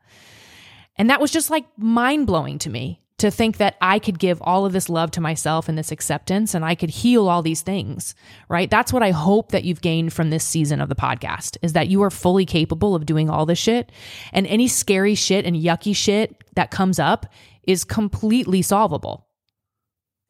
And 0.96 1.10
that 1.10 1.20
was 1.20 1.32
just 1.32 1.50
like 1.50 1.66
mind 1.76 2.26
blowing 2.26 2.58
to 2.60 2.70
me 2.70 3.00
to 3.18 3.30
think 3.30 3.58
that 3.58 3.76
I 3.80 4.00
could 4.00 4.18
give 4.18 4.42
all 4.42 4.66
of 4.66 4.72
this 4.72 4.88
love 4.88 5.12
to 5.12 5.20
myself 5.20 5.68
and 5.68 5.78
this 5.78 5.92
acceptance 5.92 6.52
and 6.52 6.64
I 6.64 6.74
could 6.74 6.90
heal 6.90 7.28
all 7.28 7.42
these 7.42 7.62
things, 7.62 8.14
right? 8.48 8.68
That's 8.68 8.92
what 8.92 9.04
I 9.04 9.12
hope 9.12 9.52
that 9.52 9.64
you've 9.64 9.80
gained 9.80 10.12
from 10.12 10.30
this 10.30 10.44
season 10.44 10.80
of 10.80 10.88
the 10.88 10.96
podcast 10.96 11.56
is 11.62 11.74
that 11.74 11.88
you 11.88 12.02
are 12.02 12.10
fully 12.10 12.44
capable 12.44 12.94
of 12.94 13.06
doing 13.06 13.30
all 13.30 13.46
this 13.46 13.58
shit 13.58 13.92
and 14.32 14.46
any 14.48 14.66
scary 14.66 15.14
shit 15.14 15.44
and 15.44 15.56
yucky 15.56 15.94
shit 15.94 16.42
that 16.54 16.72
comes 16.72 16.98
up 16.98 17.26
is 17.66 17.84
completely 17.84 18.62
solvable. 18.62 19.28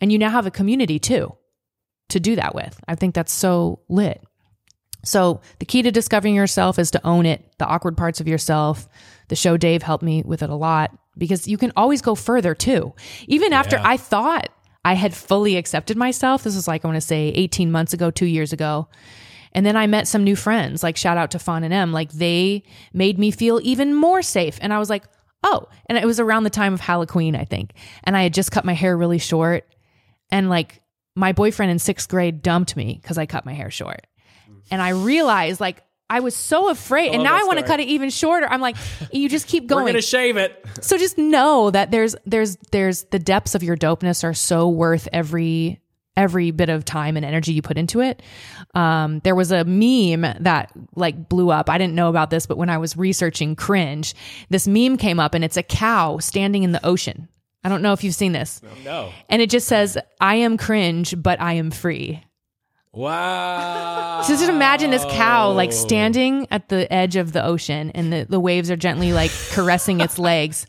And 0.01 0.13
you 0.13 0.19
now 0.19 0.31
have 0.31 0.47
a 0.47 0.51
community 0.51 0.99
too 0.99 1.35
to 2.11 2.21
do 2.21 2.37
that 2.37 2.55
with. 2.55 2.79
I 2.87 2.95
think 2.95 3.15
that's 3.15 3.33
so 3.33 3.81
lit. 3.89 4.23
So, 5.05 5.43
the 5.59 5.67
key 5.67 5.83
to 5.83 5.91
discovering 5.91 6.35
yourself 6.35 6.79
is 6.79 6.91
to 6.93 7.07
own 7.07 7.27
it, 7.27 7.45
the 7.59 7.67
awkward 7.67 7.97
parts 7.97 8.21
of 8.21 8.29
yourself. 8.29 8.89
The 9.29 9.37
show 9.37 9.57
Dave 9.57 9.83
helped 9.83 10.03
me 10.03 10.23
with 10.25 10.43
it 10.43 10.49
a 10.49 10.55
lot 10.55 10.97
because 11.17 11.47
you 11.47 11.59
can 11.59 11.73
always 11.77 12.01
go 12.01 12.15
further 12.15 12.55
too. 12.55 12.95
Even 13.29 13.53
after 13.53 13.79
I 13.83 13.97
thought 13.97 14.49
I 14.85 14.95
had 14.95 15.15
fully 15.15 15.57
accepted 15.57 15.97
myself, 15.97 16.43
this 16.43 16.55
was 16.55 16.69
like, 16.69 16.85
I 16.85 16.89
want 16.89 16.97
to 16.97 17.01
say 17.01 17.29
18 17.29 17.71
months 17.71 17.93
ago, 17.93 18.11
two 18.11 18.27
years 18.27 18.53
ago. 18.53 18.89
And 19.53 19.65
then 19.65 19.77
I 19.77 19.87
met 19.87 20.09
some 20.09 20.25
new 20.25 20.37
friends, 20.37 20.83
like 20.83 20.97
shout 20.97 21.17
out 21.17 21.31
to 21.31 21.39
Fawn 21.39 21.65
and 21.65 21.73
M. 21.73 21.93
Like 21.93 22.11
they 22.11 22.65
made 22.93 23.19
me 23.19 23.31
feel 23.31 23.61
even 23.63 23.95
more 23.95 24.21
safe. 24.21 24.59
And 24.61 24.73
I 24.73 24.79
was 24.79 24.91
like, 24.91 25.05
oh, 25.45 25.69
and 25.87 25.97
it 25.97 26.05
was 26.05 26.19
around 26.19 26.43
the 26.43 26.51
time 26.51 26.75
of 26.75 26.81
Halloween, 26.81 27.37
I 27.37 27.45
think. 27.45 27.75
And 28.03 28.17
I 28.17 28.25
had 28.25 28.35
just 28.35 28.51
cut 28.51 28.65
my 28.65 28.73
hair 28.73 28.97
really 28.97 29.19
short. 29.19 29.69
And 30.31 30.49
like 30.49 30.83
my 31.15 31.33
boyfriend 31.33 31.71
in 31.71 31.79
sixth 31.79 32.09
grade 32.09 32.43
dumped 32.43 32.75
me 32.77 32.99
because 33.01 33.19
I 33.19 33.27
cut 33.27 33.45
my 33.47 33.53
hair 33.53 33.71
short. 33.71 34.07
And 34.71 34.83
I 34.83 34.89
realized 34.89 35.61
like 35.61 35.83
I 36.11 36.21
was 36.21 36.35
so 36.35 36.71
afraid. 36.71 37.13
and 37.13 37.23
now 37.23 37.35
I 37.35 37.45
want 37.45 37.59
to 37.59 37.65
cut 37.65 37.81
it 37.81 37.89
even 37.89 38.11
shorter. 38.11 38.47
I'm 38.49 38.61
like, 38.61 38.77
you 39.13 39.29
just 39.29 39.47
keep 39.47 39.65
We're 39.65 39.69
going. 39.81 39.87
gonna 39.87 40.03
shave 40.03 40.37
it. 40.37 40.65
so 40.81 40.97
just 40.99 41.19
know 41.19 41.71
that 41.71 41.91
there's 41.91 42.17
there's 42.27 42.57
there's 42.73 43.05
the 43.05 43.19
depths 43.19 43.55
of 43.55 43.63
your 43.63 43.77
dopeness 43.77 44.25
are 44.25 44.35
so 44.35 44.69
worth 44.69 45.09
every 45.13 45.81
every 46.17 46.51
bit 46.51 46.69
of 46.69 46.85
time 46.85 47.17
and 47.17 47.25
energy 47.25 47.53
you 47.53 47.63
put 47.63 47.77
into 47.77 48.01
it. 48.01 48.23
Um, 48.75 49.21
there 49.21 49.35
was 49.35 49.51
a 49.53 49.65
meme 49.65 50.37
that 50.41 50.71
like 50.95 51.29
blew 51.29 51.51
up. 51.51 51.69
I 51.69 51.79
didn't 51.79 51.95
know 51.95 52.09
about 52.09 52.31
this, 52.31 52.47
but 52.47 52.57
when 52.57 52.71
I 52.71 52.79
was 52.79 52.97
researching 52.97 53.57
cringe, 53.57 54.15
this 54.49 54.69
meme 54.69 54.97
came 54.97 55.19
up 55.19 55.35
and 55.35 55.45
it's 55.45 55.57
a 55.57 55.63
cow 55.63 56.19
standing 56.19 56.63
in 56.63 56.73
the 56.73 56.85
ocean. 56.87 57.29
I 57.65 57.69
don't 57.69 57.83
know 57.83 57.93
if 57.93 58.05
you've 58.05 58.15
seen 58.15 58.33
this. 58.33 58.61
No. 58.85 59.11
And 59.31 59.41
it 59.41 59.49
just 59.51 59.67
says, 59.67 59.97
I 60.21 60.37
am 60.37 60.57
cringe, 60.59 61.15
but 61.21 61.41
I 61.41 61.55
am 61.55 61.71
free. 61.71 62.23
Wow. 62.93 64.23
So 64.23 64.35
just 64.35 64.49
imagine 64.49 64.91
this 64.91 65.05
cow 65.11 65.51
like 65.51 65.73
standing 65.73 66.47
at 66.51 66.69
the 66.69 66.93
edge 66.93 67.17
of 67.17 67.33
the 67.33 67.45
ocean 67.45 67.91
and 67.91 68.13
the, 68.13 68.27
the 68.29 68.39
waves 68.39 68.71
are 68.71 68.77
gently 68.77 69.13
like 69.13 69.33
caressing 69.51 70.01
its 70.01 70.19
legs. 70.19 70.67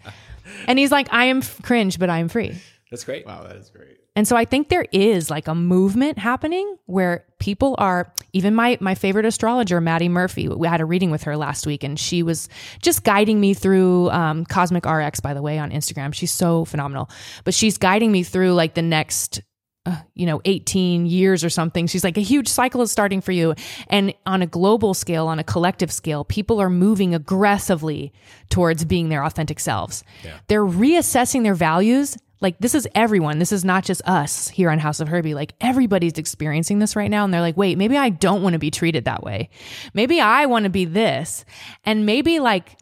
And 0.68 0.80
he's 0.80 0.92
like, 0.92 1.08
I 1.12 1.26
am 1.26 1.40
f- 1.40 1.62
cringe, 1.62 2.00
but 2.00 2.10
I 2.10 2.20
am 2.20 2.30
free. 2.30 2.58
That's 2.90 3.04
great. 3.04 3.26
Wow, 3.28 3.44
that 3.44 3.58
is 3.58 3.70
great. 3.70 3.98
And 4.16 4.28
so 4.28 4.36
I 4.38 4.46
think 4.46 4.70
there 4.70 4.86
is 4.92 5.30
like 5.30 5.48
a 5.48 5.56
movement 5.56 6.18
happening 6.18 6.78
where 6.86 7.26
people 7.40 7.76
are 7.78 8.14
even 8.32 8.56
my 8.56 8.78
my 8.80 8.96
favorite 8.96 9.26
astrologer 9.26 9.82
Maddie 9.82 10.10
Murphy. 10.10 10.48
We 10.48 10.68
had 10.68 10.80
a 10.80 10.86
reading 10.86 11.12
with 11.12 11.24
her 11.24 11.36
last 11.36 11.68
week, 11.68 11.84
and 11.84 12.00
she 12.00 12.24
was 12.24 12.48
just 12.82 13.04
guiding 13.04 13.42
me 13.42 13.54
through 13.54 14.10
um, 14.12 14.46
Cosmic 14.46 14.86
RX. 14.86 15.20
By 15.20 15.34
the 15.34 15.42
way, 15.42 15.60
on 15.60 15.72
Instagram, 15.72 16.14
she's 16.14 16.32
so 16.32 16.64
phenomenal. 16.66 17.10
But 17.44 17.54
she's 17.54 17.78
guiding 17.78 18.12
me 18.12 18.24
through 18.24 18.54
like 18.54 18.74
the 18.74 18.82
next. 18.82 19.42
Uh, 19.88 19.98
you 20.16 20.26
know, 20.26 20.42
18 20.46 21.06
years 21.06 21.44
or 21.44 21.50
something. 21.52 21.86
She's 21.86 22.04
like, 22.04 22.18
a 22.18 22.22
huge 22.22 22.48
cycle 22.48 22.82
is 22.82 22.92
starting 22.92 23.22
for 23.22 23.32
you. 23.32 23.54
And 23.88 24.16
on 24.26 24.42
a 24.42 24.48
global 24.48 24.96
scale, 24.96 25.28
on 25.28 25.38
a 25.38 25.44
collective 25.44 25.92
scale, 25.92 26.26
people 26.26 26.60
are 26.60 26.72
moving 26.72 27.14
aggressively 27.14 28.12
towards 28.50 28.84
being 28.84 29.10
their 29.10 29.24
authentic 29.24 29.60
selves. 29.60 30.04
They're 30.48 30.66
reassessing 30.66 31.44
their 31.44 31.54
values 31.54 32.18
like 32.46 32.60
this 32.60 32.76
is 32.76 32.88
everyone. 32.94 33.40
This 33.40 33.52
is 33.52 33.66
not 33.66 33.84
just 33.84 34.02
us 34.08 34.48
here 34.48 34.70
on 34.70 34.78
House 34.78 35.00
of 35.00 35.08
Herby. 35.08 35.34
Like 35.34 35.54
everybody's 35.60 36.18
experiencing 36.20 36.78
this 36.78 36.96
right 36.96 37.10
now 37.10 37.24
and 37.24 37.34
they're 37.34 37.42
like 37.42 37.58
wait 37.58 37.78
maybe 37.78 37.98
i 37.98 38.10
don't 38.10 38.44
want 38.44 38.54
to 38.54 38.60
be 38.60 38.70
treated 38.70 39.06
that 39.06 39.24
way. 39.24 39.50
Maybe 39.96 40.22
i 40.22 40.46
want 40.46 40.64
to 40.64 40.70
be 40.70 40.86
this. 40.86 41.44
And 41.84 42.06
maybe 42.06 42.40
like 42.40 42.78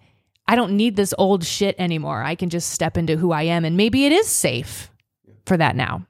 i 0.47 0.55
don't 0.55 0.74
need 0.74 0.97
this 0.97 1.14
old 1.18 1.45
shit 1.45 1.76
anymore. 1.80 2.24
I 2.24 2.36
can 2.36 2.49
just 2.49 2.72
step 2.72 2.97
into 2.97 3.16
who 3.16 3.32
i 3.32 3.43
am 3.43 3.64
and 3.64 3.78
maybe 3.78 4.05
it 4.05 4.11
is 4.11 4.28
safe 4.28 4.91
for 5.45 5.55
that 5.55 5.76
now 5.76 6.05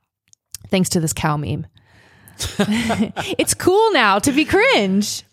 thanks 0.74 0.89
to 0.89 0.99
this 0.99 1.14
cow 1.14 1.38
meme. 1.38 1.68
It's 3.38 3.54
cool 3.54 3.93
now 3.93 4.18
to 4.18 4.32
be 4.32 4.43
cringe. 4.43 5.24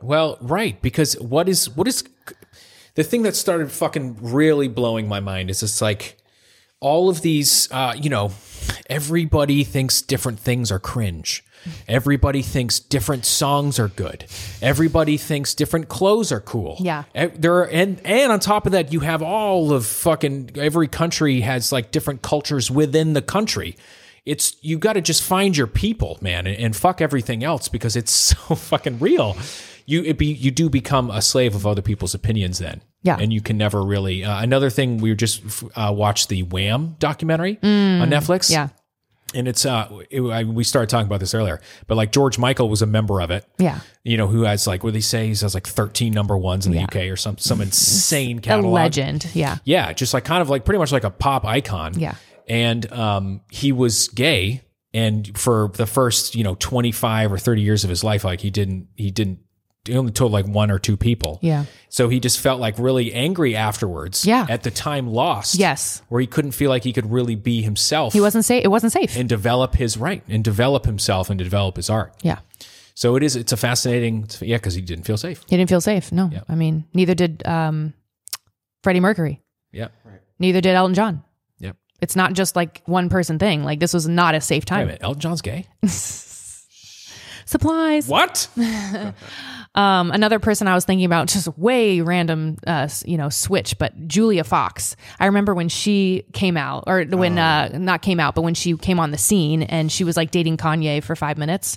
Well, 0.00 0.38
right, 0.40 0.80
because 0.80 1.18
what 1.20 1.48
is 1.48 1.68
what 1.68 1.88
is 1.88 2.04
the 2.94 3.02
thing 3.02 3.22
that 3.22 3.34
started 3.34 3.72
fucking 3.72 4.18
really 4.20 4.68
blowing 4.68 5.08
my 5.08 5.18
mind 5.18 5.50
is 5.50 5.62
it's 5.62 5.82
like 5.82 6.18
all 6.80 7.08
of 7.08 7.22
these 7.22 7.70
uh, 7.72 7.94
you 7.96 8.10
know, 8.10 8.32
everybody 8.88 9.64
thinks 9.64 10.02
different 10.02 10.38
things 10.38 10.70
are 10.70 10.78
cringe. 10.78 11.42
Everybody 11.88 12.42
thinks 12.42 12.78
different 12.78 13.24
songs 13.24 13.78
are 13.78 13.88
good. 13.88 14.26
Everybody 14.62 15.16
thinks 15.16 15.54
different 15.54 15.88
clothes 15.88 16.30
are 16.30 16.40
cool. 16.40 16.76
Yeah. 16.78 17.04
There 17.14 17.54
are, 17.56 17.68
and 17.68 18.00
and 18.04 18.30
on 18.30 18.40
top 18.40 18.66
of 18.66 18.72
that, 18.72 18.92
you 18.92 19.00
have 19.00 19.22
all 19.22 19.72
of 19.72 19.84
fucking 19.86 20.50
every 20.56 20.88
country 20.88 21.40
has 21.40 21.72
like 21.72 21.90
different 21.90 22.22
cultures 22.22 22.70
within 22.70 23.14
the 23.14 23.22
country. 23.22 23.76
It's 24.24 24.56
you 24.62 24.78
got 24.78 24.94
to 24.94 25.00
just 25.00 25.22
find 25.22 25.56
your 25.56 25.66
people, 25.68 26.18
man, 26.20 26.46
and, 26.46 26.56
and 26.56 26.76
fuck 26.76 27.00
everything 27.00 27.42
else 27.44 27.68
because 27.68 27.96
it's 27.96 28.10
so 28.12 28.54
fucking 28.54 28.98
real. 28.98 29.36
you 29.86 30.02
it 30.02 30.18
be 30.18 30.26
you 30.26 30.50
do 30.50 30.68
become 30.68 31.10
a 31.10 31.22
slave 31.22 31.54
of 31.54 31.66
other 31.66 31.82
people's 31.82 32.14
opinions 32.14 32.58
then. 32.58 32.82
Yeah. 33.02 33.16
and 33.20 33.32
you 33.32 33.40
can 33.40 33.56
never 33.56 33.82
really. 33.82 34.24
Uh, 34.24 34.42
another 34.42 34.68
thing, 34.70 34.98
we 34.98 35.14
just 35.14 35.42
uh, 35.76 35.92
watched 35.94 36.28
the 36.28 36.42
Wham 36.42 36.96
documentary 36.98 37.58
on 37.62 38.10
Netflix. 38.10 38.48
Mm. 38.48 38.50
Yeah. 38.50 38.68
and 39.34 39.46
it's 39.48 39.64
uh, 39.66 39.88
it, 40.10 40.20
I, 40.22 40.44
we 40.44 40.64
started 40.64 40.88
talking 40.88 41.06
about 41.06 41.20
this 41.20 41.34
earlier, 41.34 41.60
but 41.86 41.96
like 41.96 42.10
George 42.12 42.38
Michael 42.38 42.68
was 42.68 42.82
a 42.82 42.86
member 42.86 43.20
of 43.20 43.30
it. 43.30 43.44
Yeah. 43.58 43.80
You 44.02 44.16
know, 44.16 44.26
who 44.26 44.42
has 44.42 44.66
like 44.66 44.82
what 44.82 44.90
do 44.90 44.94
they 44.94 45.00
say? 45.00 45.24
He 45.24 45.28
has 45.30 45.54
like 45.54 45.66
thirteen 45.66 46.12
number 46.12 46.36
ones 46.36 46.66
in 46.66 46.72
the 46.72 46.80
UK 46.80 46.96
or 47.12 47.16
some 47.16 47.38
some 47.38 47.60
insane 47.66 48.38
A 48.38 48.40
catalog. 48.40 48.72
legend. 48.72 49.26
Yeah. 49.34 49.58
Yeah, 49.64 49.92
just 49.92 50.12
like 50.14 50.24
kind 50.24 50.42
of 50.42 50.48
like 50.48 50.64
pretty 50.64 50.78
much 50.78 50.90
like 50.92 51.04
a 51.04 51.10
pop 51.10 51.44
icon. 51.44 51.98
Yeah. 51.98 52.14
And 52.48 52.90
um, 52.92 53.40
he 53.50 53.72
was 53.72 54.06
gay, 54.08 54.62
and 54.94 55.36
for 55.36 55.70
the 55.74 55.86
first 55.86 56.34
you 56.34 56.44
know 56.44 56.54
twenty 56.56 56.92
five 56.92 57.32
or 57.32 57.38
thirty 57.38 57.62
years 57.62 57.82
of 57.84 57.90
his 57.90 58.02
life, 58.04 58.24
like 58.24 58.40
he 58.40 58.50
didn't 58.50 58.88
he 58.94 59.10
didn't 59.10 59.40
he 59.86 59.96
only 59.96 60.12
told 60.12 60.32
like 60.32 60.46
one 60.46 60.70
or 60.70 60.78
two 60.78 60.96
people. 60.96 61.38
Yeah. 61.42 61.64
So 61.88 62.08
he 62.08 62.20
just 62.20 62.40
felt 62.40 62.60
like 62.60 62.78
really 62.78 63.12
angry 63.12 63.56
afterwards. 63.56 64.26
Yeah. 64.26 64.46
At 64.48 64.62
the 64.62 64.70
time 64.70 65.06
lost. 65.08 65.54
Yes. 65.56 66.02
Where 66.08 66.20
he 66.20 66.26
couldn't 66.26 66.52
feel 66.52 66.68
like 66.70 66.84
he 66.84 66.92
could 66.92 67.10
really 67.10 67.34
be 67.36 67.62
himself. 67.62 68.12
He 68.12 68.20
wasn't 68.20 68.44
safe. 68.44 68.64
It 68.64 68.68
wasn't 68.68 68.92
safe. 68.92 69.16
and 69.16 69.28
develop 69.28 69.74
his 69.76 69.96
right 69.96 70.22
and 70.28 70.42
develop 70.44 70.84
himself 70.86 71.30
and 71.30 71.38
develop 71.38 71.76
his 71.76 71.88
art. 71.90 72.12
yeah. 72.22 72.38
So 72.94 73.14
it 73.16 73.22
is. 73.22 73.36
It's 73.36 73.52
a 73.52 73.58
fascinating. 73.58 74.26
Yeah, 74.40 74.56
because 74.56 74.72
he 74.72 74.80
didn't 74.80 75.04
feel 75.04 75.18
safe. 75.18 75.42
He 75.48 75.56
didn't 75.58 75.68
feel 75.68 75.82
safe. 75.82 76.10
No. 76.12 76.30
Yeah. 76.32 76.40
I 76.48 76.54
mean, 76.54 76.86
neither 76.94 77.14
did 77.14 77.46
um, 77.46 77.92
Freddie 78.82 79.00
Mercury. 79.00 79.42
Yeah. 79.70 79.88
Right. 80.02 80.20
Neither 80.38 80.62
did 80.62 80.74
Elton 80.74 80.94
John. 80.94 81.22
Yep. 81.58 81.76
It's 82.00 82.16
not 82.16 82.32
just 82.32 82.56
like 82.56 82.80
one 82.86 83.10
person 83.10 83.38
thing. 83.38 83.64
Like 83.64 83.80
this 83.80 83.92
was 83.92 84.08
not 84.08 84.34
a 84.34 84.40
safe 84.40 84.62
Wait 84.62 84.64
a 84.64 84.66
time. 84.66 84.86
minute. 84.86 85.02
Elton 85.02 85.20
John's 85.20 85.42
gay. 85.42 85.66
Supplies. 87.44 88.08
What? 88.08 88.48
Um, 89.76 90.10
another 90.10 90.38
person 90.38 90.68
I 90.68 90.74
was 90.74 90.86
thinking 90.86 91.04
about, 91.04 91.28
just 91.28 91.48
way 91.58 92.00
random, 92.00 92.56
uh, 92.66 92.88
you 93.04 93.18
know, 93.18 93.28
switch, 93.28 93.78
but 93.78 94.08
Julia 94.08 94.42
Fox. 94.42 94.96
I 95.20 95.26
remember 95.26 95.54
when 95.54 95.68
she 95.68 96.24
came 96.32 96.56
out, 96.56 96.84
or 96.86 97.04
when 97.04 97.38
uh, 97.38 97.76
not 97.76 98.00
came 98.00 98.18
out, 98.18 98.34
but 98.34 98.40
when 98.40 98.54
she 98.54 98.74
came 98.78 98.98
on 98.98 99.10
the 99.10 99.18
scene, 99.18 99.62
and 99.62 99.92
she 99.92 100.02
was 100.02 100.16
like 100.16 100.30
dating 100.30 100.56
Kanye 100.56 101.02
for 101.02 101.14
five 101.14 101.36
minutes, 101.36 101.76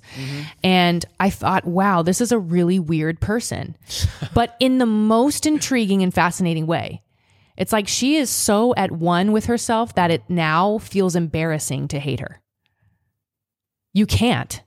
and 0.63 1.03
I 1.19 1.29
thought, 1.29 1.65
wow, 1.65 2.01
this 2.01 2.21
is 2.21 2.31
a 2.31 2.39
really 2.39 2.79
weird 2.79 3.19
person, 3.19 3.75
but 4.33 4.55
in 4.61 4.77
the 4.77 4.85
most 4.85 5.45
intriguing 5.45 6.01
and 6.01 6.13
fascinating 6.13 6.67
way. 6.67 7.03
It's 7.57 7.73
like 7.73 7.89
she 7.89 8.15
is 8.15 8.29
so 8.29 8.73
at 8.75 8.89
one 8.89 9.33
with 9.33 9.47
herself 9.47 9.93
that 9.95 10.11
it 10.11 10.23
now 10.29 10.77
feels 10.77 11.17
embarrassing 11.17 11.89
to 11.89 11.99
hate 11.99 12.21
her. 12.21 12.41
You 13.93 14.05
can't 14.05 14.63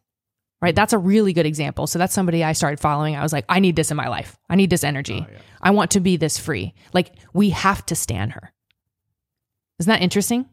right? 0.63 0.75
That's 0.75 0.93
a 0.93 0.99
really 0.99 1.33
good 1.33 1.45
example. 1.45 1.87
So 1.87 1.99
that's 1.99 2.15
somebody 2.15 2.43
I 2.43 2.53
started 2.53 2.81
following. 2.81 3.17
I 3.17 3.23
was 3.23 3.33
like, 3.33 3.45
I 3.49 3.59
need 3.59 3.77
this 3.77 3.91
in 3.91 3.97
my 3.97 4.09
life. 4.09 4.39
I 4.49 4.55
need 4.55 4.71
this 4.71 4.85
energy. 4.85 5.27
I 5.61 5.73
want 5.73 5.91
to 5.91 6.01
be 6.01 6.17
this 6.17 6.39
free. 6.39 6.73
Like 6.95 7.13
we 7.35 7.51
have 7.51 7.85
to 7.87 7.95
stand 7.95 8.33
her. 8.33 8.53
Isn't 9.81 9.91
that 9.91 10.01
interesting? 10.01 10.47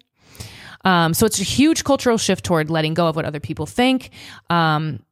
Um, 0.84 1.14
so 1.14 1.26
it's 1.26 1.40
a 1.40 1.44
huge 1.44 1.84
cultural 1.84 2.18
shift 2.18 2.44
toward 2.44 2.70
letting 2.70 2.96
go 2.96 3.08
of 3.08 3.16
what 3.16 3.26
other 3.26 3.40
people 3.40 3.66
think. 3.66 4.10
Um, 4.50 5.04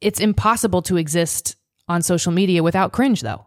it's 0.00 0.20
impossible 0.20 0.82
to 0.82 0.96
exist 0.96 1.56
on 1.88 2.02
social 2.02 2.30
media 2.30 2.62
without 2.62 2.92
cringe, 2.92 3.22
though. 3.22 3.46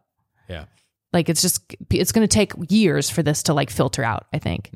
Yeah. 0.50 0.66
Like 1.14 1.30
it's 1.30 1.42
just 1.42 1.62
it's 1.90 2.12
going 2.12 2.28
to 2.28 2.34
take 2.34 2.52
years 2.70 3.10
for 3.10 3.22
this 3.24 3.44
to 3.44 3.54
like 3.54 3.70
filter 3.70 4.04
out. 4.04 4.26
I 4.34 4.40
think, 4.40 4.72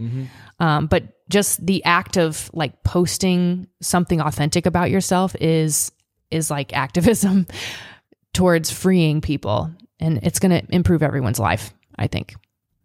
um, 0.59 0.87
but 0.87 1.03
just 1.29 1.65
the 1.65 1.83
act 1.85 2.17
of 2.17 2.51
like 2.53 2.83
posting 2.83 3.67
something 3.81 4.21
authentic 4.21 4.65
about 4.65 4.91
yourself 4.91 5.35
is 5.41 5.91
is 6.35 6.51
like 6.51 6.73
activism 6.73 7.47
towards 8.33 8.71
freeing 8.71 9.21
people, 9.21 9.71
and 9.99 10.19
it's 10.21 10.39
going 10.39 10.51
to 10.51 10.75
improve 10.75 11.01
everyone's 11.01 11.39
life. 11.39 11.73
I 11.97 12.07
think 12.07 12.35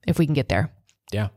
if 0.07 0.19
we 0.19 0.27
can 0.27 0.35
get 0.35 0.49
there. 0.49 0.73
Yeah. 1.13 1.29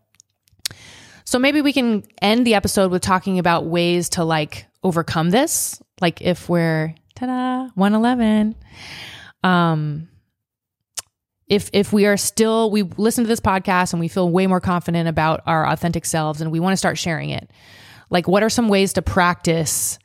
So 1.26 1.40
maybe 1.40 1.62
we 1.62 1.74
can 1.74 2.04
end 2.22 2.46
the 2.46 2.56
episode 2.56 2.92
with 2.92 3.02
talking 3.02 3.40
about 3.40 3.66
ways 3.66 4.10
to 4.10 4.24
like 4.24 4.68
overcome 4.84 5.30
this. 5.30 5.82
Like 6.02 6.22
if 6.22 6.50
we're 6.50 6.94
ta-da, 7.16 7.70
111. 7.76 8.56
Um 9.44 10.10
if 11.48 11.70
if 11.74 11.92
we 11.92 12.06
are 12.06 12.18
still 12.18 12.72
we 12.72 12.84
listen 12.84 13.24
to 13.24 13.28
this 13.28 13.40
podcast 13.40 13.94
and 13.94 14.00
we 14.00 14.08
feel 14.08 14.30
way 14.30 14.48
more 14.48 14.62
confident 14.62 15.08
about 15.10 15.42
our 15.46 15.68
authentic 15.68 16.06
selves 16.06 16.42
and 16.42 16.52
we 16.52 16.60
want 16.60 16.74
to 16.74 16.78
start 16.78 16.98
sharing 16.98 17.30
it. 17.30 17.50
Like 18.10 18.28
what 18.28 18.44
are 18.44 18.50
some 18.50 18.70
ways 18.70 18.94
to 18.94 19.02
practice 19.02 20.00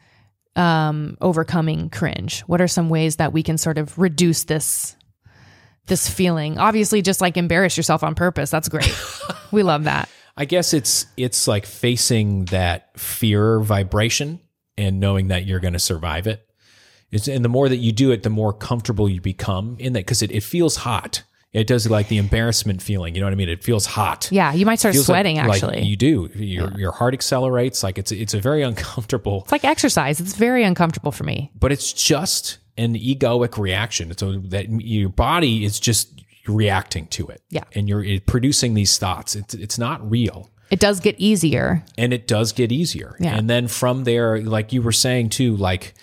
um 0.59 1.17
overcoming 1.21 1.89
cringe? 1.91 2.41
What 2.43 2.61
are 2.61 2.69
some 2.69 2.89
ways 2.89 3.17
that 3.17 3.33
we 3.33 3.43
can 3.43 3.57
sort 3.57 3.79
of 3.79 3.99
reduce 3.99 4.45
this 4.45 4.97
this 5.87 6.09
feeling? 6.09 6.59
Obviously 6.59 7.01
just 7.01 7.21
like 7.21 7.37
embarrass 7.37 7.77
yourself 7.77 8.03
on 8.03 8.15
purpose. 8.15 8.51
That's 8.51 8.69
great. 8.69 8.95
we 9.53 9.63
love 9.63 9.85
that. 9.85 10.09
I 10.37 10.45
guess 10.45 10.75
it's 10.75 11.07
it's 11.17 11.49
like 11.49 11.67
facing 11.67 12.47
that 12.47 12.99
fear 12.99 13.61
vibration 13.61 14.41
and 14.77 15.01
knowing 15.01 15.29
that 15.29 15.47
you're 15.47 15.61
going 15.61 15.73
to 15.73 15.79
survive 15.81 16.27
it. 16.27 16.49
It's, 17.11 17.27
and 17.27 17.45
the 17.45 17.49
more 17.49 17.69
that 17.69 17.79
you 17.79 17.91
do 17.91 18.13
it, 18.13 18.23
the 18.23 18.31
more 18.31 18.53
comfortable 18.53 19.09
you 19.09 19.21
become 19.21 19.77
in 19.79 19.95
that 19.95 20.01
because 20.01 20.23
it, 20.23 20.31
it 20.31 20.43
feels 20.43 20.77
hot. 20.77 21.23
It 21.53 21.67
does 21.67 21.89
like 21.89 22.09
the 22.09 22.19
embarrassment 22.19 22.83
feeling. 22.83 23.15
You 23.15 23.21
know 23.23 23.27
what 23.27 23.33
I 23.33 23.37
mean? 23.37 23.49
It 23.49 23.65
feels 23.65 23.87
hot. 23.87 24.29
Yeah, 24.31 24.53
you 24.53 24.67
might 24.67 24.79
start 24.79 24.95
like- 24.95 25.05
sweating 25.07 25.37
like 25.37 25.49
actually. 25.63 25.83
you 25.83 25.97
do. 25.97 26.29
Your 26.35 26.79
your 26.79 26.93
heart 26.93 27.15
accelerates. 27.15 27.83
Like 27.83 27.99
it's 27.99 28.13
it's 28.13 28.35
a 28.35 28.41
very 28.41 28.63
uncomfortable, 28.63 29.43
it's 29.45 29.53
like 29.53 29.65
exercise. 29.65 30.21
It's 30.21 30.35
very 30.35 30.63
uncomfortable 30.65 31.13
for 31.13 31.25
me. 31.25 31.51
but 31.59 31.73
it's 31.73 31.93
just 31.93 32.59
an 32.77 32.95
egoic 32.95 33.57
reaction. 33.59 34.17
So 34.17 34.39
that 34.51 34.69
your 34.71 35.09
body 35.09 35.65
is 35.65 35.81
just 35.81 36.23
reacting 36.47 37.07
to 37.09 37.27
it. 37.29 37.43
Yeah. 37.51 37.65
and 37.75 37.89
you're 37.89 38.21
producing 38.21 38.75
these 38.75 38.99
thoughts. 38.99 39.35
It's 39.35 39.55
it's 39.55 39.79
not 39.79 40.09
real. 40.09 40.51
It 40.71 40.81
does 40.81 41.01
get 41.01 41.19
easier. 41.19 41.83
and 41.97 42.13
it 42.13 42.27
does 42.27 42.53
get 42.53 42.71
easier. 42.71 43.17
Yeah. 43.19 43.35
And 43.37 43.49
then 43.49 43.69
from 43.69 44.05
there, 44.05 44.43
like 44.43 44.73
you 44.75 44.83
were 44.83 44.93
saying 44.93 45.31
too, 45.31 45.57
like 45.57 45.95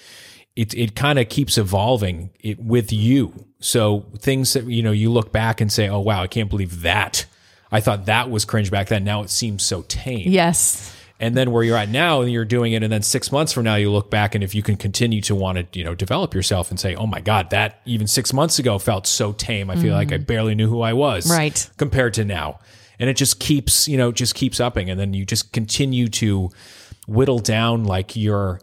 it 0.55 0.73
it 0.73 0.95
kind 0.95 1.19
of 1.19 1.29
keeps 1.29 1.57
evolving 1.57 2.31
it 2.39 2.59
with 2.59 2.91
you. 2.91 3.45
So 3.65 4.05
things 4.19 4.53
that 4.53 4.65
you 4.65 4.83
know 4.83 4.91
you 4.91 5.11
look 5.11 5.31
back 5.31 5.59
and 5.59 5.71
say, 5.71 5.89
"Oh 5.89 5.99
wow, 5.99 6.21
I 6.21 6.27
can't 6.27 6.51
believe 6.51 6.83
that." 6.83 7.25
I 7.71 7.81
thought 7.81 8.05
that 8.05 8.29
was 8.29 8.45
cringe 8.45 8.69
back 8.69 8.89
then. 8.89 9.03
Now 9.03 9.23
it 9.23 9.31
seems 9.31 9.63
so 9.63 9.83
tame. 9.87 10.29
Yes. 10.29 10.95
And 11.19 11.35
then 11.35 11.49
where 11.49 11.63
you're 11.63 11.77
at 11.77 11.89
now, 11.89 12.21
and 12.21 12.31
you're 12.31 12.45
doing 12.45 12.73
it, 12.73 12.83
and 12.83 12.93
then 12.93 13.01
six 13.01 13.31
months 13.31 13.53
from 13.53 13.63
now, 13.63 13.73
you 13.73 13.89
look 13.89 14.11
back, 14.11 14.35
and 14.35 14.43
if 14.43 14.53
you 14.53 14.61
can 14.61 14.75
continue 14.75 15.19
to 15.21 15.33
want 15.33 15.57
to, 15.57 15.79
you 15.79 15.83
know, 15.83 15.95
develop 15.95 16.35
yourself 16.35 16.69
and 16.69 16.79
say, 16.79 16.93
"Oh 16.93 17.07
my 17.07 17.21
God, 17.21 17.49
that 17.49 17.81
even 17.85 18.05
six 18.05 18.33
months 18.33 18.59
ago 18.59 18.77
felt 18.77 19.07
so 19.07 19.31
tame. 19.31 19.71
I 19.71 19.77
feel 19.77 19.95
like 19.95 20.11
I 20.11 20.19
mm. 20.19 20.27
barely 20.27 20.53
knew 20.53 20.69
who 20.69 20.81
I 20.81 20.93
was." 20.93 21.27
Right. 21.27 21.67
compared 21.77 22.13
to 22.15 22.23
now. 22.23 22.59
And 22.99 23.09
it 23.09 23.17
just 23.17 23.39
keeps, 23.39 23.87
you 23.87 23.97
know, 23.97 24.11
just 24.11 24.35
keeps 24.35 24.59
upping. 24.59 24.91
And 24.91 24.99
then 24.99 25.13
you 25.15 25.25
just 25.25 25.51
continue 25.51 26.07
to 26.09 26.51
whittle 27.07 27.39
down 27.39 27.83
like 27.83 28.15
your 28.15 28.61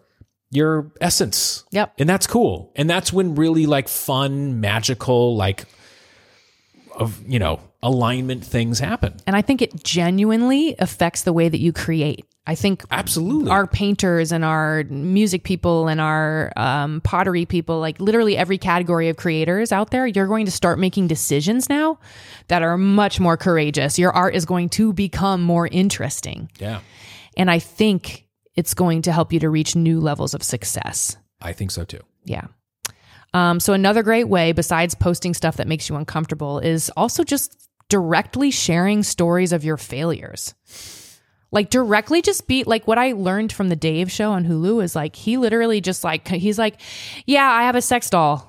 your 0.53 0.92
essence. 1.00 1.64
Yep. 1.70 1.94
And 1.98 2.09
that's 2.09 2.26
cool. 2.26 2.72
And 2.76 2.88
that's 2.88 3.12
when 3.12 3.34
really 3.34 3.66
like 3.66 3.88
fun, 3.88 4.61
magical, 4.61 5.34
like 5.34 5.64
of 6.94 7.26
you 7.26 7.38
know, 7.38 7.59
alignment 7.82 8.44
things 8.44 8.78
happen. 8.78 9.16
And 9.26 9.34
I 9.34 9.42
think 9.42 9.62
it 9.62 9.82
genuinely 9.82 10.76
affects 10.78 11.22
the 11.22 11.32
way 11.32 11.48
that 11.48 11.59
you 11.59 11.72
create. 11.72 12.26
I 12.46 12.55
think 12.55 12.84
Absolutely. 12.90 13.50
our 13.50 13.68
painters 13.68 14.32
and 14.32 14.44
our 14.44 14.82
music 14.84 15.44
people 15.44 15.86
and 15.86 16.00
our 16.00 16.53
um, 16.57 17.00
pottery 17.00 17.46
people, 17.46 17.78
like 17.78 18.00
literally 18.00 18.36
every 18.36 18.59
category 18.59 19.09
of 19.09 19.16
creators 19.16 19.70
out 19.70 19.90
there, 19.90 20.07
you're 20.07 20.26
going 20.26 20.46
to 20.46 20.53
start 20.53 20.78
making 20.78 21.07
decisions 21.07 21.68
now 21.68 21.98
that 22.48 22.62
are 22.62 22.76
much 22.76 23.20
more 23.20 23.36
courageous. 23.36 23.96
Your 23.98 24.11
art 24.11 24.34
is 24.34 24.44
going 24.44 24.70
to 24.70 24.92
become 24.92 25.42
more 25.42 25.68
interesting. 25.68 26.50
yeah. 26.59 26.80
And 27.36 27.50
I 27.50 27.61
think 27.61 28.26
it's 28.55 28.74
going 28.74 29.03
to 29.03 29.12
help 29.12 29.32
you 29.32 29.40
to 29.40 29.50
reach 29.50 29.74
new 29.76 30.00
levels 30.00 30.34
of 30.34 30.42
success. 30.42 31.16
I 31.40 31.53
think 31.53 31.70
so 31.70 31.84
too. 31.84 32.00
Yeah. 32.24 32.46
Um, 33.34 33.61
so 33.61 33.72
another 33.72 34.03
great 34.03 34.28
way, 34.28 34.53
besides 34.53 34.94
posting 34.94 35.34
stuff 35.34 35.57
that 35.57 35.66
makes 35.66 35.88
you 35.88 35.96
uncomfortable, 35.96 36.59
is 36.59 36.90
also 36.96 37.24
just 37.24 37.68
directly 37.88 38.50
sharing 38.50 39.03
stories 39.03 39.53
of 39.53 39.64
your 39.64 39.76
failures. 39.76 40.55
Like 41.50 41.68
directly 41.70 42.22
just 42.22 42.46
be 42.46 42.64
like 42.64 42.86
what 42.86 42.98
I 42.98 43.12
learned 43.12 43.53
from 43.53 43.68
the 43.68 43.76
Dave 43.76 44.11
show 44.11 44.32
on 44.32 44.46
Hulu 44.46 44.82
is 44.82 44.96
like 44.96 45.14
he 45.16 45.36
literally 45.36 45.80
just 45.80 46.03
like 46.03 46.28
he's 46.28 46.59
like, 46.59 46.80
Yeah, 47.26 47.46
I 47.46 47.64
have 47.64 47.76
a 47.76 47.82
sex 47.82 48.09
doll. 48.09 48.48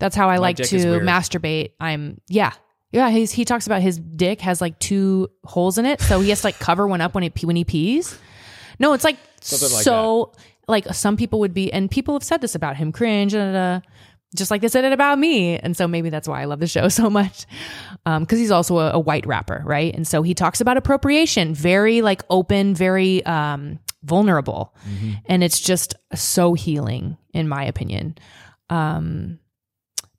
That's 0.00 0.16
how 0.16 0.28
I 0.28 0.36
like 0.38 0.56
to 0.56 0.64
masturbate. 1.00 1.72
I'm 1.80 2.20
yeah. 2.28 2.52
Yeah, 2.90 3.10
he's, 3.10 3.30
he 3.30 3.44
talks 3.44 3.66
about 3.66 3.82
his 3.82 3.98
dick 3.98 4.40
has 4.40 4.62
like 4.62 4.78
two 4.78 5.28
holes 5.44 5.76
in 5.76 5.84
it, 5.84 6.00
so 6.00 6.20
he 6.20 6.30
has 6.30 6.40
to 6.40 6.46
like 6.46 6.58
cover 6.58 6.86
one 6.86 7.02
up 7.02 7.14
when 7.14 7.22
he 7.22 7.46
when 7.46 7.54
he 7.54 7.64
pees. 7.64 8.18
No, 8.78 8.92
it's 8.92 9.04
like 9.04 9.18
Something 9.40 9.74
like 9.76 9.84
so 9.84 10.32
like 10.66 10.86
some 10.94 11.16
people 11.16 11.40
would 11.40 11.54
be, 11.54 11.72
and 11.72 11.90
people 11.90 12.14
have 12.14 12.22
said 12.22 12.40
this 12.40 12.54
about 12.54 12.76
him, 12.76 12.92
cringe, 12.92 13.32
da, 13.32 13.38
da, 13.38 13.52
da, 13.52 13.80
just 14.36 14.50
like 14.50 14.60
they 14.60 14.68
said 14.68 14.84
it 14.84 14.92
about 14.92 15.18
me. 15.18 15.58
And 15.58 15.74
so 15.76 15.88
maybe 15.88 16.10
that's 16.10 16.28
why 16.28 16.42
I 16.42 16.44
love 16.44 16.60
the 16.60 16.66
show 16.66 16.88
so 17.00 17.08
much. 17.08 17.46
Um, 18.04 18.26
cause 18.26 18.38
he's 18.38 18.50
also 18.50 18.78
a, 18.78 18.92
a 18.92 18.98
white 18.98 19.26
rapper, 19.26 19.62
right? 19.64 19.94
And 19.94 20.06
so 20.06 20.22
he 20.22 20.34
talks 20.34 20.60
about 20.60 20.76
appropriation, 20.76 21.54
very 21.54 22.02
like 22.02 22.22
open, 22.28 22.74
very, 22.74 23.24
um, 23.24 23.78
vulnerable. 24.04 24.74
And 25.26 25.42
it's 25.42 25.58
just 25.60 25.94
so 26.14 26.54
healing 26.54 27.16
in 27.32 27.48
my 27.48 27.64
opinion. 27.64 28.16
Um, 28.70 29.38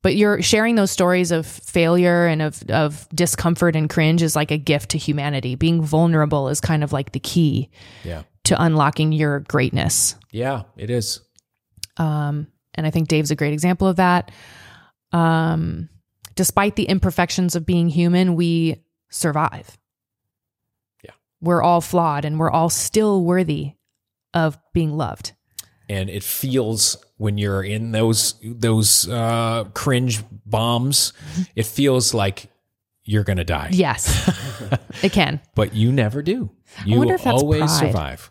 But 0.01 0.15
you're 0.15 0.41
sharing 0.41 0.75
those 0.75 0.91
stories 0.91 1.31
of 1.31 1.45
failure 1.45 2.25
and 2.25 2.41
of, 2.41 2.63
of 2.69 3.07
discomfort 3.13 3.75
and 3.75 3.89
cringe 3.89 4.21
is 4.21 4.35
like 4.35 4.49
a 4.51 4.57
gift 4.57 4.91
to 4.91 4.97
humanity. 4.97 5.55
Being 5.55 5.81
vulnerable 5.81 6.49
is 6.49 6.59
kind 6.61 6.83
of 6.83 6.91
like 6.91 7.11
the 7.11 7.19
key 7.19 7.69
Yeah. 8.03 8.23
To 8.49 8.61
unlocking 8.61 9.11
your 9.11 9.39
greatness. 9.41 10.15
Yeah, 10.31 10.63
it 10.77 10.89
is. 10.89 11.21
Um, 11.97 12.47
and 12.75 12.85
I 12.85 12.91
think 12.91 13.07
Dave's 13.07 13.31
a 13.31 13.35
great 13.35 13.53
example 13.53 13.87
of 13.87 13.95
that. 13.95 14.31
Um, 15.11 15.89
despite 16.35 16.75
the 16.75 16.83
imperfections 16.85 17.55
of 17.55 17.65
being 17.65 17.89
human, 17.89 18.35
we 18.35 18.83
survive. 19.09 19.77
Yeah. 21.03 21.11
We're 21.41 21.61
all 21.63 21.81
flawed 21.81 22.25
and 22.25 22.39
we're 22.39 22.51
all 22.51 22.69
still 22.69 23.23
worthy 23.23 23.73
of 24.33 24.57
being 24.73 24.95
loved. 24.95 25.33
and 25.89 26.09
it 26.09 26.23
feels 26.23 26.95
when 27.17 27.37
you're 27.39 27.63
in 27.63 27.91
those 27.91 28.35
those 28.43 29.09
uh, 29.09 29.63
cringe 29.73 30.23
bombs, 30.45 31.13
it 31.55 31.65
feels 31.65 32.13
like 32.13 32.49
you're 33.03 33.23
gonna 33.23 33.43
die. 33.43 33.69
Yes, 33.71 34.29
it 35.03 35.11
can. 35.11 35.41
But 35.55 35.73
you 35.73 35.91
never 35.91 36.21
do. 36.21 36.51
You 36.85 36.99
wonder 36.99 37.15
if 37.15 37.23
that's 37.23 37.41
always 37.41 37.61
pride. 37.61 37.87
survive. 37.87 38.29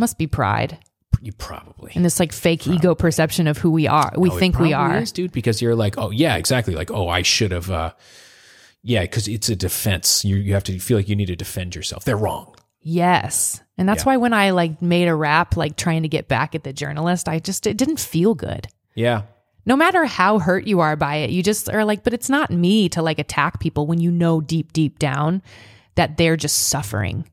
Must 0.00 0.18
be 0.18 0.26
pride 0.26 0.78
You 1.20 1.32
probably. 1.32 1.92
and 1.94 2.04
this 2.04 2.18
like 2.18 2.32
fake 2.32 2.66
ego 2.66 2.94
perception 2.94 3.46
of 3.46 3.58
who 3.58 3.70
we 3.70 3.86
are. 3.86 4.10
We 4.16 4.30
Oh, 4.30 4.36
it 4.36 4.40
think 4.40 4.58
we 4.58 4.72
are. 4.72 4.96
is, 4.98 5.12
dude, 5.12 5.30
because 5.32 5.60
you're 5.62 5.76
like, 5.76 5.96
oh 5.98 6.10
yeah, 6.10 6.36
exactly. 6.36 6.74
Like, 6.74 6.90
oh, 6.90 7.08
I 7.08 7.22
should 7.22 7.52
have. 7.52 7.70
Uh, 7.70 7.92
yeah, 8.82 9.02
because 9.02 9.28
it's 9.28 9.48
a 9.50 9.56
defense. 9.56 10.24
You 10.24 10.36
you 10.36 10.54
have 10.54 10.64
to 10.64 10.78
feel 10.78 10.96
like 10.96 11.08
you 11.08 11.14
need 11.16 11.26
to 11.26 11.36
defend 11.36 11.76
yourself. 11.76 12.04
They're 12.04 12.16
wrong. 12.16 12.54
Yes. 12.80 13.62
And 13.76 13.86
that's 13.88 14.02
Yeah. 14.04 14.12
why 14.12 14.16
when 14.16 14.32
I 14.32 14.50
like 14.52 14.80
made 14.80 15.06
a 15.08 15.14
rap, 15.14 15.56
like 15.56 15.76
trying 15.76 16.02
to 16.02 16.08
get 16.08 16.28
back 16.28 16.54
at 16.54 16.64
the 16.64 16.72
journalist, 16.72 17.28
I 17.28 17.38
just, 17.38 17.66
it 17.66 17.76
didn't 17.76 18.00
feel 18.00 18.34
good. 18.34 18.66
Yeah, 18.94 19.22
no 19.66 19.76
matter 19.76 20.06
how 20.06 20.38
hurt 20.38 20.66
you 20.66 20.80
are 20.80 20.96
by 20.96 21.16
it, 21.16 21.30
you 21.30 21.42
just 21.42 21.68
are 21.68 21.84
like, 21.84 22.02
but 22.04 22.14
it's 22.14 22.30
not 22.30 22.50
me 22.50 22.88
to 22.88 23.02
like 23.02 23.18
attack 23.18 23.60
people 23.60 23.86
when 23.86 24.00
you 24.00 24.10
know 24.10 24.40
deep, 24.40 24.72
deep 24.72 24.98
down 24.98 25.42
that 25.96 26.16
they're 26.16 26.36
just 26.38 26.68
suffering. 26.68 27.26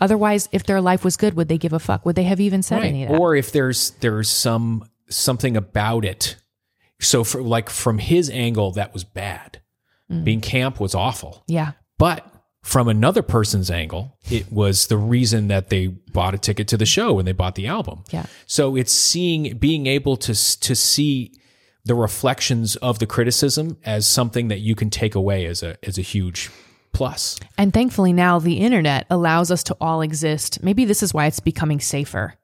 Otherwise, 0.00 0.48
if 0.52 0.64
their 0.64 0.80
life 0.80 1.04
was 1.04 1.16
good, 1.16 1.34
would 1.34 1.48
they 1.48 1.58
give 1.58 1.72
a 1.72 1.78
fuck? 1.78 2.04
Would 2.06 2.16
they 2.16 2.24
have 2.24 2.40
even 2.40 2.62
said 2.62 2.82
any 2.82 3.04
of 3.04 3.10
that? 3.10 3.18
Or 3.20 3.34
if 3.36 3.52
there's 3.52 3.90
there's 4.00 4.30
some 4.30 4.88
something 5.08 5.56
about 5.56 6.04
it. 6.04 6.36
So 7.00 7.24
for 7.24 7.42
like 7.42 7.70
from 7.70 7.98
his 7.98 8.30
angle, 8.30 8.72
that 8.72 8.92
was 8.92 9.04
bad. 9.04 9.60
Mm. 10.10 10.24
Being 10.24 10.40
camp 10.40 10.80
was 10.80 10.94
awful. 10.94 11.44
yeah. 11.46 11.72
But 11.98 12.26
from 12.62 12.88
another 12.88 13.22
person's 13.22 13.70
angle, 13.70 14.18
it 14.30 14.50
was 14.52 14.86
the 14.88 14.96
reason 14.96 15.48
that 15.48 15.68
they 15.70 15.86
bought 15.86 16.34
a 16.34 16.38
ticket 16.38 16.68
to 16.68 16.76
the 16.76 16.86
show 16.86 17.18
and 17.18 17.26
they 17.26 17.32
bought 17.32 17.54
the 17.54 17.66
album. 17.66 18.04
Yeah. 18.10 18.26
So 18.46 18.76
it's 18.76 18.92
seeing, 18.92 19.56
being 19.58 19.86
able 19.86 20.16
to 20.18 20.34
to 20.60 20.74
see 20.74 21.32
the 21.84 21.94
reflections 21.94 22.76
of 22.76 22.98
the 22.98 23.06
criticism 23.06 23.78
as 23.84 24.06
something 24.06 24.48
that 24.48 24.60
you 24.60 24.74
can 24.74 24.90
take 24.90 25.14
away 25.14 25.46
as 25.46 25.62
a 25.62 25.76
as 25.86 25.96
a 25.98 26.02
huge 26.02 26.50
plus. 26.92 27.38
And 27.58 27.72
thankfully 27.72 28.12
now 28.12 28.38
the 28.38 28.58
internet 28.58 29.06
allows 29.10 29.50
us 29.50 29.62
to 29.64 29.76
all 29.80 30.00
exist. 30.02 30.62
Maybe 30.62 30.84
this 30.84 31.02
is 31.02 31.14
why 31.14 31.26
it's 31.26 31.40
becoming 31.40 31.80
safer 31.80 32.34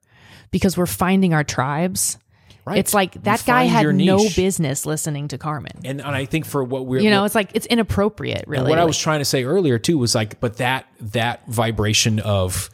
because 0.50 0.76
we're 0.76 0.86
finding 0.86 1.34
our 1.34 1.44
tribes. 1.44 2.18
Right. 2.64 2.78
It's 2.78 2.92
like 2.94 3.22
that 3.22 3.40
You 3.42 3.46
guy 3.46 3.64
had 3.64 3.94
no 3.94 4.18
business 4.34 4.86
listening 4.86 5.28
to 5.28 5.38
Karmin. 5.38 5.82
And 5.84 6.00
and 6.00 6.16
I 6.16 6.24
think 6.24 6.46
for 6.46 6.64
what 6.64 6.86
we're 6.86 7.00
You 7.00 7.10
know, 7.10 7.20
what- 7.20 7.26
it's 7.26 7.34
like 7.36 7.50
it's 7.54 7.66
inappropriate, 7.66 8.44
really. 8.48 8.68
what 8.68 8.78
I 8.80 8.84
was 8.84 8.98
trying 8.98 9.20
to 9.20 9.24
say 9.24 9.44
earlier 9.44 9.78
too 9.78 9.98
was 9.98 10.14
like, 10.16 10.40
but 10.40 10.56
that 10.56 10.86
that 11.00 11.46
vibration 11.46 12.18
of 12.18 12.68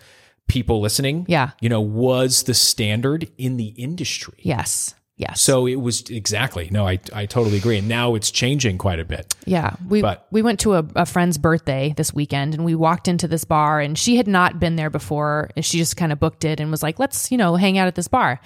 people 0.49 0.81
listening, 0.81 1.27
Yeah. 1.29 1.51
you 1.61 1.69
know, 1.69 1.81
was 1.83 2.45
the 2.45 2.55
standard 2.55 3.31
in 3.37 3.57
the 3.59 3.67
industry. 3.69 4.39
yes. 4.39 4.95
Yes. 5.23 5.41
So 5.41 5.67
it 5.67 5.81
was 5.81 6.03
exactly 6.11 6.69
no, 6.71 6.87
I 6.87 6.99
I 7.15 7.27
totally 7.27 7.57
agree. 7.57 7.79
And 7.79 7.89
now 7.89 8.15
it's 8.17 8.31
changing 8.31 8.79
quite 8.79 8.99
a 8.99 9.05
bit. 9.05 9.35
Yeah, 9.47 9.75
we 9.89 10.03
But- 10.03 10.27
we 10.31 10.43
went 10.43 10.61
to 10.61 10.75
a, 10.75 10.85
a 10.97 11.07
friend's 11.07 11.39
birthday 11.39 11.95
this 11.97 12.13
weekend, 12.13 12.55
and 12.55 12.65
we 12.65 12.75
walked 12.75 13.07
into 13.09 13.29
this 13.29 13.45
bar, 13.45 13.81
and 13.81 13.97
she 13.97 14.17
had 14.17 14.27
not 14.27 14.59
been 14.59 14.77
there 14.77 14.91
before. 14.91 15.51
and 15.57 15.65
She 15.65 15.79
just 15.79 15.97
kind 15.97 16.13
of 16.13 16.19
booked 16.21 16.45
it 16.45 16.61
and 16.61 16.71
was 16.71 16.83
like, 16.83 16.99
"Let's 16.99 17.31
you 17.31 17.39
know 17.39 17.57
hang 17.57 17.79
out 17.79 17.87
at 17.89 17.95
this 17.95 18.09
bar." 18.09 18.41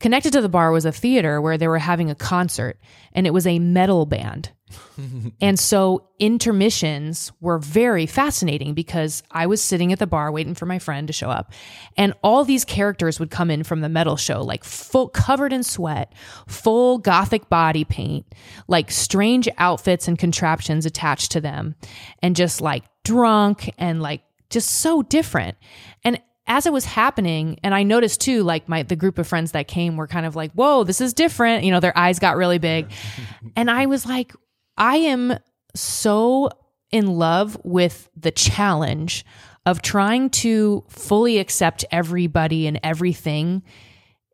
Connected 0.00 0.32
to 0.34 0.40
the 0.40 0.48
bar 0.48 0.70
was 0.70 0.84
a 0.84 0.92
theater 0.92 1.40
where 1.40 1.58
they 1.58 1.66
were 1.68 1.78
having 1.78 2.08
a 2.08 2.14
concert, 2.14 2.78
and 3.12 3.26
it 3.26 3.34
was 3.34 3.46
a 3.46 3.58
metal 3.58 4.06
band. 4.06 4.50
and 5.40 5.58
so 5.58 6.08
intermissions 6.18 7.32
were 7.40 7.58
very 7.58 8.06
fascinating 8.06 8.74
because 8.74 9.22
I 9.30 9.46
was 9.46 9.62
sitting 9.62 9.92
at 9.92 9.98
the 9.98 10.06
bar 10.06 10.32
waiting 10.32 10.54
for 10.54 10.66
my 10.66 10.78
friend 10.78 11.06
to 11.06 11.12
show 11.12 11.30
up, 11.30 11.52
and 11.96 12.14
all 12.22 12.44
these 12.44 12.64
characters 12.64 13.20
would 13.20 13.30
come 13.30 13.50
in 13.50 13.64
from 13.64 13.80
the 13.80 13.88
metal 13.88 14.16
show, 14.16 14.42
like 14.42 14.64
full 14.64 15.08
covered 15.08 15.52
in 15.52 15.62
sweat, 15.62 16.12
full 16.46 16.98
gothic 16.98 17.48
body 17.48 17.84
paint, 17.84 18.26
like 18.66 18.90
strange 18.90 19.48
outfits 19.58 20.08
and 20.08 20.18
contraptions 20.18 20.86
attached 20.86 21.32
to 21.32 21.40
them, 21.40 21.74
and 22.22 22.36
just 22.36 22.60
like 22.60 22.84
drunk 23.04 23.70
and 23.78 24.02
like 24.02 24.22
just 24.50 24.70
so 24.70 25.02
different. 25.02 25.56
And 26.04 26.20
as 26.48 26.64
it 26.64 26.72
was 26.72 26.86
happening, 26.86 27.60
and 27.62 27.74
I 27.74 27.82
noticed 27.82 28.22
too, 28.22 28.42
like 28.42 28.68
my 28.68 28.82
the 28.82 28.96
group 28.96 29.18
of 29.18 29.28
friends 29.28 29.52
that 29.52 29.68
came 29.68 29.96
were 29.96 30.06
kind 30.06 30.26
of 30.26 30.34
like, 30.34 30.50
"Whoa, 30.52 30.82
this 30.82 31.00
is 31.00 31.12
different." 31.12 31.64
You 31.64 31.70
know, 31.70 31.80
their 31.80 31.96
eyes 31.96 32.18
got 32.18 32.36
really 32.36 32.58
big, 32.58 32.90
and 33.56 33.70
I 33.70 33.86
was 33.86 34.06
like, 34.06 34.32
I 34.78 34.96
am 34.96 35.38
so 35.74 36.50
in 36.90 37.06
love 37.06 37.58
with 37.64 38.08
the 38.16 38.30
challenge 38.30 39.26
of 39.66 39.82
trying 39.82 40.30
to 40.30 40.84
fully 40.88 41.38
accept 41.38 41.84
everybody 41.90 42.66
and 42.66 42.80
everything 42.82 43.62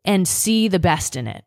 and 0.05 0.25
see 0.27 0.69
the 0.69 0.79
best 0.79 1.17
in 1.17 1.27
it. 1.27 1.43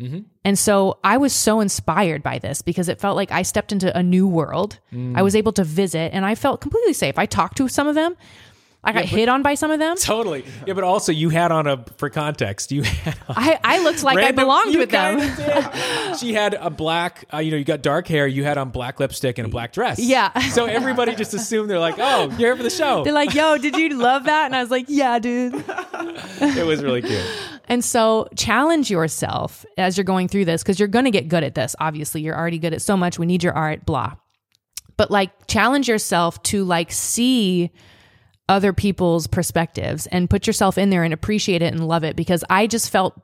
Mm-hmm. 0.00 0.20
And 0.44 0.58
so 0.58 0.98
I 1.02 1.16
was 1.16 1.32
so 1.32 1.60
inspired 1.60 2.22
by 2.22 2.38
this 2.38 2.62
because 2.62 2.88
it 2.88 3.00
felt 3.00 3.16
like 3.16 3.32
I 3.32 3.42
stepped 3.42 3.72
into 3.72 3.96
a 3.96 4.02
new 4.02 4.26
world. 4.26 4.78
Mm. 4.92 5.16
I 5.16 5.22
was 5.22 5.34
able 5.34 5.52
to 5.52 5.64
visit 5.64 6.12
and 6.12 6.24
I 6.24 6.34
felt 6.34 6.60
completely 6.60 6.92
safe. 6.92 7.18
I 7.18 7.26
talked 7.26 7.56
to 7.56 7.68
some 7.68 7.88
of 7.88 7.94
them. 7.94 8.16
I 8.84 8.92
got 8.92 9.04
hit 9.04 9.28
on 9.28 9.42
by 9.42 9.54
some 9.54 9.70
of 9.70 9.78
them. 9.78 9.96
Totally. 9.96 10.44
Yeah, 10.66 10.74
but 10.74 10.82
also 10.82 11.12
you 11.12 11.28
had 11.28 11.52
on 11.52 11.68
a 11.68 11.84
for 11.98 12.10
context, 12.10 12.72
you 12.72 12.82
had 12.82 13.16
on 13.28 13.36
I, 13.36 13.60
I 13.62 13.78
looked 13.78 14.02
like 14.02 14.18
I 14.18 14.32
belonged 14.32 14.76
with 14.76 14.90
them. 14.90 16.16
she 16.18 16.34
had 16.34 16.54
a 16.54 16.68
black, 16.68 17.24
uh, 17.32 17.38
you 17.38 17.52
know, 17.52 17.56
you 17.56 17.64
got 17.64 17.82
dark 17.82 18.08
hair. 18.08 18.26
You 18.26 18.42
had 18.42 18.58
on 18.58 18.70
black 18.70 18.98
lipstick 18.98 19.38
and 19.38 19.46
a 19.46 19.48
black 19.48 19.72
dress. 19.72 20.00
Yeah. 20.00 20.36
So 20.50 20.64
everybody 20.64 21.14
just 21.14 21.32
assumed 21.32 21.70
they're 21.70 21.78
like, 21.78 21.94
oh, 21.98 22.24
you're 22.30 22.38
here 22.38 22.56
for 22.56 22.64
the 22.64 22.70
show. 22.70 23.04
They're 23.04 23.12
like, 23.12 23.34
yo, 23.34 23.56
did 23.56 23.76
you 23.76 23.90
love 23.90 24.24
that? 24.24 24.46
And 24.46 24.56
I 24.56 24.60
was 24.60 24.70
like, 24.70 24.86
yeah, 24.88 25.20
dude. 25.20 25.54
it 26.40 26.66
was 26.66 26.82
really 26.82 27.02
cute. 27.02 27.24
And 27.66 27.84
so 27.84 28.28
challenge 28.36 28.90
yourself 28.90 29.64
as 29.78 29.96
you're 29.96 30.04
going 30.04 30.26
through 30.26 30.46
this 30.46 30.62
because 30.62 30.80
you're 30.80 30.88
going 30.88 31.04
to 31.04 31.12
get 31.12 31.28
good 31.28 31.44
at 31.44 31.54
this. 31.54 31.76
Obviously, 31.78 32.20
you're 32.20 32.36
already 32.36 32.58
good 32.58 32.74
at 32.74 32.82
so 32.82 32.96
much. 32.96 33.18
We 33.18 33.26
need 33.26 33.44
your 33.44 33.54
art, 33.54 33.86
blah. 33.86 34.14
But 34.96 35.10
like 35.10 35.46
challenge 35.46 35.88
yourself 35.88 36.42
to 36.44 36.64
like 36.64 36.90
see 36.90 37.70
other 38.48 38.72
people's 38.72 39.26
perspectives 39.26 40.06
and 40.08 40.28
put 40.28 40.46
yourself 40.46 40.76
in 40.78 40.90
there 40.90 41.04
and 41.04 41.14
appreciate 41.14 41.62
it 41.62 41.72
and 41.72 41.86
love 41.86 42.04
it 42.04 42.16
because 42.16 42.44
I 42.50 42.66
just 42.66 42.90
felt 42.90 43.20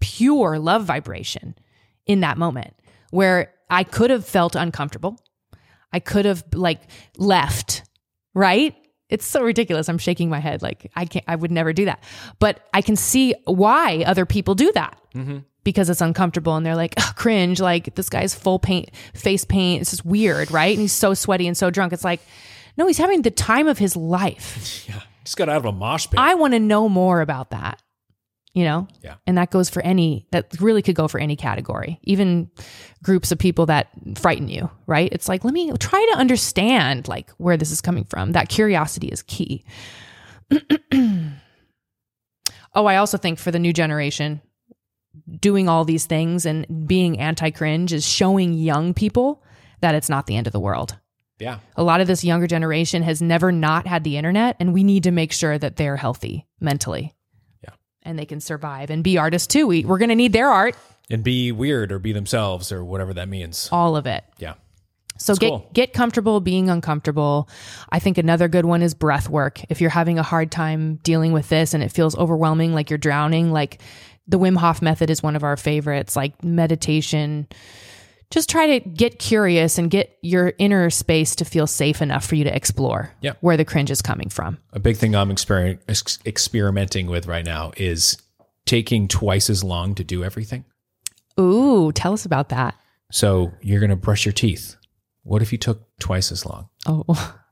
pure 0.00 0.58
love 0.58 0.84
vibration 0.84 1.54
in 2.06 2.20
that 2.20 2.38
moment 2.38 2.74
where 3.10 3.52
I 3.70 3.84
could 3.84 4.10
have 4.10 4.24
felt 4.24 4.54
uncomfortable. 4.54 5.18
I 5.92 6.00
could 6.00 6.24
have 6.24 6.44
like 6.52 6.80
left, 7.16 7.82
right? 8.34 8.74
It's 9.08 9.26
so 9.26 9.42
ridiculous. 9.42 9.88
I'm 9.88 9.98
shaking 9.98 10.28
my 10.28 10.38
head 10.38 10.60
like 10.60 10.90
I 10.94 11.06
can't 11.06 11.24
I 11.26 11.34
would 11.36 11.50
never 11.50 11.72
do 11.72 11.86
that. 11.86 12.02
But 12.38 12.60
I 12.74 12.82
can 12.82 12.96
see 12.96 13.34
why 13.44 14.04
other 14.06 14.26
people 14.26 14.54
do 14.54 14.70
that. 14.72 15.00
Mm-hmm. 15.14 15.38
Because 15.64 15.90
it's 15.90 16.00
uncomfortable 16.00 16.56
and 16.56 16.64
they're 16.64 16.76
like, 16.76 16.94
"Ugh, 16.96 17.14
cringe, 17.14 17.60
like 17.60 17.94
this 17.94 18.08
guy's 18.08 18.34
full 18.34 18.58
paint, 18.58 18.90
face 19.12 19.44
paint. 19.44 19.82
It's 19.82 19.90
just 19.90 20.04
weird, 20.04 20.50
right? 20.50 20.72
And 20.72 20.80
he's 20.80 20.92
so 20.92 21.12
sweaty 21.12 21.46
and 21.46 21.56
so 21.56 21.68
drunk. 21.68 21.92
It's 21.92 22.04
like, 22.04 22.20
no, 22.78 22.86
he's 22.86 22.98
having 22.98 23.22
the 23.22 23.30
time 23.30 23.68
of 23.68 23.78
his 23.78 23.96
life. 23.96 24.86
Yeah. 24.88 25.02
Just 25.24 25.36
got 25.36 25.50
out 25.50 25.58
of 25.58 25.66
a 25.66 25.72
mosh 25.72 26.06
pit. 26.08 26.18
I 26.18 26.32
want 26.32 26.54
to 26.54 26.58
know 26.58 26.88
more 26.88 27.20
about 27.20 27.50
that, 27.50 27.82
you 28.54 28.64
know? 28.64 28.88
Yeah. 29.02 29.16
And 29.26 29.36
that 29.36 29.50
goes 29.50 29.68
for 29.68 29.82
any, 29.82 30.26
that 30.30 30.58
really 30.58 30.80
could 30.80 30.94
go 30.94 31.06
for 31.06 31.20
any 31.20 31.36
category, 31.36 32.00
even 32.02 32.50
groups 33.02 33.30
of 33.30 33.38
people 33.38 33.66
that 33.66 33.88
frighten 34.16 34.48
you, 34.48 34.70
right? 34.86 35.10
It's 35.12 35.28
like, 35.28 35.44
let 35.44 35.52
me 35.52 35.70
try 35.72 36.08
to 36.12 36.18
understand 36.18 37.08
like 37.08 37.28
where 37.32 37.58
this 37.58 37.70
is 37.70 37.82
coming 37.82 38.04
from. 38.04 38.32
That 38.32 38.48
curiosity 38.48 39.08
is 39.08 39.22
key. 39.22 39.66
oh, 40.94 41.26
I 42.86 42.96
also 42.96 43.18
think 43.18 43.38
for 43.38 43.50
the 43.50 43.58
new 43.58 43.74
generation, 43.74 44.40
doing 45.38 45.68
all 45.68 45.84
these 45.84 46.06
things 46.06 46.46
and 46.46 46.88
being 46.88 47.18
anti 47.18 47.50
cringe 47.50 47.92
is 47.92 48.08
showing 48.08 48.54
young 48.54 48.94
people 48.94 49.42
that 49.82 49.94
it's 49.94 50.08
not 50.08 50.24
the 50.24 50.36
end 50.36 50.46
of 50.46 50.54
the 50.54 50.60
world 50.60 50.96
yeah. 51.38 51.58
a 51.76 51.82
lot 51.82 52.00
of 52.00 52.06
this 52.06 52.24
younger 52.24 52.46
generation 52.46 53.02
has 53.02 53.20
never 53.22 53.52
not 53.52 53.86
had 53.86 54.04
the 54.04 54.16
internet 54.16 54.56
and 54.60 54.72
we 54.74 54.82
need 54.84 55.04
to 55.04 55.10
make 55.10 55.32
sure 55.32 55.58
that 55.58 55.76
they're 55.76 55.96
healthy 55.96 56.46
mentally 56.60 57.14
Yeah. 57.62 57.70
and 58.02 58.18
they 58.18 58.26
can 58.26 58.40
survive 58.40 58.90
and 58.90 59.02
be 59.04 59.18
artists 59.18 59.46
too 59.46 59.66
we, 59.66 59.84
we're 59.84 59.98
going 59.98 60.08
to 60.10 60.14
need 60.14 60.32
their 60.32 60.48
art 60.50 60.76
And 61.10 61.22
be 61.24 61.52
weird 61.52 61.92
or 61.92 61.98
be 61.98 62.12
themselves 62.12 62.72
or 62.72 62.84
whatever 62.84 63.14
that 63.14 63.28
means. 63.28 63.68
all 63.72 63.96
of 63.96 64.06
it 64.06 64.24
Yeah. 64.38 64.54
so 65.16 65.34
get 65.34 65.48
cool. 65.48 65.70
get 65.72 65.92
comfortable 65.92 66.40
being 66.40 66.68
uncomfortable 66.70 67.48
i 67.90 67.98
think 67.98 68.18
another 68.18 68.48
good 68.48 68.64
one 68.66 68.82
is 68.82 68.94
breath 68.94 69.28
work 69.28 69.60
if 69.68 69.80
you're 69.80 69.90
having 69.90 70.18
a 70.18 70.22
hard 70.22 70.50
time 70.50 70.96
dealing 71.02 71.32
with 71.32 71.48
this 71.48 71.74
and 71.74 71.82
it 71.82 71.92
feels 71.92 72.16
overwhelming 72.16 72.72
like 72.74 72.90
you're 72.90 72.98
drowning 72.98 73.50
like 73.52 73.80
the 74.26 74.38
wim 74.38 74.56
hof 74.58 74.82
method 74.82 75.08
is 75.10 75.22
one 75.22 75.34
of 75.36 75.42
our 75.42 75.56
favorites 75.56 76.14
like 76.14 76.42
meditation 76.44 77.46
just 78.30 78.50
try 78.50 78.78
to 78.78 78.88
get 78.88 79.18
curious 79.18 79.78
and 79.78 79.90
get 79.90 80.18
your 80.22 80.52
inner 80.58 80.90
space 80.90 81.34
to 81.36 81.44
feel 81.44 81.66
safe 81.66 82.02
enough 82.02 82.26
for 82.26 82.34
you 82.34 82.44
to 82.44 82.54
explore 82.54 83.10
Yeah. 83.22 83.32
where 83.40 83.56
the 83.56 83.64
cringe 83.64 83.90
is 83.90 84.02
coming 84.02 84.28
from. 84.28 84.58
A 84.72 84.78
big 84.78 84.96
thing 84.96 85.14
I'm 85.14 85.30
exper- 85.30 85.78
ex- 85.88 86.18
experimenting 86.26 87.06
with 87.06 87.26
right 87.26 87.44
now 87.44 87.72
is 87.76 88.18
taking 88.66 89.08
twice 89.08 89.48
as 89.48 89.64
long 89.64 89.94
to 89.94 90.04
do 90.04 90.22
everything. 90.24 90.64
Ooh, 91.40 91.90
tell 91.92 92.12
us 92.12 92.24
about 92.26 92.50
that. 92.50 92.74
So 93.10 93.52
you're 93.62 93.80
going 93.80 93.90
to 93.90 93.96
brush 93.96 94.26
your 94.26 94.32
teeth. 94.34 94.76
What 95.22 95.40
if 95.40 95.52
you 95.52 95.58
took 95.58 95.86
twice 95.98 96.30
as 96.30 96.44
long? 96.44 96.68
Oh, 96.86 97.04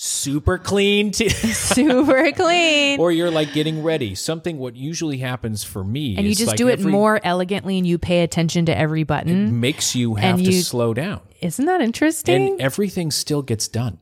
Super 0.00 0.58
clean 0.58 1.10
teeth. 1.10 1.32
super 1.74 2.30
clean. 2.30 3.00
or 3.00 3.10
you're 3.10 3.32
like 3.32 3.52
getting 3.52 3.82
ready. 3.82 4.14
Something 4.14 4.56
what 4.58 4.76
usually 4.76 5.18
happens 5.18 5.64
for 5.64 5.82
me 5.82 6.16
and 6.16 6.24
you 6.24 6.36
just 6.36 6.50
like 6.50 6.56
do 6.56 6.68
it 6.68 6.78
every- 6.78 6.92
more 6.92 7.20
elegantly 7.24 7.78
and 7.78 7.84
you 7.84 7.98
pay 7.98 8.22
attention 8.22 8.66
to 8.66 8.78
every 8.78 9.02
button. 9.02 9.48
It 9.48 9.50
makes 9.50 9.96
you 9.96 10.14
have 10.14 10.36
And 10.36 10.44
to 10.46 10.62
slow 10.62 10.94
down. 10.94 11.22
Isn't 11.40 11.64
that 11.64 11.80
interesting? 11.80 12.52
and 12.52 12.60
everything 12.60 13.10
still 13.10 13.42
gets 13.42 13.66
done. 13.66 13.98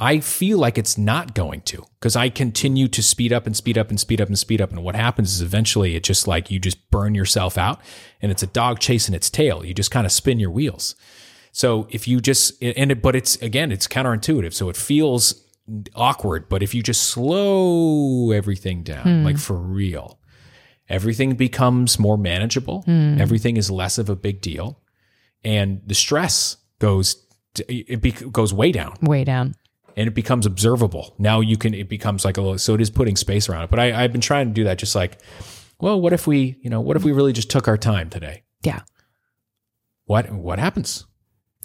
I 0.00 0.20
feel 0.20 0.56
like 0.56 0.78
it's 0.78 0.96
not 0.96 1.34
going 1.34 1.60
to 1.62 1.84
because 2.00 2.16
I 2.16 2.30
continue 2.30 2.88
to 2.88 3.02
speed 3.02 3.34
up 3.34 3.46
and 3.46 3.54
speed 3.54 3.76
up 3.76 3.90
and 3.90 4.00
speed 4.00 4.18
up 4.18 4.28
and 4.28 4.38
speed 4.38 4.62
up. 4.62 4.70
And 4.70 4.82
what 4.82 4.96
happens 4.96 5.34
is 5.34 5.42
eventually 5.42 5.94
it 5.94 6.04
just 6.04 6.26
like 6.26 6.50
you 6.50 6.58
just 6.58 6.90
burn 6.90 7.14
yourself 7.14 7.58
out 7.58 7.82
and 8.22 8.32
it's 8.32 8.42
a 8.42 8.46
dog 8.46 8.80
chasing 8.80 9.14
its 9.14 9.28
tail. 9.28 9.62
You 9.62 9.74
just 9.74 9.90
kind 9.90 10.06
of 10.06 10.10
spin 10.10 10.40
your 10.40 10.50
wheels. 10.50 10.94
So 11.52 11.86
if 11.90 12.08
you 12.08 12.20
just, 12.20 12.60
and 12.62 12.90
it, 12.90 13.02
but 13.02 13.14
it's 13.14 13.36
again, 13.36 13.70
it's 13.70 13.86
counterintuitive. 13.86 14.54
So 14.54 14.68
it 14.68 14.76
feels 14.76 15.44
awkward. 15.94 16.48
But 16.48 16.62
if 16.62 16.74
you 16.74 16.82
just 16.82 17.02
slow 17.04 18.30
everything 18.32 18.82
down, 18.82 19.04
hmm. 19.04 19.24
like 19.24 19.38
for 19.38 19.56
real, 19.56 20.18
everything 20.88 21.34
becomes 21.34 21.98
more 21.98 22.16
manageable. 22.16 22.82
Hmm. 22.82 23.20
Everything 23.20 23.56
is 23.56 23.70
less 23.70 23.98
of 23.98 24.08
a 24.08 24.16
big 24.16 24.40
deal. 24.40 24.80
And 25.44 25.82
the 25.86 25.94
stress 25.94 26.56
goes, 26.78 27.16
it 27.68 28.00
be, 28.00 28.12
goes 28.12 28.54
way 28.54 28.72
down 28.72 28.96
Way 29.02 29.24
down. 29.24 29.54
and 29.96 30.08
it 30.08 30.14
becomes 30.14 30.46
observable. 30.46 31.14
Now 31.18 31.40
you 31.40 31.56
can, 31.56 31.74
it 31.74 31.88
becomes 31.88 32.24
like 32.24 32.36
a 32.36 32.40
little, 32.40 32.58
so 32.58 32.74
it 32.74 32.80
is 32.80 32.90
putting 32.90 33.16
space 33.16 33.48
around 33.48 33.64
it. 33.64 33.70
But 33.70 33.78
I, 33.78 34.04
I've 34.04 34.12
been 34.12 34.20
trying 34.20 34.48
to 34.48 34.54
do 34.54 34.64
that 34.64 34.78
just 34.78 34.94
like, 34.94 35.18
well, 35.80 36.00
what 36.00 36.12
if 36.12 36.26
we, 36.26 36.56
you 36.62 36.70
know, 36.70 36.80
what 36.80 36.96
if 36.96 37.04
we 37.04 37.12
really 37.12 37.32
just 37.32 37.50
took 37.50 37.68
our 37.68 37.76
time 37.76 38.08
today? 38.08 38.44
Yeah. 38.62 38.82
What, 40.04 40.30
what 40.30 40.58
happens? 40.58 41.04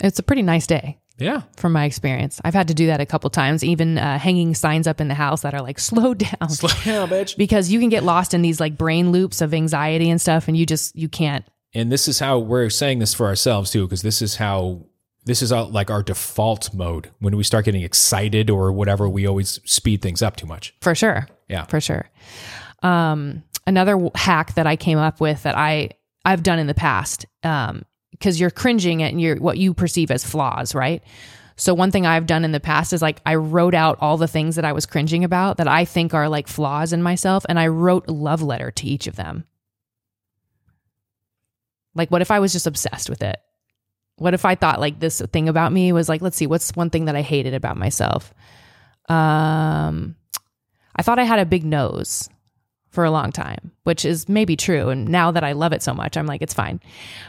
It's 0.01 0.19
a 0.19 0.23
pretty 0.23 0.41
nice 0.43 0.67
day 0.67 0.99
Yeah. 1.17 1.41
from 1.57 1.71
my 1.73 1.85
experience. 1.85 2.39
I've 2.43 2.53
had 2.53 2.67
to 2.67 2.73
do 2.73 2.87
that 2.87 3.01
a 3.01 3.05
couple 3.05 3.29
times, 3.29 3.63
even 3.63 3.97
uh, 3.97 4.19
hanging 4.19 4.53
signs 4.55 4.87
up 4.87 5.01
in 5.01 5.07
the 5.07 5.13
house 5.15 5.41
that 5.41 5.53
are 5.53 5.61
like, 5.61 5.79
slow 5.91 6.13
down. 6.13 6.49
Slow 6.49 6.69
down, 6.83 7.09
bitch. 7.09 7.35
because 7.37 7.71
you 7.71 7.79
can 7.79 7.89
get 7.89 8.03
lost 8.03 8.33
in 8.33 8.41
these 8.41 8.59
like 8.59 8.77
brain 8.77 9.11
loops 9.11 9.41
of 9.41 9.53
anxiety 9.53 10.09
and 10.09 10.21
stuff 10.21 10.47
and 10.47 10.55
you 10.57 10.65
just 10.65 10.95
you 10.95 11.09
can't 11.09 11.43
And 11.73 11.91
this 11.91 12.07
is 12.07 12.19
how 12.19 12.39
we're 12.39 12.69
saying 12.69 12.99
this 12.99 13.13
for 13.13 13.25
ourselves 13.27 13.71
too, 13.71 13.85
because 13.85 14.01
this 14.01 14.21
is 14.21 14.35
how, 14.37 14.85
this 15.25 15.41
is 15.41 15.51
our, 15.51 15.65
like 15.65 15.89
our 15.91 16.01
default 16.03 16.73
mode. 16.73 17.09
When 17.19 17.35
we 17.35 17.43
start 17.43 17.65
getting 17.65 17.81
excited 17.81 18.49
or 18.49 18.71
whatever, 18.71 19.09
we 19.09 19.25
always 19.27 19.59
speed 19.65 20.01
things 20.01 20.21
up 20.21 20.35
too 20.37 20.47
much. 20.47 20.73
for 20.81 20.93
sure 20.95 21.27
Yeah. 21.49 21.65
for 21.65 21.81
sure 21.81 22.09
um 22.83 23.41
another 23.65 23.93
w- 23.93 24.11
hack 24.13 24.53
that 24.53 24.67
i 24.67 24.75
came 24.75 24.99
up 24.99 25.19
with 25.19 25.41
that 25.43 25.57
i 25.57 25.89
i've 26.23 26.43
done 26.43 26.59
in 26.59 26.67
the 26.67 26.75
past 26.75 27.25
um 27.43 27.83
because 28.11 28.39
you're 28.39 28.49
cringing 28.51 29.03
at 29.03 29.13
your 29.13 29.37
what 29.37 29.57
you 29.57 29.73
perceive 29.73 30.11
as 30.11 30.23
flaws 30.23 30.73
right? 30.75 31.03
So 31.59 31.73
one 31.73 31.89
thing 31.89 32.05
i've 32.05 32.27
done 32.27 32.45
in 32.45 32.51
the 32.51 32.59
past 32.59 32.93
is 32.93 33.01
like 33.01 33.19
i 33.25 33.35
wrote 33.35 33.73
out 33.73 33.97
all 33.99 34.17
the 34.17 34.27
things 34.27 34.55
that 34.57 34.65
i 34.65 34.73
was 34.73 34.85
cringing 34.85 35.23
about 35.23 35.57
that 35.57 35.67
i 35.67 35.85
think 35.85 36.13
are 36.13 36.29
like 36.29 36.47
flaws 36.47 36.93
in 36.93 37.01
myself 37.01 37.45
and 37.49 37.59
i 37.59 37.67
wrote 37.67 38.07
a 38.07 38.11
love 38.11 38.43
letter 38.43 38.69
to 38.71 38.85
each 38.85 39.07
of 39.07 39.15
them. 39.15 39.43
Like 41.95 42.11
what 42.11 42.21
if 42.21 42.29
i 42.29 42.39
was 42.39 42.53
just 42.53 42.67
obsessed 42.67 43.09
with 43.09 43.23
it? 43.23 43.37
What 44.17 44.35
if 44.35 44.45
i 44.45 44.53
thought 44.53 44.79
like 44.79 44.99
this 44.99 45.19
thing 45.33 45.49
about 45.49 45.73
me 45.73 45.91
was 45.91 46.07
like 46.07 46.21
let's 46.21 46.37
see 46.37 46.47
what's 46.47 46.75
one 46.75 46.91
thing 46.91 47.05
that 47.05 47.15
i 47.15 47.21
hated 47.21 47.55
about 47.55 47.77
myself? 47.77 48.33
Um 49.09 50.15
I 50.95 51.03
thought 51.03 51.19
I 51.19 51.23
had 51.23 51.39
a 51.39 51.45
big 51.45 51.63
nose 51.63 52.27
for 52.97 53.05
a 53.05 53.11
long 53.11 53.31
time, 53.31 53.71
which 53.83 54.03
is 54.03 54.27
maybe 54.27 54.55
true. 54.55 54.89
And 54.89 55.07
now 55.07 55.29
that 55.29 55.43
I 55.43 55.51
love 55.51 55.71
it 55.71 55.83
so 55.83 55.93
much, 55.93 56.17
I'm 56.17 56.25
like, 56.25 56.41
it's 56.41 56.55
fine. 56.55 56.79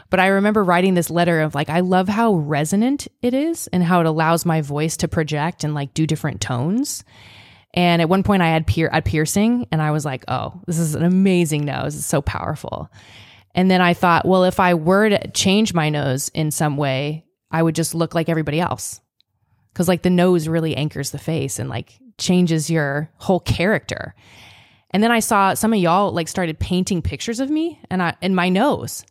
But 0.09 0.19
I 0.19 0.25
remember 0.29 0.63
writing 0.63 0.95
this 0.95 1.11
letter 1.11 1.41
of 1.41 1.53
like, 1.53 1.69
I 1.69 1.81
love 1.81 2.07
how 2.07 2.33
resonant 2.33 3.07
it 3.21 3.35
is 3.35 3.67
and 3.67 3.83
how 3.83 3.99
it 3.99 4.07
allows 4.07 4.47
my 4.47 4.61
voice 4.61 4.97
to 4.97 5.07
project 5.07 5.63
and 5.63 5.75
like 5.75 5.93
do 5.93 6.07
different 6.07 6.41
tones. 6.41 7.03
And 7.75 8.01
at 8.01 8.09
one 8.09 8.23
point, 8.23 8.41
I 8.41 8.47
had 8.47 8.65
pier- 8.65 8.89
a 8.91 9.03
piercing, 9.03 9.67
and 9.71 9.79
I 9.79 9.91
was 9.91 10.05
like, 10.05 10.25
oh, 10.27 10.59
this 10.65 10.79
is 10.79 10.95
an 10.95 11.03
amazing 11.03 11.65
nose. 11.65 11.95
It's 11.95 12.03
so 12.07 12.23
powerful. 12.23 12.89
And 13.53 13.69
then 13.69 13.79
I 13.79 13.93
thought, 13.93 14.25
well, 14.25 14.45
if 14.45 14.59
I 14.59 14.73
were 14.73 15.07
to 15.09 15.27
change 15.33 15.75
my 15.75 15.91
nose 15.91 16.29
in 16.29 16.49
some 16.49 16.77
way, 16.77 17.25
I 17.51 17.61
would 17.61 17.75
just 17.75 17.93
look 17.93 18.15
like 18.15 18.27
everybody 18.27 18.59
else 18.59 19.01
because 19.71 19.87
like 19.87 20.01
the 20.01 20.09
nose 20.09 20.47
really 20.47 20.75
anchors 20.75 21.11
the 21.11 21.19
face 21.19 21.59
and 21.59 21.69
like 21.69 21.99
changes 22.17 22.71
your 22.71 23.11
whole 23.17 23.39
character. 23.39 24.15
And 24.91 25.03
then 25.03 25.11
I 25.11 25.19
saw 25.19 25.53
some 25.53 25.73
of 25.73 25.79
y'all 25.79 26.11
like 26.11 26.27
started 26.27 26.59
painting 26.59 27.01
pictures 27.01 27.39
of 27.39 27.49
me 27.49 27.79
and 27.89 28.01
I 28.01 28.15
and 28.21 28.35
my 28.35 28.49
nose. 28.49 29.05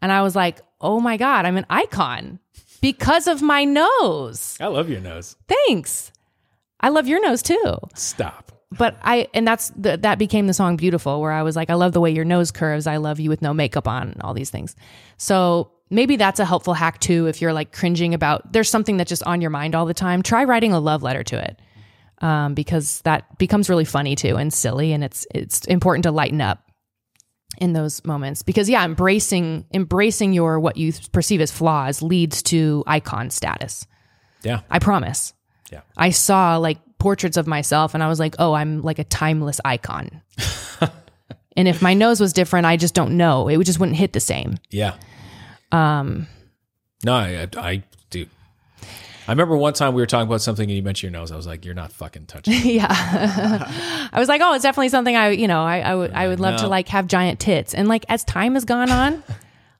And 0.00 0.12
I 0.12 0.22
was 0.22 0.36
like, 0.36 0.60
"Oh 0.80 1.00
my 1.00 1.16
god, 1.16 1.46
I'm 1.46 1.56
an 1.56 1.66
icon 1.70 2.38
because 2.80 3.26
of 3.26 3.40
my 3.40 3.64
nose." 3.64 4.56
I 4.60 4.66
love 4.66 4.90
your 4.90 5.00
nose. 5.00 5.36
Thanks. 5.48 6.12
I 6.80 6.88
love 6.88 7.06
your 7.06 7.22
nose 7.22 7.42
too. 7.42 7.76
Stop. 7.94 8.52
But 8.72 8.96
I 9.02 9.28
and 9.32 9.46
that's 9.46 9.70
the, 9.76 9.96
that 9.98 10.18
became 10.18 10.46
the 10.46 10.54
song 10.54 10.76
beautiful 10.76 11.20
where 11.20 11.32
I 11.32 11.42
was 11.42 11.56
like, 11.56 11.70
"I 11.70 11.74
love 11.74 11.92
the 11.92 12.00
way 12.00 12.10
your 12.10 12.24
nose 12.24 12.50
curves. 12.50 12.86
I 12.86 12.96
love 12.96 13.20
you 13.20 13.30
with 13.30 13.42
no 13.42 13.54
makeup 13.54 13.88
on." 13.88 14.16
All 14.22 14.34
these 14.34 14.50
things. 14.50 14.74
So 15.16 15.70
maybe 15.88 16.16
that's 16.16 16.40
a 16.40 16.44
helpful 16.44 16.74
hack 16.74 16.98
too 16.98 17.26
if 17.26 17.40
you're 17.40 17.52
like 17.52 17.72
cringing 17.72 18.14
about 18.14 18.52
there's 18.52 18.70
something 18.70 18.96
that's 18.96 19.10
just 19.10 19.22
on 19.24 19.40
your 19.40 19.50
mind 19.50 19.74
all 19.74 19.86
the 19.86 19.94
time. 19.94 20.22
Try 20.22 20.44
writing 20.44 20.72
a 20.72 20.80
love 20.80 21.02
letter 21.02 21.22
to 21.24 21.38
it 21.38 21.58
um, 22.22 22.54
because 22.54 23.00
that 23.02 23.38
becomes 23.38 23.68
really 23.68 23.84
funny 23.84 24.16
too 24.16 24.36
and 24.36 24.52
silly, 24.52 24.92
and 24.92 25.04
it's 25.04 25.26
it's 25.34 25.64
important 25.66 26.04
to 26.04 26.10
lighten 26.10 26.40
up 26.40 26.70
in 27.58 27.74
those 27.74 28.04
moments 28.04 28.42
because 28.42 28.68
yeah, 28.68 28.84
embracing 28.84 29.66
embracing 29.74 30.32
your 30.32 30.58
what 30.58 30.76
you 30.76 30.92
perceive 31.12 31.40
as 31.40 31.50
flaws 31.50 32.00
leads 32.00 32.42
to 32.44 32.82
icon 32.86 33.30
status. 33.30 33.86
Yeah. 34.42 34.60
I 34.70 34.78
promise. 34.78 35.34
Yeah. 35.70 35.82
I 35.96 36.10
saw 36.10 36.56
like 36.56 36.78
portraits 36.98 37.36
of 37.36 37.46
myself, 37.46 37.94
and 37.94 38.02
I 38.02 38.08
was 38.08 38.20
like, 38.20 38.36
oh, 38.38 38.52
I'm 38.52 38.82
like 38.82 38.98
a 38.98 39.04
timeless 39.04 39.60
icon. 39.64 40.22
and 41.56 41.68
if 41.68 41.82
my 41.82 41.94
nose 41.94 42.20
was 42.20 42.32
different, 42.32 42.66
I 42.66 42.76
just 42.76 42.94
don't 42.94 43.16
know. 43.16 43.48
It 43.48 43.62
just 43.64 43.80
wouldn't 43.80 43.98
hit 43.98 44.12
the 44.12 44.20
same. 44.20 44.56
Yeah. 44.70 44.94
Um. 45.70 46.26
No, 47.04 47.14
I, 47.14 47.48
I. 47.56 47.82
I 49.28 49.32
remember 49.32 49.56
one 49.56 49.72
time 49.72 49.94
we 49.94 50.02
were 50.02 50.06
talking 50.06 50.26
about 50.26 50.40
something 50.40 50.68
and 50.68 50.76
you 50.76 50.82
mentioned 50.82 51.12
your 51.12 51.20
nose. 51.20 51.30
I 51.30 51.36
was 51.36 51.46
like, 51.46 51.64
"You're 51.64 51.74
not 51.74 51.92
fucking 51.92 52.26
touching." 52.26 52.54
it." 52.56 52.64
yeah. 52.64 52.88
I 54.12 54.18
was 54.18 54.28
like, 54.28 54.40
oh, 54.40 54.54
it's 54.54 54.62
definitely 54.62 54.88
something 54.88 55.14
I, 55.14 55.30
you 55.30 55.46
know, 55.48 55.62
I, 55.62 55.80
I 55.80 55.94
would, 55.94 56.12
I 56.12 56.28
would 56.28 56.40
love 56.40 56.60
to 56.60 56.68
like 56.68 56.88
have 56.88 57.06
giant 57.06 57.38
tits. 57.38 57.74
And 57.74 57.88
like 57.88 58.04
as 58.08 58.24
time 58.24 58.54
has 58.54 58.64
gone 58.64 58.90
on, 58.90 59.22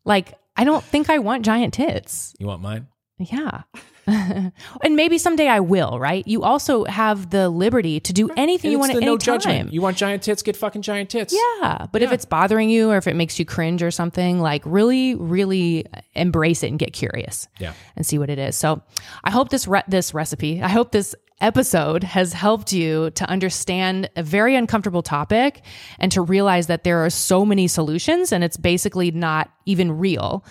like 0.05 0.35
I 0.57 0.65
don't 0.65 0.85
think 0.85 1.11
I 1.11 1.19
want 1.19 1.45
giant 1.45 1.75
tits. 1.75 2.35
You 2.39 2.47
want 2.47 2.63
mine? 2.63 2.87
Yeah. 3.19 3.63
and 4.07 4.53
maybe 4.97 5.19
someday 5.19 5.49
I 5.49 5.61
will, 5.61 5.99
right? 5.99 6.27
You 6.27 6.43
also 6.43 6.85
have 6.85 7.31
the 7.31 7.49
liberty 7.49 8.01
to 8.01 8.13
do 8.13 8.29
anything 8.37 8.69
And 8.69 8.73
you 8.73 8.79
want 8.79 8.95
at 8.95 9.01
no 9.01 9.17
time. 9.17 9.39
judgment. 9.41 9.73
You 9.73 9.81
want 9.81 9.97
giant 9.97 10.23
tits? 10.23 10.43
Get 10.43 10.57
fucking 10.57 10.83
giant 10.83 11.11
tits. 11.11 11.35
Yeah. 11.35 11.87
But 11.93 12.03
if 12.03 12.13
it's 12.13 12.25
bothering 12.25 12.69
you 12.69 12.91
or 12.91 12.97
if 12.97 13.07
it 13.07 13.15
makes 13.15 13.39
you 13.39 13.45
cringe 13.45 13.83
or 13.83 13.91
something, 13.91 14.41
like 14.41 14.63
really, 14.65 15.15
really 15.15 15.87
embrace 16.15 16.63
it 16.63 16.69
and 16.69 16.79
get 16.79 16.93
curious. 16.93 17.47
Yeah. 17.59 17.75
And 17.97 18.05
see 18.05 18.19
what 18.19 18.31
it 18.31 18.39
is. 18.39 18.57
So 18.57 18.83
I 19.25 19.31
hope 19.31 19.51
this 19.51 19.69
re- 19.69 19.85
this 19.89 20.15
recipe, 20.15 20.63
I 20.63 20.69
hope 20.69 20.91
this 20.93 21.15
episode 21.41 22.05
has 22.05 22.33
helped 22.33 22.73
you 22.73 23.11
to 23.11 23.29
understand 23.29 24.09
a 24.17 24.23
very 24.23 24.55
uncomfortable 24.55 25.03
topic 25.03 25.63
and 25.99 26.13
to 26.13 26.23
realize 26.23 26.67
that 26.69 26.85
there 26.85 27.05
are 27.05 27.11
so 27.11 27.45
many 27.45 27.67
solutions 27.67 28.33
and 28.33 28.45
it's 28.45 28.57
basically 28.57 29.11
not 29.11 29.51
even 29.67 29.93
real. 29.93 30.45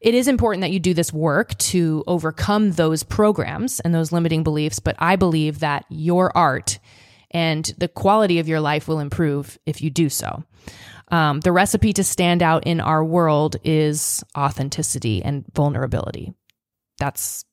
It 0.00 0.14
is 0.14 0.28
important 0.28 0.60
that 0.62 0.70
you 0.70 0.80
do 0.80 0.94
this 0.94 1.12
work 1.12 1.56
to 1.58 2.04
overcome 2.06 2.72
those 2.72 3.02
programs 3.02 3.80
and 3.80 3.94
those 3.94 4.12
limiting 4.12 4.42
beliefs, 4.42 4.78
but 4.78 4.96
I 4.98 5.16
believe 5.16 5.58
that 5.60 5.84
your 5.88 6.36
art 6.36 6.78
and 7.30 7.64
the 7.78 7.88
quality 7.88 8.38
of 8.38 8.48
your 8.48 8.60
life 8.60 8.88
will 8.88 9.00
improve 9.00 9.58
if 9.66 9.82
you 9.82 9.90
do 9.90 10.08
so. 10.08 10.44
Um, 11.10 11.40
the 11.40 11.52
recipe 11.52 11.92
to 11.94 12.04
stand 12.04 12.42
out 12.42 12.66
in 12.66 12.80
our 12.80 13.04
world 13.04 13.56
is 13.64 14.22
authenticity 14.36 15.22
and 15.22 15.44
vulnerability. 15.54 16.32
That's 16.98 17.44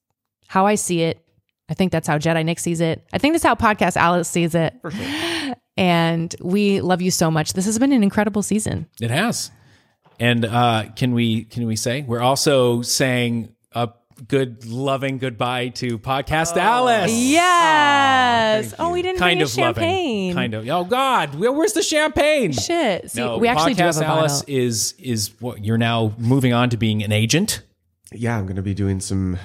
how 0.48 0.66
I 0.66 0.76
see 0.76 1.02
it. 1.02 1.25
I 1.70 1.74
think 1.74 1.92
that's 1.92 2.08
how 2.08 2.18
Jedi 2.18 2.46
Nick 2.46 2.60
sees 2.60 2.80
it. 2.82 3.04
I 3.14 3.18
think 3.18 3.34
that's 3.34 3.44
how 3.44 3.56
Podcast 3.56 3.96
Alex 3.98 4.28
sees 4.30 4.54
it. 4.56 4.74
And 5.78 6.34
we 6.40 6.80
love 6.80 7.02
you 7.02 7.12
so 7.12 7.30
much. 7.30 7.52
This 7.52 7.66
has 7.66 7.78
been 7.80 7.92
an 7.92 8.02
incredible 8.02 8.42
season. 8.42 8.88
It 9.02 9.12
has. 9.12 9.52
And 10.22 10.46
uh, 10.46 10.86
can 10.96 11.14
we 11.14 11.44
can 11.44 11.66
we 11.68 11.76
say 11.76 12.04
we're 12.08 12.22
also 12.22 12.82
saying 12.82 13.54
a 13.74 13.90
good 14.30 14.66
loving 14.66 15.18
goodbye 15.18 15.68
to 15.70 16.00
podcast 16.00 16.56
Alex. 16.56 17.12
Yes. 17.12 18.74
oh, 18.80 18.92
we 18.92 19.02
didn't 19.02 19.20
Kind 19.20 19.40
bring 19.40 19.42
of 19.44 19.50
champagne. 19.50 20.34
loving. 20.34 20.36
Kind 20.36 20.54
of. 20.54 20.70
Oh 20.70 20.86
God, 20.86 21.36
where, 21.36 21.52
where's 21.52 21.74
the 21.74 21.84
champagne? 21.84 22.54
Shit. 22.54 23.12
See, 23.12 23.20
No, 23.20 23.38
we 23.38 23.50
actually 23.50 23.74
do 23.74 23.84
have 23.84 23.96
podcast 23.96 24.02
a 24.02 24.06
Alex 24.06 24.40
bottle. 24.40 24.56
is 24.56 24.94
is 24.98 25.32
what 25.42 25.66
you're 25.66 25.78
now 25.78 26.14
moving 26.18 26.54
on 26.54 26.70
to 26.70 26.78
being 26.78 27.04
an 27.04 27.12
agent 27.12 27.64
yeah, 28.14 28.38
I'm 28.38 28.46
going 28.46 28.56
to 28.56 28.62
be 28.62 28.74
doing 28.76 29.02
some, 29.02 29.38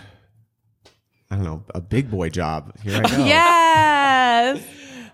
I 1.31 1.37
don't 1.37 1.45
know, 1.45 1.65
a 1.75 1.81
big 1.81 2.11
boy 2.11 2.29
job. 2.29 2.79
Here 2.83 3.01
I 3.03 3.09
go. 3.09 3.25
Yes. 3.25 4.65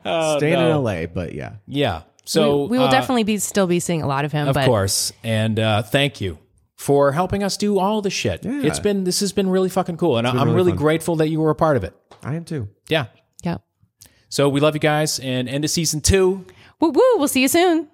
Staying 0.39 0.55
in 0.55 0.83
LA, 0.83 1.07
but 1.07 1.35
yeah. 1.35 1.57
Yeah. 1.67 2.03
So 2.25 2.67
we 2.67 2.79
will 2.79 2.87
uh, 2.87 2.91
definitely 2.91 3.25
be 3.25 3.39
still 3.39 3.67
be 3.67 3.81
seeing 3.81 4.03
a 4.03 4.07
lot 4.07 4.25
of 4.25 4.33
him. 4.33 4.49
of 4.49 4.55
but 4.55 4.67
course, 4.67 5.13
and 5.23 5.59
uh, 5.61 5.83
thank 5.83 6.21
you 6.21 6.39
for 6.75 7.13
helping 7.13 7.43
us 7.43 7.57
do 7.57 7.79
all 7.79 8.03
the 8.03 8.11
shit. 8.11 8.45
Yeah. 8.45 8.63
It's 8.63 8.81
been 8.81 9.05
this 9.05 9.21
has 9.21 9.33
been 9.33 9.49
really 9.49 9.69
fucking 9.69 9.97
cool, 9.97 10.19
and 10.19 10.27
I'm 10.27 10.37
really 10.37 10.55
really 10.55 10.73
grateful 10.73 11.17
that 11.17 11.29
you 11.29 11.41
were 11.41 11.51
a 11.51 11.55
part 11.55 11.77
of 11.77 11.85
it. 11.85 11.95
I 12.25 12.35
am 12.35 12.45
too. 12.45 12.69
Yeah. 12.89 13.07
yeah. 13.43 13.59
So 14.29 14.49
we 14.49 14.61
love 14.61 14.75
you 14.75 14.81
guys, 14.81 15.21
and 15.21 15.49
end 15.49 15.65
of 15.65 15.71
season 15.71 16.01
two. 16.01 16.45
Woo 16.81 16.91
woo. 16.91 17.03
We'll 17.17 17.29
see 17.29 17.43
you 17.43 17.49
soon. 17.49 17.89